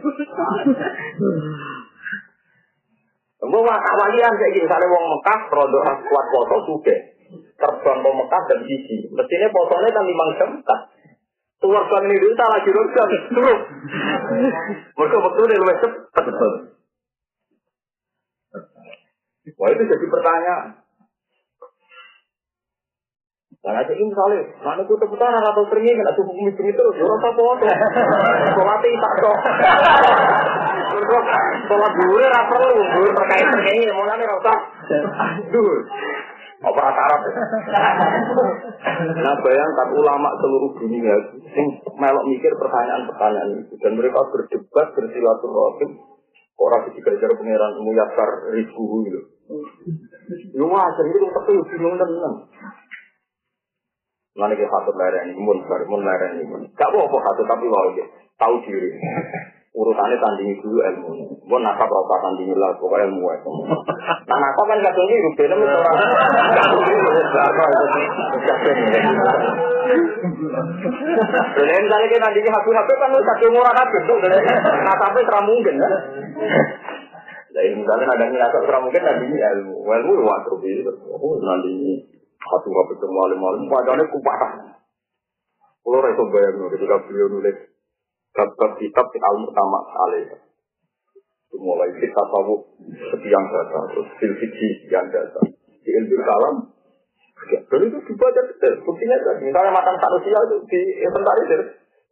Mau 3.45 3.61
awalian 3.65 4.33
kayak 4.41 4.53
gini, 4.57 4.65
misalnya 4.65 4.89
wong 4.89 5.05
Mekah, 5.09 5.41
produk 5.53 5.85
kuat 6.05 6.27
foto 6.33 6.57
suge, 6.69 6.97
terbang 7.61 7.99
ke 8.01 8.11
Mekah 8.13 8.43
dan 8.49 8.61
sisi. 8.65 8.97
Mestinya 9.13 9.49
fotonya 9.53 9.89
kan 9.93 10.05
lima 10.05 10.25
jam, 10.37 10.51
tak. 10.65 10.81
Keluar 11.61 11.89
bang 11.89 12.05
ini 12.09 12.21
dulu, 12.21 12.35
salah 12.37 12.61
jurus 12.61 12.89
jam, 12.93 13.09
turun. 13.33 13.61
Mereka 15.01 15.17
betul 15.17 15.45
ini 15.49 15.57
lebih 15.65 15.77
cepat. 15.81 16.25
Wah 19.61 19.69
itu 19.73 19.83
jadi 19.85 20.07
pertanyaan. 20.09 20.84
Nah, 23.65 23.81
aja 23.81 23.93
ini 23.97 24.13
misalnya, 24.13 24.45
mana 24.61 24.85
tuh 24.85 24.93
teputan 25.01 25.41
atau 25.41 25.65
sering 25.73 25.89
nggak 25.89 26.13
tuh 26.13 26.25
hukum 26.29 26.53
itu 26.53 26.69
terus, 26.69 27.01
orang 27.01 27.17
apa 27.17 27.31
foto, 27.33 27.65
sholat 28.61 28.85
tak 28.85 29.15
dong. 29.25 29.41
Sholat 31.65 31.93
dulu 31.97 32.17
rapor 32.29 32.61
lu, 32.61 32.85
dulu 32.93 33.09
terkait 33.17 33.47
terkait 33.49 33.89
mau 33.97 34.05
nanti 34.05 34.29
rasa, 34.29 34.53
dulu. 35.49 35.81
Apa 36.65 36.81
Arab? 36.81 37.21
Nah 39.25 39.35
bayangkan 39.41 39.89
ulama 39.97 40.29
seluruh 40.41 40.73
dunia 40.81 41.17
sing 41.53 41.67
melok 41.97 42.25
mikir 42.25 42.53
pertanyaan-pertanyaan 42.57 43.65
itu 43.65 43.75
dan 43.85 43.93
mereka 44.01 44.25
berdebat 44.33 44.97
bersilaturahim 44.97 45.91
orang 46.57 46.83
ketiga 46.89 47.21
cara 47.21 47.35
pangeran 47.37 47.73
muyasar 47.85 48.31
rizku 48.57 48.85
gitu. 49.05 49.21
Lu 50.57 50.73
wajar 50.73 51.05
itu 51.05 51.29
tapi 51.29 51.53
bingung. 51.69 52.01
Mana 54.35 54.51
kita 54.59 54.67
hatut 54.67 54.99
lereng 54.99 55.31
ini, 55.31 55.39
mun 55.39 55.63
mun 55.63 56.03
lereng 56.03 56.43
ini. 56.43 56.67
Gak 56.75 56.91
apa-apa 56.91 57.17
hatut 57.23 57.47
tapi 57.47 57.71
wow 57.71 57.87
ya, 57.95 58.07
tahu 58.35 58.59
diri. 58.67 58.91
Urutannya 59.75 60.15
tandingi 60.23 60.63
dulu 60.63 60.79
ilmu. 60.87 61.11
Mun 61.51 61.61
nakap 61.67 61.91
rasa 61.91 62.15
tandingi 62.23 62.55
lah, 62.55 62.79
pokoknya 62.79 63.11
ilmu 63.11 63.27
itu. 63.27 63.51
Nah 64.27 64.39
nakap 64.39 64.71
kan 64.71 64.79
gak 64.79 64.95
tunggu, 64.95 65.19
rupanya 65.19 65.55
itu 65.59 65.67
orang. 65.67 65.99
Dan 71.55 71.79
misalnya 71.83 72.07
kita 72.07 72.23
tandingi 72.23 72.51
hati-hati 72.55 72.93
kan 72.95 73.09
lu 73.11 73.19
sakit 73.19 73.49
murah 73.51 73.75
hati 73.75 73.99
tuh. 74.07 74.17
Nakapnya 74.87 75.27
terang 75.27 75.47
mungkin 75.51 75.75
kan. 75.83 75.93
Jadi 77.51 77.71
misalnya 77.75 78.07
ada 78.15 78.25
ngerasa 78.31 78.59
terang 78.63 78.83
mungkin 78.87 79.03
tandingi 79.03 79.39
ilmu. 79.43 79.75
Ilmu 79.91 80.11
lu 80.15 80.23
waktu 80.23 80.55
itu. 80.71 80.91
Oh 81.19 81.35
nanti 81.43 82.14
satu 82.45 82.67
nggak 82.69 82.87
ketemu 82.97 83.19
alim 83.25 83.41
alim, 83.41 83.65
padahal 83.73 84.05
kupatah. 84.09 84.53
Kalau 85.85 86.01
rasa 86.01 86.23
bayang 86.33 86.57
ketika 86.73 86.97
beliau 87.05 87.29
nulis 87.29 87.57
bab 88.35 88.73
kitab 88.81 89.07
di 89.13 89.19
al 89.21 89.37
pertama 89.49 89.79
alih. 90.09 90.27
Mulai 91.55 91.87
kita 92.03 92.23
tahu 92.35 92.67
sekian 93.15 93.45
data, 93.47 93.79
terus 93.95 94.09
filsiki 94.19 94.69
sekian 94.85 95.07
data. 95.07 95.39
Di 95.71 95.91
ilmu 96.03 96.19
kalam, 96.19 96.75
dan 97.45 97.81
itu 97.85 97.99
dibaca 98.11 98.41
detail. 98.49 98.75
Buktinya 98.83 99.17
tadi, 99.21 99.47
misalnya 99.47 99.71
makan 99.71 99.95
manusia 100.01 100.39
itu 100.51 100.57
di 100.67 100.81
inventarisir. 101.05 101.61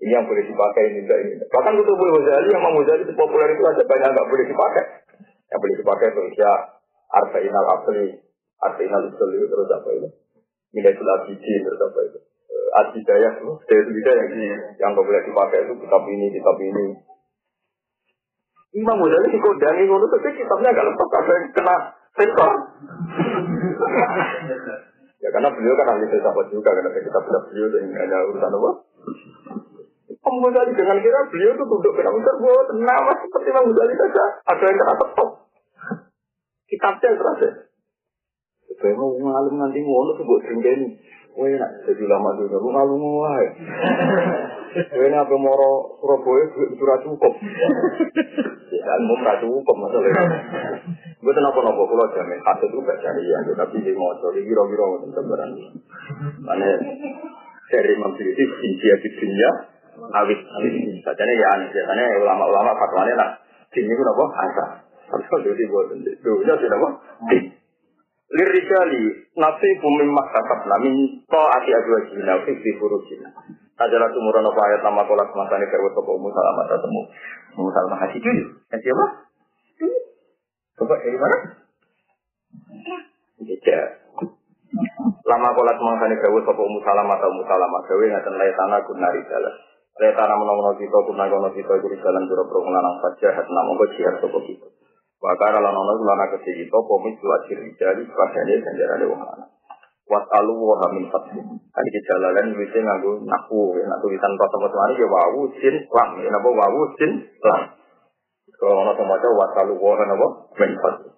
Ini 0.03 0.19
yang 0.19 0.27
boleh 0.27 0.43
dipakai, 0.43 0.83
ini 0.91 0.99
enggak 1.07 1.19
ini. 1.23 1.35
Bahkan 1.47 1.79
untuk 1.79 1.95
boleh 1.95 2.13
Ghazali, 2.23 2.51
yang 2.51 2.63
mau 2.63 2.75
Ghazali 2.75 3.07
itu 3.07 3.15
populer 3.15 3.55
itu 3.55 3.63
ada 3.63 3.83
banyak 3.87 4.09
nggak 4.19 4.29
boleh 4.29 4.45
dipakai. 4.51 4.85
Yang 5.47 5.59
boleh 5.63 5.77
dipakai 5.79 6.07
itu 6.11 6.23
ya 6.43 6.53
Arba'in 7.13 7.55
al-Asli, 7.55 8.07
Al-Usul 8.63 9.31
itu 9.35 9.47
terus 9.51 9.71
apa 9.75 9.89
itu. 9.91 10.09
Minatul 10.73 11.09
Abidin 11.11 11.61
terus 11.67 11.81
apa 11.83 11.99
itu. 12.07 12.19
Adidayah, 12.73 13.33
dari 13.69 14.01
yang 14.01 14.29
ini, 14.33 14.49
yang 14.81 14.97
boleh 14.97 15.21
dipakai 15.29 15.69
itu 15.69 15.77
kitab 15.77 16.03
ini, 16.09 16.27
kitab 16.33 16.57
ini. 16.57 16.87
Imam 18.73 18.97
Ghazali 19.05 19.29
dikodani 19.29 19.85
ngono 19.85 20.09
tapi 20.09 20.33
kitabnya 20.33 20.73
agak 20.73 20.89
lengkap 20.89 21.09
ada 21.13 21.35
kena 21.53 21.77
sensor. 22.17 22.53
ya 25.23 25.29
karena 25.29 25.53
beliau 25.53 25.77
kan 25.77 25.93
ahli 25.93 26.09
filsafat 26.09 26.47
juga 26.49 26.73
karena 26.73 26.89
kitab-kitab 26.89 27.43
beliau 27.53 27.69
yang 27.77 27.93
hanya 28.01 28.17
urusan 28.33 28.49
apa? 28.57 28.71
Imam 30.09 30.37
Ghazali 30.49 30.73
dengan 30.73 30.97
kira 31.05 31.21
beliau 31.29 31.53
itu 31.53 31.65
duduk 31.69 31.93
kena 31.93 32.17
besar 32.17 32.35
bahwa 32.41 32.63
nama 32.81 33.13
seperti 33.21 33.49
Imam 33.53 33.65
Ghazali 33.69 33.95
saja 34.01 34.25
ada 34.49 34.65
yang 34.65 34.79
kena 34.81 34.95
tetap. 34.97 35.29
Kitabnya 36.73 37.09
terasa. 37.21 37.49
Mau 38.91 39.15
ngalim 39.15 39.55
nanti 39.63 39.79
ngono 39.79 40.11
tuh 40.19 40.25
buat 40.27 40.43
sendiri. 40.43 40.89
Wah 41.33 41.49
enak 41.49 41.71
jadi 41.89 42.05
lama 42.05 42.37
dulu, 42.37 42.57
lu 42.61 42.69
ngalim 42.75 43.03
wae. 43.23 43.47
Wah 44.73 45.05
ini 45.09 45.17
apa 45.17 45.35
moro 45.39 45.97
Surabaya 46.01 46.45
itu 46.45 46.85
cukup. 47.09 47.33
Ya 48.73 48.95
mau 49.07 49.17
ra 49.23 49.41
cukup 49.41 49.77
masalahnya. 49.79 50.25
Gue 51.23 51.31
tenang 51.31 51.55
apa 51.55 51.61
nopo 51.63 51.87
pulau 51.87 52.11
jamin 52.19 52.43
hasil 52.43 52.67
itu 52.67 52.83
gak 52.83 52.99
cari 52.99 53.23
ya, 53.23 53.39
tapi 53.55 53.79
di 53.79 53.95
motor 53.95 54.35
di 54.35 54.43
biro 54.43 54.67
biro 54.67 54.85
nggak 54.99 55.15
tembaran. 55.15 55.51
Mana 56.43 56.67
dari 57.71 57.95
memiliki 57.95 58.43
kunci 58.43 58.87
di 58.91 59.09
dunia 59.23 59.51
awit 60.03 60.41
Biasanya 60.43 61.35
ya 61.39 61.49
aneh, 61.55 61.69
biasanya 61.71 62.05
ulama-ulama 62.27 62.75
fatwanya 62.75 63.15
lah. 63.15 63.31
Ini 63.71 63.87
itu 63.87 64.03
apa? 64.03 64.25
Asa. 64.35 64.67
Tapi 65.15 65.25
kalau 65.31 65.55
di 65.55 65.65
buat 65.71 65.87
dunia 65.97 66.55
tidak 66.59 66.79
apa? 66.83 66.89
Lirijali 68.33 69.29
nafsi 69.37 69.69
bumi 69.85 70.09
makasab 70.09 70.65
namin 70.65 71.21
to 71.29 71.43
ati 71.53 71.69
adu 71.69 71.91
ajina 72.01 72.41
fi 72.49 72.71
furujina. 72.81 73.29
Adalah 73.77 74.09
tumuran 74.09 74.49
apa 74.49 74.61
ayat 74.73 74.81
nama 74.81 75.05
kolak 75.05 75.29
semasani 75.33 75.69
kerwa 75.69 75.93
toko 75.93 76.17
musalamat 76.17 76.65
temu. 76.81 77.03
Musalamah 77.61 77.99
hati. 78.01 78.19
Yang 78.73 78.81
siapa? 78.89 79.05
Coba 80.81 80.95
dari 80.97 81.19
mana? 81.19 81.37
Tidak. 83.43 83.87
Lama 85.29 85.49
kolak 85.53 85.77
semasani 85.77 86.17
kerwa 86.17 86.41
toko 86.49 86.65
musalamat 86.65 87.19
atau 87.21 87.37
musalamat 87.37 87.81
gawe 87.85 88.05
ngaten 88.17 88.35
lay 88.41 88.53
tanah 88.57 88.81
tanah 90.17 90.39
kita 91.53 91.75
kita 91.85 91.97
jalan 92.01 92.25
hat 92.97 93.15
kita. 94.41 94.82
Wakara 95.23 95.63
lan 95.63 95.71
ono 95.71 96.03
lana 96.03 96.27
kecil 96.35 96.67
itu 96.67 96.79
pomit 96.83 97.15
dua 97.23 97.39
ciri 97.47 97.71
jari 97.79 98.03
padane 98.11 98.59
ganjarane 98.59 99.07
wong 99.07 99.23
lanang. 99.23 99.51
Wat 100.11 100.27
alu 100.35 100.59
wa 100.59 100.83
min 100.91 101.07
fatih. 101.15 101.47
Kali 101.47 101.89
kejalalan 101.95 102.59
bisa 102.59 102.83
nganggo 102.83 103.23
naku, 103.23 103.79
ya 103.79 103.87
nak 103.87 104.03
tulisan 104.03 104.35
kota 104.35 104.59
mari 104.59 104.99
ya 104.99 105.07
wawu 105.07 105.47
sin 105.63 105.79
lam, 105.95 106.11
ya 106.19 106.27
napa 106.27 106.49
wawu 106.51 106.91
sin 106.99 107.23
lam. 107.39 107.61
Kalau 108.59 108.83
ono 108.83 108.99
sama 108.99 109.15
maca 109.15 109.29
wat 109.31 109.55
alu 109.63 109.79
wa 109.79 109.95
napa 110.03 110.27
min 110.59 110.73
fatih. 110.83 111.13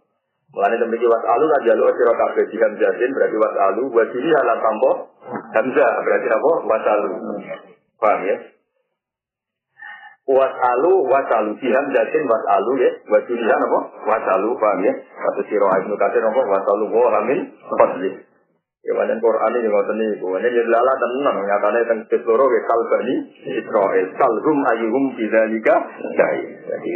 Mulane 0.52 0.76
demikian 0.84 1.08
wat 1.08 1.24
alu 1.24 1.44
ra 1.48 1.58
jalo 1.64 1.88
sira 1.96 2.12
kabeh 2.12 2.44
jiham 2.52 2.72
jasin 2.76 3.08
berarti 3.08 3.36
wat 3.40 3.56
alu 3.56 3.88
wa 3.88 4.04
sini 4.12 4.30
halan 4.36 4.58
tampo 4.60 4.90
hamzah 5.32 5.90
berarti 6.04 6.28
apa 6.28 6.50
wat 6.68 6.84
alu. 6.92 7.08
Paham 7.96 8.20
ya? 8.28 8.36
Wasalu 10.24 10.92
wasalu 11.04 11.50
jiham 11.60 11.86
jatin 11.92 12.22
wasalu 12.24 12.72
ya 12.80 12.90
wajurihan 13.12 13.60
apa 13.60 13.80
wasalu 14.08 14.56
paham 14.56 14.80
ya 14.84 14.92
satu 14.96 15.40
siro 15.48 15.68
ibnu 15.84 15.94
kasir 16.00 16.24
apa 16.24 16.40
wasalu 16.48 16.84
wa 16.88 17.12
hamin 17.12 17.40
fadli 17.76 18.12
Ya 18.84 18.92
banyak 18.92 19.16
Quran 19.16 19.56
ini 19.56 19.68
ngoten 19.72 19.96
niku. 19.96 20.36
Ini 20.36 20.44
jadi 20.44 20.68
lala 20.68 20.92
tenan 21.00 21.40
nyatane 21.40 21.88
teng 21.88 22.00
seluruh 22.04 22.52
ya 22.52 22.60
kalbani 22.68 23.14
Israel. 23.48 24.06
Kalhum 24.12 24.58
ayyuhum 24.60 25.16
bidzalika 25.16 25.72
syahid. 26.12 26.68
Jadi 26.68 26.92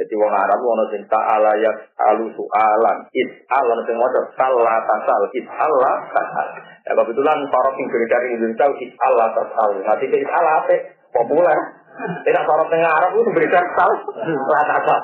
jadi 0.00 0.14
wong 0.16 0.32
Arab 0.32 0.64
ono 0.64 0.88
sing 0.88 1.04
ta'ala 1.12 1.60
ya 1.60 1.76
alu 2.08 2.32
su'alan. 2.32 3.04
Is'al 3.12 3.64
ono 3.68 3.84
sing 3.84 4.00
maca 4.00 4.20
salah 4.32 4.80
tasal. 4.88 5.22
Is'al 5.36 5.72
la 5.76 5.94
tasal. 6.08 6.48
Ya 6.88 6.92
kebetulan 6.96 7.38
sorok 7.52 7.74
sing 7.76 7.86
di 7.92 8.28
Indonesia 8.40 8.66
is'al 8.80 9.12
la 9.12 9.28
tasal. 9.36 9.70
Nanti 9.84 10.08
ke 10.08 10.16
is'al 10.24 10.46
apa? 10.46 10.76
Populer. 11.12 11.79
Tidak 12.00 12.42
sorok 12.48 12.68
tengah 12.72 12.90
Arab 12.90 13.10
itu 13.16 13.30
beredar 13.34 13.64
sal 13.76 13.90
la 14.24 14.62
tasal. 14.64 15.00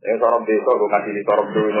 Yang 0.00 0.18
sorok 0.20 0.42
desa 0.48 0.70
gue 0.72 0.88
kasih 0.88 1.12
di 1.12 1.22
sorok 1.28 1.46
dulu. 1.52 1.80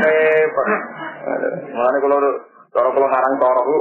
Eh, 0.00 0.42
Mulane 1.70 1.98
kalau 2.00 2.18
sorok 2.72 2.92
kalau 2.96 3.08
ngarang 3.08 3.34
sorok 3.36 3.64
itu 3.68 3.80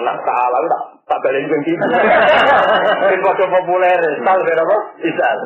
nak 0.00 0.18
salah 0.24 0.60
tak 0.68 0.82
tak 1.08 1.18
balik. 1.24 1.44
Ini 1.48 3.16
foto 3.20 3.44
populer, 3.48 4.00
sal 4.24 4.38
berapa? 4.40 4.76
Isal. 5.04 5.38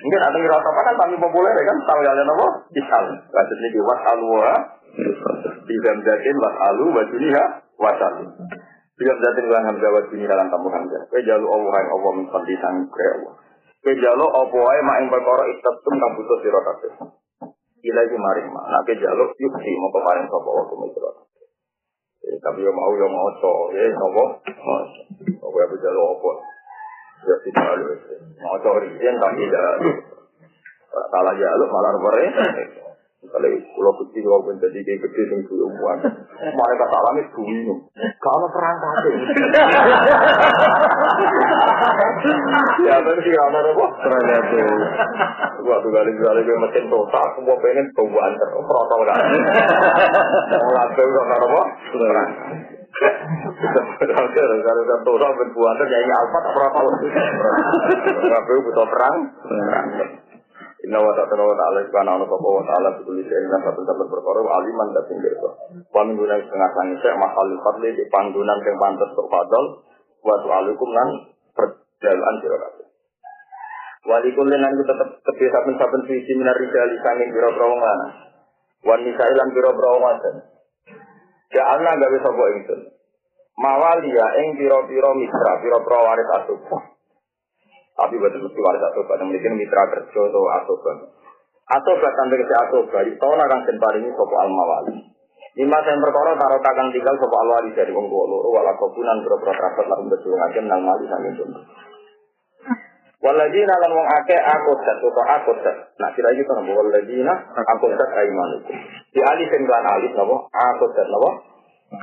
Mungkin 0.00 0.20
ada 0.24 0.32
ngira 0.32 0.56
apa 0.56 0.80
kan 0.80 0.94
kami 0.96 1.16
populer 1.20 1.52
kan 1.52 1.76
tahu 1.84 2.00
kalian 2.00 2.32
apa? 2.32 2.46
Isal. 2.72 3.04
Kasus 3.28 3.58
ini 3.60 3.68
di 3.76 3.80
wasalwa, 3.84 4.50
di 5.68 5.76
gamzatin 5.84 6.36
wasalu, 6.40 6.84
wajuniha, 6.96 7.44
wasalu. 7.80 8.24
Bila 9.00 9.12
zatin 9.16 9.48
lan 9.48 9.64
hamzah 9.64 9.90
wa 9.96 10.00
sini 10.12 10.28
dalam 10.28 10.52
tambah 10.52 10.68
hamzah. 10.68 11.08
Kowe 11.08 11.24
jalu 11.24 11.46
Allah 11.48 11.72
yang 11.80 11.90
Allah 11.96 12.10
min 12.20 12.26
fadli 12.28 12.54
sang 12.60 12.84
kowe 12.92 13.08
Allah. 13.16 13.34
Kowe 13.80 13.94
jalu 13.96 14.26
apa 14.28 14.56
wae 14.60 14.80
mak 14.84 14.96
ing 15.00 15.08
perkara 15.08 15.44
istatum 15.48 15.94
kang 15.96 16.12
butuh 16.20 16.38
sira 16.44 16.60
kabeh. 16.60 16.92
Ila 17.80 18.00
iki 18.04 18.16
maring 18.20 18.48
mak. 18.52 18.64
Nek 18.68 18.80
kowe 18.84 18.94
jalu 19.00 19.24
yuk 19.40 19.54
si 19.56 19.70
mau 19.80 19.88
paring 19.88 20.28
sapa 20.28 20.48
wae 20.52 20.64
kuwi 20.68 20.88
sira. 20.92 21.10
Eh 22.20 22.36
tapi 22.44 22.60
yo 22.60 22.72
mau 22.76 22.92
yo 22.92 23.08
mau 23.08 23.32
to, 23.40 23.54
ya 23.72 23.88
napa? 23.88 24.24
Kowe 25.40 25.60
apa 25.64 25.74
jalu 25.80 26.00
apa? 26.04 26.30
Ya 27.24 27.36
tidak 27.40 27.64
lalu. 27.72 27.84
Mau 28.36 28.56
to 28.60 28.70
riyen 28.84 29.14
tapi 29.16 29.48
tidak. 29.48 29.76
Salah 30.92 31.34
jalu 31.40 31.64
malah 31.72 31.92
bere. 32.04 32.24
Kalau 33.30 33.46
pulau 33.78 33.94
kecil 34.02 34.26
kalau 34.26 34.42
pun 34.42 34.58
jadi 34.58 34.78
kayak 34.82 35.06
gede 35.06 35.22
yang 35.30 35.40
dulu 35.46 35.70
buat, 35.78 36.02
mereka 36.42 36.84
salamnya 36.90 37.22
bumi 37.30 37.62
Kalau 38.18 38.46
perangkat 38.50 39.06
Ya 42.82 42.94
tapi 42.98 43.20
sih 43.22 43.30
kalau 43.30 43.54
ada 43.54 43.70
apa? 43.70 43.86
Perangkat 44.02 44.44
Waktu 45.62 45.88
kali 45.94 46.10
kali 46.18 46.40
gue 46.42 46.58
mesin 46.58 46.84
total, 46.90 47.26
semua 47.38 47.54
pengen 47.62 47.86
bawa 47.94 48.20
antar, 48.26 48.48
protol 48.50 49.00
kan? 49.06 49.18
Lalu 50.50 51.02
kok 51.06 51.24
nggak 51.30 51.40
apa? 51.46 51.62
Perangkat. 51.94 52.28
Kalau 54.10 54.82
total 55.06 55.30
berbuat 55.38 55.70
antar, 55.70 55.86
nyanyi 55.86 56.12
alfa 56.18 56.38
tak 56.42 56.52
protol. 56.58 56.86
Nggak 58.26 58.42
butuh 58.42 58.86
perang. 58.90 59.18
Inna 60.90 60.98
wa 61.06 61.14
ta'ala 61.14 61.38
wa 61.46 61.54
ta'ala 61.54 61.86
kana 61.86 62.18
ana 62.18 62.26
sapa 62.26 62.48
wa 62.50 62.66
ta'ala 62.66 62.98
kudu 62.98 63.22
sing 63.22 63.46
lan 63.46 63.62
satu 63.62 63.78
satu 63.86 64.10
perkara 64.10 64.42
aliman 64.42 64.90
da 64.90 65.06
sing 65.06 65.22
pirsa. 65.22 65.50
Wa 65.86 66.02
min 66.02 66.18
guna 66.18 66.34
setengah 66.34 66.70
sang 66.74 66.90
sek 66.98 67.14
mahal 67.14 67.46
fadli 67.62 67.94
di 67.94 68.10
panggonan 68.10 68.58
sing 68.66 68.74
pantes 68.74 69.14
tok 69.14 69.30
fadl 69.30 69.86
wa 70.26 70.34
ta'alukum 70.42 70.90
lan 70.90 71.08
perjalanan 71.54 72.34
sira 72.42 72.58
kabeh. 72.58 72.86
Wali 74.02 74.34
kulen 74.34 74.58
lan 74.58 74.74
tetep 74.82 75.08
tepi 75.30 75.46
saben-saben 75.46 76.02
sisi 76.10 76.32
minar 76.34 76.58
rijali 76.58 76.98
sanging 77.06 77.38
pira-pira 77.38 77.70
wong 77.70 77.78
lanang. 77.86 78.12
Wan 78.82 79.00
nisa 79.06 79.30
lan 79.30 79.48
pira-pira 79.54 79.88
wong 79.94 80.02
wadon. 80.02 80.36
Ja'alna 81.54 82.02
gawe 82.02 82.18
sapa 82.18 82.44
ingsun. 82.58 82.80
Mawalia 83.62 84.26
ing 84.42 84.58
pira-pira 84.58 85.14
mitra, 85.14 85.52
pira-pira 85.62 85.98
waris 86.02 86.30
asuh. 86.34 86.89
Tapi 87.96 88.14
betul 88.16 88.46
mesti 88.46 88.60
waris 88.60 88.82
atoba. 88.84 89.12
Yang 89.18 89.26
memiliki 89.30 89.48
mitra 89.54 89.84
kerja 89.90 90.20
atau 90.20 90.42
atoba. 90.60 90.92
Atoba 91.70 92.08
sampai 92.14 92.42
ke 92.42 92.54
atoba. 92.54 92.98
Itu 93.06 93.26
akan 93.26 93.60
den 93.66 93.76
paringi 93.78 94.10
sopo 94.14 94.34
al 94.38 94.50
mawali. 94.50 94.94
Lima 95.58 95.82
yang 95.82 95.98
perkara 95.98 96.38
taruh 96.38 96.62
takang 96.62 96.94
tinggal 96.94 97.18
sopo 97.18 97.34
al 97.34 97.48
wali 97.58 97.70
dari 97.74 97.90
wong 97.90 98.06
tua 98.06 98.24
loro 98.30 98.48
wala 98.54 98.70
kobunan 98.78 99.18
berapa 99.26 99.50
kerabat 99.50 99.86
lalu 99.90 100.14
betul 100.14 100.38
ngajem 100.38 100.64
nang 100.70 100.86
mali 100.86 101.04
sambil 101.10 101.34
contoh. 101.34 101.64
Waladina 103.20 103.74
lan 103.76 103.92
wong 103.92 104.08
ake 104.08 104.32
akodat 104.32 104.96
atau 104.96 105.24
akodat. 105.28 105.76
Nah 106.00 106.08
kira 106.16 106.32
gitu 106.32 106.48
nabo 106.56 106.72
waladina 106.72 107.52
akodat 107.52 108.10
aimanukum. 108.16 108.72
Di 109.12 109.20
alif 109.20 109.52
yang 109.52 109.68
kelan 109.68 109.86
alif 109.92 110.12
nabo 110.16 110.48
akodat 110.48 111.04
nabo. 111.04 111.30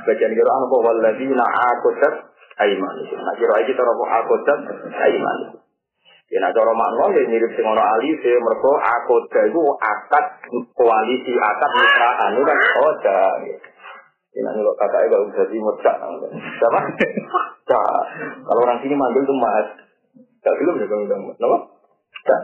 Bagian 0.06 0.30
kira 0.30 0.46
nabo 0.46 0.78
waladina 0.78 1.42
akodat 1.42 2.14
aimanukum. 2.62 3.18
Nah 3.18 3.34
kira 3.34 3.66
gitu 3.66 3.82
nabo 3.82 4.04
akodat 4.06 4.60
aimanukum. 4.94 5.58
Ya 6.28 6.44
nak 6.44 6.52
cara 6.52 6.72
makna 6.76 7.08
ya 7.16 7.24
mirip 7.24 7.56
sing 7.56 7.64
ana 7.64 7.80
ali 7.80 8.12
se 8.20 8.28
mergo 8.36 8.76
akoda 8.76 9.48
iku 9.48 9.64
akad 9.80 10.24
koalisi 10.76 11.32
akad 11.32 11.70
mitraan 11.72 12.36
itu 12.36 12.44
kan 12.44 12.58
oda. 12.84 13.20
Ya 14.36 14.40
nak 14.44 14.52
kok 14.60 14.76
kakak 14.76 15.08
kalau 15.08 15.32
jadi 15.32 15.56
mecak. 15.56 15.96
Siapa? 16.60 16.80
Cak. 17.64 18.00
Kalau 18.44 18.60
orang 18.60 18.80
sini 18.84 18.92
manggil 18.92 19.24
tuh 19.24 19.36
mas. 19.40 19.68
Gak 20.44 20.56
belum 20.60 20.76
ya 20.76 20.86
bang 20.92 21.02
bang. 21.08 21.20
Kenapa? 21.32 21.58
Cak. 22.28 22.42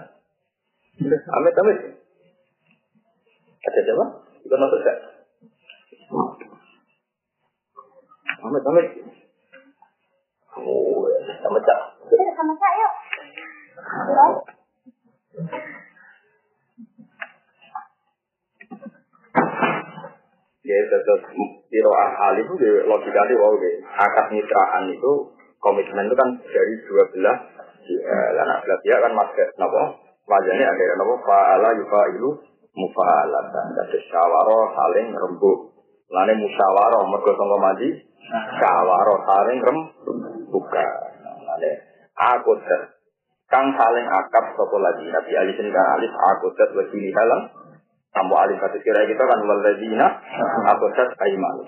Amit 1.12 1.60
amit. 1.60 1.78
Ada 3.68 3.80
siapa? 3.84 4.04
Ikut 4.48 4.58
masuk 4.64 4.80
cak. 4.80 4.96
Amit 8.48 8.64
amit. 8.64 8.86
Oh, 10.56 11.04
sama 11.44 11.58
cak. 11.60 11.80
Sama 12.32 12.54
saya. 12.56 12.88
Ya, 20.64 20.80
terus 20.88 21.22
kiro 21.68 21.92
ahal 21.92 22.40
itu 22.40 22.52
di 22.56 22.70
logika 22.88 23.22
di 23.28 23.36
wow, 23.36 23.52
akad 23.98 24.26
mitraan 24.32 24.88
itu 24.94 25.12
komitmen 25.60 26.08
itu 26.08 26.16
kan 26.16 26.28
dari 26.40 26.74
dua 26.88 27.04
belah 27.12 27.36
ya, 27.84 28.40
anak 28.40 28.64
belah 28.64 28.78
dia 28.80 28.96
kan 28.96 29.12
masuk 29.12 29.48
nopo 29.60 29.82
wajahnya 30.24 30.64
ada 30.64 30.96
nopo 30.96 31.20
faala 31.28 31.68
yufa 31.76 32.00
ilu 32.16 32.30
mufalatan 32.74 33.66
dan 33.76 33.86
syawaro 34.08 34.72
saling 34.72 35.08
rembuk. 35.12 35.58
Lane 36.14 36.32
musyawaro 36.38 37.10
mergo 37.10 37.32
sangka 37.34 37.58
maji 37.58 37.88
syawaro 38.56 39.14
saling 39.26 39.58
rem 39.60 39.78
buka. 40.48 40.86
Lane 41.44 41.70
aku 42.14 42.52
ter 42.62 42.93
kang 43.54 43.70
saling 43.78 44.06
akap 44.10 44.44
sopo 44.58 44.82
lagi 44.82 45.06
nabi 45.06 45.30
alisin 45.38 45.70
kang 45.70 45.88
alis 45.94 46.10
aku 46.10 46.50
ter 46.58 46.74
wajini 46.74 47.14
halang 47.14 47.64
Sampo 48.14 48.38
alim 48.38 48.54
satu 48.62 48.78
kira 48.78 49.10
kita 49.10 49.26
kan 49.26 49.42
waladina 49.42 50.06
akodat 50.70 51.18
aiman. 51.18 51.66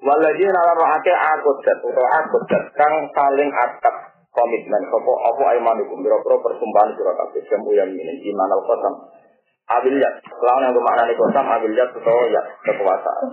Waladina 0.00 0.60
larohake 0.64 1.12
akodat 1.12 1.78
atau 1.84 2.06
akodat 2.08 2.64
kang 2.72 2.94
saling 3.12 3.52
akad 3.52 3.96
komitmen. 4.32 4.82
Sopo 4.88 5.44
aiman 5.44 5.76
itu 5.84 5.92
biro-biro 5.92 6.40
persumpahan 6.40 6.96
surah 6.96 7.14
kabeh 7.20 7.44
jamu 7.52 7.76
yang 7.76 7.92
ini 7.92 8.32
iman 8.32 8.48
al 8.48 8.64
kosam. 8.64 8.94
Abiliyat, 9.68 10.24
lawan 10.40 10.64
yang 10.64 10.72
bermakna 10.72 11.12
kosam 11.12 11.44
abiliyat 11.44 11.92
atau 11.92 12.16
ya 12.32 12.42
kekuasaan. 12.64 13.26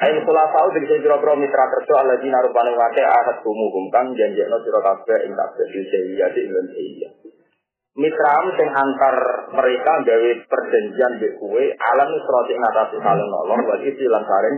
Ain 0.00 0.16
kula 0.24 0.44
tau 0.48 0.68
dari 0.72 0.88
sing 0.88 1.04
biro-biro 1.04 1.36
mitra 1.36 1.68
kerja 1.68 1.94
aladina 2.00 2.40
rupane 2.40 2.72
wake 2.72 3.04
ahad 3.04 3.36
kumuhum 3.44 3.92
kang 3.92 4.16
janjekno 4.16 4.56
surah 4.64 4.80
kabeh 4.80 5.28
ing 5.28 5.36
kabeh 5.36 5.66
iya 5.76 6.26
di 6.32 6.40
iya 6.48 7.08
mitram 8.00 8.44
sing 8.56 8.68
antar 8.72 9.16
mereka 9.52 9.92
gawe 10.00 10.30
perjanjian 10.48 11.12
mbek 11.20 11.36
kowe 11.36 11.64
alam 11.92 12.08
nusrati 12.16 12.54
ngatasi 12.56 12.96
saling 12.96 13.28
nolong 13.28 13.60
wa 13.60 13.76
iki 13.82 14.06
lan 14.08 14.24
saring 14.24 14.56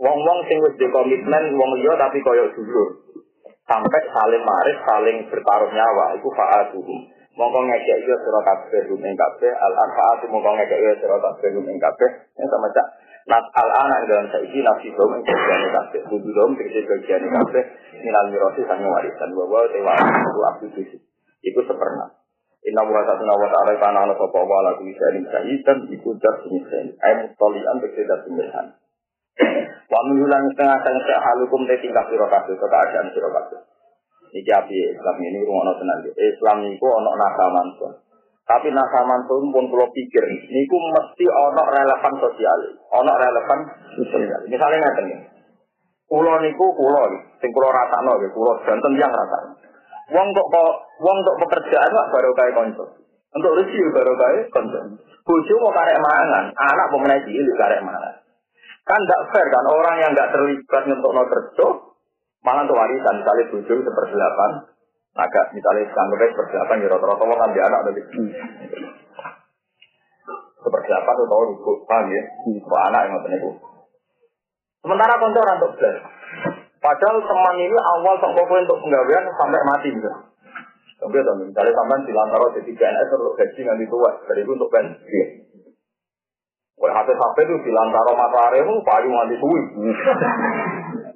wong-wong 0.00 0.38
sing 0.48 0.56
wis 0.64 0.74
di 0.80 0.88
komitmen 0.88 1.44
wong 1.60 1.70
liya 1.76 2.00
tapi 2.00 2.24
koyo 2.24 2.48
dulur 2.56 3.04
sampai 3.68 4.02
saling 4.16 4.42
maris 4.48 4.78
saling 4.86 5.16
bertaruh 5.28 5.70
nyawa 5.76 6.16
iku 6.16 6.32
fa'atuhum 6.32 6.98
mongko 7.34 7.58
ngekek 7.66 8.06
yo 8.06 8.14
sira 8.22 8.40
kabeh 8.46 8.86
ing 8.86 9.14
kabeh 9.18 9.52
al 9.52 9.74
arfaatu 9.74 10.24
mongko 10.30 10.50
ngekek 10.54 10.78
yo 10.78 10.92
sira 11.02 11.18
kabeh 11.18 11.48
ing 11.50 11.78
kabeh. 11.82 12.10
Sama 12.38 12.70
cak 12.70 12.86
Nat 13.24 13.44
al 13.56 13.70
anak 13.72 14.00
dalam 14.04 14.26
saiki 14.28 14.60
nasi 14.60 14.92
dom 14.92 15.16
ing 15.16 15.24
bagian 15.24 15.72
kabeh 15.72 16.00
kudu 16.12 16.28
dom 16.28 16.52
tegese 16.60 16.84
bagian 16.84 17.24
kabeh 17.24 17.64
minal 18.04 18.28
mirasi 18.28 18.62
sang 18.68 18.84
warisan 18.84 19.32
bahwa 19.32 19.64
tewa 19.72 19.92
itu 19.96 20.40
aktivis 20.44 20.90
itu 21.40 21.60
seperna 21.64 22.24
Inna 22.64 22.80
wa 22.80 23.04
satuna 23.04 23.36
wa 23.36 23.44
ta'ala 23.44 23.76
kana 23.76 24.08
ala 24.08 24.16
sapa 24.16 24.40
wa 24.40 24.56
ala 24.64 24.80
kulli 24.80 24.96
shay'in 24.96 25.28
syahidan 25.28 25.84
iku 25.92 26.16
dat 26.16 26.48
sinisan. 26.48 26.96
Ai 26.96 27.12
mustalian 27.20 27.76
berseda 27.76 28.24
sinisan. 28.24 28.66
Wa 29.92 30.00
minulan 30.08 30.48
setengah 30.48 30.80
setengah 30.80 31.20
halukum 31.28 31.68
te 31.68 31.76
tingkah 31.84 32.08
sira 32.08 32.24
kabeh 32.24 32.56
keadaan 32.56 33.12
sira 33.12 33.28
kabeh. 33.28 33.60
Iki 34.32 34.48
api 34.48 34.76
Islam 34.96 35.16
ini 35.20 35.44
rumono 35.44 35.76
tenan. 35.76 36.08
Islam 36.08 36.58
iku 36.72 36.88
ana 36.88 37.12
nakaman. 37.12 37.68
Tapi 38.44 38.68
nasaman 38.68 39.24
pun 39.24 39.48
pun 39.48 39.64
kalau 39.72 39.88
pikir, 39.88 40.20
niku 40.52 40.76
mesti 40.76 41.24
ono 41.24 41.64
relevan 41.64 42.14
sosial, 42.20 42.58
ono 42.92 43.12
relevan 43.16 43.58
sosial. 43.96 44.40
Misalnya 44.52 44.84
nggak 44.84 45.00
nih, 45.00 45.18
pulau 46.04 46.36
niku 46.44 46.66
pulau, 46.76 47.08
sing 47.40 47.48
pulau 47.56 47.72
rata 47.72 48.04
no, 48.04 48.20
pulau 48.36 48.60
jantan 48.68 48.92
yang 49.00 49.08
rata. 49.08 49.64
Wong 50.12 50.28
kok 50.36 50.48
wong 51.00 51.16
untuk 51.24 51.48
pekerjaan 51.48 51.88
pak 51.88 52.10
baru 52.12 52.30
kayak 52.36 52.52
konco. 52.52 52.84
Untuk 53.32 53.56
rezeki 53.56 53.88
baru 53.96 54.12
kayak 54.12 54.52
konco. 54.52 54.80
Bojo 55.24 55.54
mau 55.64 55.72
karek 55.72 55.96
mangan, 55.96 56.52
anak 56.52 56.86
mau 56.92 57.00
menaiki 57.00 57.32
itu 57.32 57.52
karek 57.56 57.80
mangan. 57.80 58.20
Kan 58.84 59.00
tidak 59.08 59.32
fair 59.32 59.48
kan 59.48 59.64
orang 59.72 59.96
yang 60.04 60.10
nggak 60.12 60.28
terlibat 60.28 60.84
untuk 60.84 61.12
no 61.16 61.24
kerja, 61.24 61.68
malah 62.44 62.68
untuk 62.68 62.76
warisan 62.76 63.24
misalnya 63.24 63.48
bojo 63.48 63.74
seperdelapan, 63.80 64.50
agak 65.14 65.44
misalnya 65.54 65.86
sanggupnya 65.94 66.30
seperdelapan 66.34 66.82
ya 66.82 66.88
rata-rata 66.90 67.24
kan 67.24 67.50
anak 67.54 67.80
dari 67.86 68.02
seperdelapan 70.64 71.14
atau 71.14 71.26
tahu 71.28 71.42
ibu 71.54 71.72
paham 71.84 72.06
ya, 72.10 72.22
Kok 72.64 72.82
anak 72.90 73.00
yang 73.04 73.12
ngotot 73.14 73.32
itu. 73.36 73.50
Sementara 74.84 75.20
konco 75.20 75.38
orang 75.40 75.58
untuk 75.60 75.72
belajar. 75.76 76.04
Padahal 76.80 77.16
teman 77.24 77.56
ini 77.56 77.76
awal 77.76 78.20
sok 78.20 78.36
untuk 78.36 78.80
penggawean 78.84 79.24
sampai 79.32 79.64
mati 79.64 79.88
gitu. 79.88 80.10
Tapi 81.00 81.16
ya, 81.20 81.32
misalnya 81.36 81.72
sampai 81.72 82.04
dilantaro 82.04 82.46
jadi 82.56 82.70
PNS 82.76 83.08
untuk 83.16 83.36
gaji 83.36 83.60
nanti 83.64 83.84
tua, 83.88 84.10
dari 84.28 84.40
itu 84.44 84.52
untuk 84.52 84.68
bensin. 84.72 85.28
Oleh 86.80 86.92
HP-HP 86.92 87.36
itu 87.48 87.54
dilantaro 87.64 88.12
matahari 88.12 88.60
itu 88.60 88.74
payu 88.84 89.10
nanti 89.12 89.36
suwi. 89.40 89.62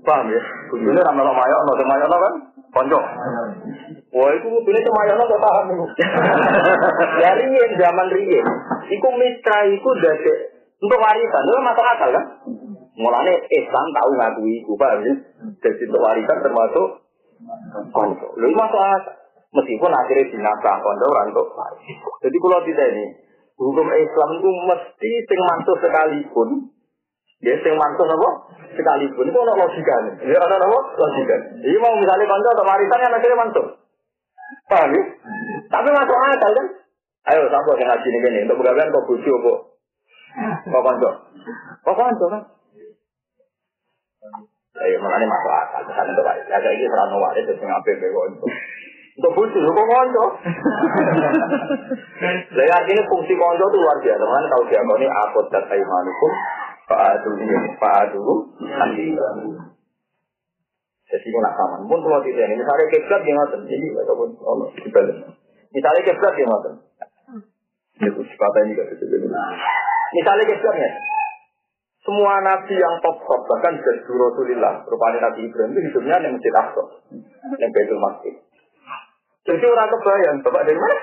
Paham 0.08 0.26
ya? 0.32 0.40
Kudunya 0.72 1.04
sama 1.04 1.20
lo 1.20 1.36
mayok, 1.36 1.60
no 1.68 1.72
mayok 1.84 2.08
kan? 2.08 2.34
Konco. 2.72 3.00
Wah 4.08 4.30
itu 4.32 4.46
kudunya 4.48 4.80
cuma 4.88 5.04
mayok 5.04 5.16
no 5.20 5.36
paham 5.36 5.66
itu. 5.68 5.86
Ya 7.22 7.30
riyen 7.36 7.70
zaman 7.76 8.08
riyen, 8.08 8.46
iku 8.88 9.08
mitra 9.12 9.68
iku 9.68 9.90
dari 10.00 10.32
untuk 10.78 10.98
warisan, 11.02 11.42
itu 11.42 11.58
masuk 11.60 11.84
akal 11.84 12.08
kan? 12.14 12.24
Mulanya 12.94 13.34
Islam 13.50 13.86
tahu 13.90 14.10
ngakui 14.14 14.62
iku, 14.62 14.72
paham 14.78 15.02
ya? 15.04 15.14
Jadi 15.60 15.82
untuk 15.90 16.00
warisan 16.00 16.38
termasuk 16.40 16.86
konco. 17.92 18.26
Lu 18.38 18.48
masuk 18.54 18.80
akal. 18.80 19.14
Meskipun 19.48 19.90
akhirnya 19.90 20.28
dinasah 20.28 20.76
konco 20.80 21.04
orang 21.08 21.32
untuk 21.34 21.48
Jadi 22.22 22.36
kalau 22.36 22.60
tidak 22.62 22.88
ini, 22.94 23.06
hukum 23.58 23.88
Islam 23.90 24.28
itu 24.38 24.50
mesti 24.70 25.10
sing 25.24 25.40
mantu 25.40 25.72
sekalipun, 25.82 26.48
ya 27.42 27.54
sing 27.62 27.74
mantu 27.78 28.02
apa? 28.06 28.30
Sekalipun 28.74 29.26
itu 29.30 29.38
ada 29.42 29.54
logika 29.58 29.94
nih. 30.06 30.14
Ya 30.34 30.38
ada 30.42 30.56
apa? 30.58 30.78
Logika. 30.98 31.36
Jadi 31.58 31.76
mau 31.78 31.94
misalnya 31.98 32.26
konco 32.26 32.48
atau 32.54 32.66
warisan 32.66 33.04
yang 33.04 33.14
akhirnya 33.14 33.38
mantu. 33.38 33.62
Paham 34.68 34.92
ya? 34.92 35.02
Tapi 35.68 35.88
masuk 35.92 36.16
akal 36.16 36.52
kan? 36.56 36.66
Ayo 37.28 37.44
sampai 37.52 37.76
yang 37.76 37.88
ngaji 37.92 38.08
ini 38.08 38.38
untuk 38.48 38.58
bergabung 38.64 38.88
kok 38.88 39.06
bujuk 39.08 39.36
kok. 39.44 39.58
Kok 40.68 40.84
konco? 40.84 41.10
Kok 41.84 41.96
konco 41.96 42.24
kan? 42.32 42.42
Ya, 44.78 44.96
makanya 45.02 45.26
masuk 45.28 45.52
akal. 45.52 45.80
Misalnya 45.84 46.12
untuk 46.16 46.26
waris. 46.28 46.46
Ya, 46.48 46.56
kayak 46.62 46.76
ini 46.78 46.86
serano 46.88 47.16
waris, 47.20 47.44
terus 47.44 47.60
ngapain 47.60 48.00
bego 48.00 48.20
untuk. 48.30 48.50
Untuk 49.18 49.32
butuh, 49.34 49.60
kok 49.60 49.88
konco? 49.90 50.24
Artinya 52.78 53.02
fungsi 53.10 53.32
konco 53.36 53.64
itu 53.68 53.78
luar 53.82 53.98
biasa. 54.00 54.22
Makanya 54.22 54.48
tahu 54.54 54.62
dia 54.70 54.80
ini 54.80 55.06
akut 55.10 55.46
dan 55.52 55.64
imanukum. 55.68 56.32
Pak 56.88 57.00
Adu 57.20 57.30
ini, 57.36 57.56
Pak 57.76 57.94
Adu 58.08 58.24
nanti. 58.64 59.04
Jadi 61.08 61.28
kalau 61.32 61.52
sama, 61.56 61.76
pun 61.88 62.00
kalau 62.04 62.20
tidak 62.20 62.48
ini, 62.48 62.60
misalnya 62.60 62.84
keblat 62.92 63.22
yang 63.24 63.36
ngotot, 63.40 63.60
jadi 63.64 63.86
ataupun 64.04 64.28
Allah 64.44 64.68
dibalik. 64.76 65.16
Misalnya 65.72 66.00
keblat 66.04 66.34
yang 66.36 66.48
ngotot, 66.52 66.74
itu 67.96 68.20
sepatah 68.28 68.60
ini 68.64 68.76
gak 68.76 68.92
Misalnya 70.12 70.44
keblatnya, 70.52 70.90
semua 72.04 72.40
nabi 72.44 72.76
yang 72.76 73.00
top 73.04 73.24
top 73.24 73.40
bahkan 73.48 73.80
dari 73.80 74.00
Rasulullah, 74.04 74.84
rupanya 74.84 75.28
Nabi 75.28 75.48
Ibrahim 75.48 75.76
itu 75.76 75.80
hidupnya 75.92 76.20
yang 76.20 76.32
masjid 76.36 76.52
Aqsa, 76.56 76.84
yang 77.56 77.70
Baitul 77.72 78.00
Masjid. 78.00 78.34
Jadi 79.48 79.64
orang 79.64 79.88
kebayang, 79.92 80.36
bapak 80.44 80.62
dari 80.68 80.76
mana? 80.76 80.96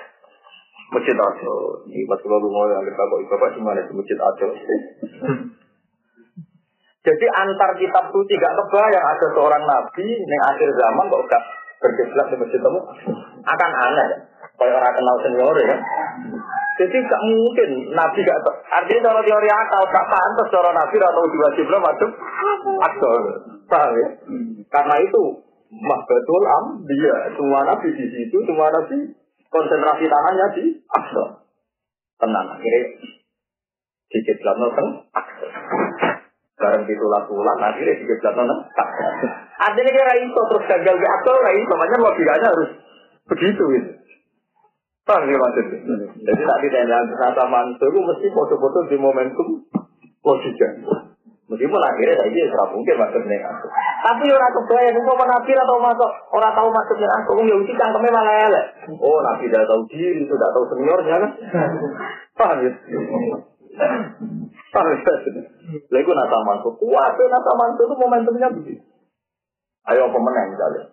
Masjid 0.93 1.17
Aqsa. 1.17 1.53
Ini 1.89 2.05
pas 2.09 2.21
kalau 2.21 2.41
lu 2.41 2.49
mau 2.49 2.69
yang 2.69 2.85
bapak, 2.85 3.17
bapak 3.25 3.57
mana 3.57 3.85
itu 3.85 3.93
masjid 3.93 4.17
Aqsa? 4.21 4.45
Jadi 7.05 7.25
antar 7.29 7.69
kitab 7.77 8.09
suci 8.09 8.33
gak 8.33 8.55
kebayang 8.57 9.05
ada 9.05 9.27
seorang 9.37 9.61
nabi 9.61 10.07
yang 10.09 10.43
akhir 10.49 10.69
zaman 10.73 11.05
kok 11.05 11.23
gak 11.29 11.43
berkiblat 11.77 12.25
di 12.33 12.35
masjid 12.41 12.57
kamu 12.57 12.81
akan 13.45 13.71
aneh. 13.77 14.09
Kayak 14.55 14.79
orang 14.81 14.95
kenal 14.95 15.15
senior 15.21 15.57
ya. 15.61 15.77
Jadi 16.75 16.97
gak 17.05 17.23
mungkin 17.29 17.69
Nabi 17.93 18.19
gak 18.25 18.41
artinya 18.73 19.13
kalau 19.13 19.21
teori 19.21 19.49
akal 19.53 19.83
gak 19.85 20.07
pantas 20.09 20.47
cara 20.49 20.71
Nabi 20.73 20.95
atau 20.97 21.23
dua 21.29 21.47
jumlah 21.53 21.79
masuk 21.79 22.11
akal. 22.81 23.13
Paham 23.69 23.93
ya? 24.01 24.09
Karena 24.73 24.95
itu 25.05 25.21
mahbatul 25.71 26.43
am 26.47 26.65
dia 26.89 27.15
semua 27.37 27.69
Nabi 27.69 27.87
di 27.93 28.05
situ 28.09 28.37
semua 28.49 28.73
Nabi 28.73 29.13
konsentrasi 29.53 30.09
tangannya 30.09 30.47
di 30.57 30.63
akal. 30.89 31.45
Tenang 32.17 32.47
akhirnya 32.49 32.83
di 34.09 34.19
kiblat 34.25 34.55
nonton 34.57 34.87
akal. 35.13 35.49
Barang 36.65 36.81
ditulah 36.89 37.21
tulang 37.29 37.59
akhirnya 37.61 37.93
di 37.93 38.09
kiblat 38.09 38.33
nonton. 38.33 38.57
Artinya 39.61 39.91
kira 39.93 40.13
itu 40.17 40.41
terus 40.49 40.65
gagal 40.65 40.97
akal, 40.97 41.37
nah 41.45 41.53
itu 41.53 41.73
makanya 41.77 42.01
logikanya 42.01 42.47
harus 42.49 42.69
begitu 43.29 43.63
gitu. 43.77 43.89
Paham 45.05 45.29
ya 45.29 45.37
maksudnya? 45.37 45.77
Jadi 46.25 46.41
tak 46.41 46.59
ditanya 46.65 46.97
kata 47.05 47.45
mantu 47.45 47.85
itu 47.85 47.99
mesti 48.01 48.27
foto-foto 48.33 48.89
di 48.89 48.97
momentum 48.97 49.61
logika. 50.25 50.65
Meskipun 51.45 51.77
akhirnya 51.77 52.17
saya 52.17 52.33
ini 52.33 52.49
serap 52.49 52.73
mungkin 52.73 52.97
maksudnya 52.97 53.37
aku. 53.45 53.69
Tapi 54.01 54.25
orang 54.33 54.53
kebayang, 54.57 54.97
itu 54.97 55.05
nabi 55.05 55.51
atau 55.53 55.77
masuk 55.77 56.11
orang 56.33 56.53
tahu 56.57 56.69
maksudnya 56.73 57.09
aku. 57.21 57.45
Ya 57.45 57.53
uji 57.61 57.73
cangkemnya 57.77 58.09
malah 58.09 58.35
elek. 58.49 58.65
Oh 58.97 59.21
nabi 59.21 59.53
tidak 59.53 59.69
tahu 59.69 59.85
diri, 59.85 60.25
tidak 60.25 60.49
tahu 60.49 60.65
seniornya 60.73 61.13
kan? 61.21 61.31
Paham 62.33 62.57
ya? 62.65 62.73
Ya? 64.75 65.43
Lalu 65.89 66.11
nata 66.11 66.37
mantu, 66.43 66.69
kuat 66.75 67.15
nata 67.15 67.51
mantu 67.55 67.81
itu 67.87 67.95
momentumnya 67.95 68.47
begitu. 68.51 68.83
Ayo 69.85 70.09
pemenang 70.09 70.51
misalnya. 70.51 70.83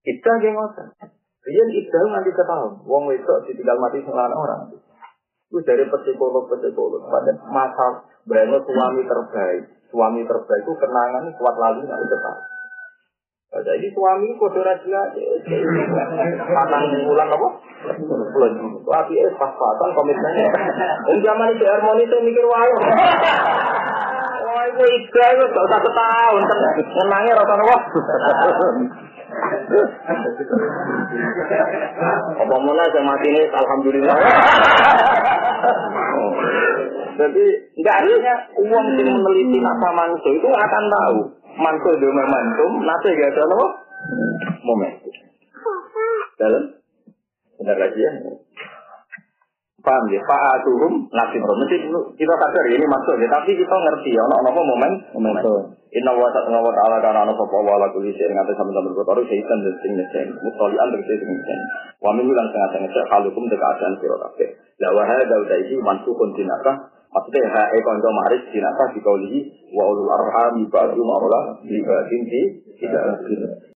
Kita 0.00 0.30
gengosan. 0.40 0.88
Rian 1.40 1.68
Iqbal 1.72 2.06
nanti 2.12 2.30
ketahui, 2.36 2.84
wong 2.84 3.08
wedok 3.08 3.48
ditinggal 3.48 3.80
mati 3.80 4.04
sembilan 4.04 4.32
orang. 4.32 4.60
Itu 5.50 5.58
dari 5.64 5.88
psikolog-psikolog. 5.88 7.08
Pada 7.10 7.32
masa 7.48 8.06
bayangnya 8.28 8.60
suami 8.64 9.02
terbaik. 9.02 9.62
Suami 9.90 10.20
terbaik 10.22 10.62
itu 10.62 10.72
kenangan 10.78 11.32
kuat 11.34 11.56
lagi 11.58 11.80
nggak 11.84 12.00
ketahui. 12.06 12.49
Ini 13.50 13.90
suami 13.90 14.30
kode 14.38 14.62
raja 14.62 15.00
Patang 16.54 16.86
bulan 17.02 17.34
apa? 17.34 17.48
Bulan 18.30 18.52
Tapi 18.86 19.14
eh 19.18 19.30
pas-pasan 19.34 19.90
komitmennya. 19.90 20.54
Om 21.10 21.18
zaman 21.18 21.50
itu 21.58 21.66
harmoni 21.66 22.06
itu 22.06 22.16
mikir 22.22 22.46
wae. 22.46 22.70
Wah, 24.46 24.62
itu 24.70 24.84
Iqbal 24.86 25.30
itu 25.34 25.44
gak 25.50 25.66
usah 25.66 25.80
setahun. 25.82 26.42
Kenangnya 26.94 27.38
rasa 27.42 27.54
apa? 27.58 27.76
Apa 32.38 32.54
mana 32.54 32.86
saya 32.86 33.02
mati 33.02 33.34
ini, 33.34 33.42
alhamdulillah. 33.50 34.16
Jadi 37.18 37.44
nggak 37.82 37.96
artinya 37.98 38.34
uang 38.62 38.86
yang 38.94 39.18
meneliti 39.18 39.58
nasa 39.58 39.88
manso 39.90 40.30
itu 40.30 40.48
akan 40.48 40.84
tahu 40.86 41.39
manso 41.60 41.88
itu 41.94 42.08
momentum, 42.08 42.72
nasa 42.82 43.08
gak 43.12 43.30
ada 43.36 43.42
apa 43.46 43.66
momentum. 44.64 45.14
Dalam 46.40 46.64
benar 47.60 47.76
lagi 47.76 48.00
ya. 48.00 48.10
Paham 49.80 50.04
ya? 50.12 50.20
Pak 50.24 50.40
Aturum 50.60 51.08
ngasih 51.08 51.38
bro. 51.40 51.56
Mesti 51.56 51.76
kita 52.20 52.34
sadar 52.36 52.64
ini 52.68 52.84
maksud 52.84 53.16
ya. 53.16 53.28
Tapi 53.32 53.56
kita 53.56 53.76
ngerti 53.76 54.12
ya. 54.12 54.20
Ono 54.28 54.34
apa 54.44 54.60
momen? 54.60 54.92
Momentum. 55.16 55.72
Inna 55.90 56.14
wa 56.14 56.30
ta'ala 56.30 56.62
wa 56.62 56.70
ta'ala 56.70 57.02
kana 57.02 57.26
ana 57.26 57.32
sapa 57.34 57.56
wa 57.58 57.74
la 57.74 57.90
kulli 57.90 58.14
shay'in 58.14 58.30
ngate 58.30 58.54
sampeyan 58.54 58.86
berkotor 58.86 59.26
syaitan 59.26 59.58
dan 59.58 59.74
sing 59.82 59.92
nesen 59.98 60.26
mutalian 60.38 60.86
tegese 60.94 61.18
sing 61.18 61.30
nesen 61.34 61.60
wa 61.98 62.14
min 62.14 62.30
lan 62.30 62.46
sing 62.54 62.62
asane 62.62 62.86
cek 62.94 63.10
halukum 63.10 63.50
dekatan 63.50 63.98
sira 63.98 64.14
kabeh 64.22 64.54
la 64.78 64.94
wa 64.94 65.02
mansukun 65.90 66.30
dinaka 66.38 66.94
maksudnya 67.10 67.42
ha 67.50 67.62
e 67.74 67.78
kanca 67.82 68.10
maris 68.14 68.42
dinaka 68.54 68.84
di 68.94 69.00
kaulihi 69.02 69.38
wa 69.74 69.84
ulul 69.90 70.10
arham 70.14 70.54
ba'du 70.70 71.02
ma'ula 71.02 71.40
bi 71.66 71.76
ba'din 71.82 72.22
di 72.26 72.42
tidak 72.80 73.02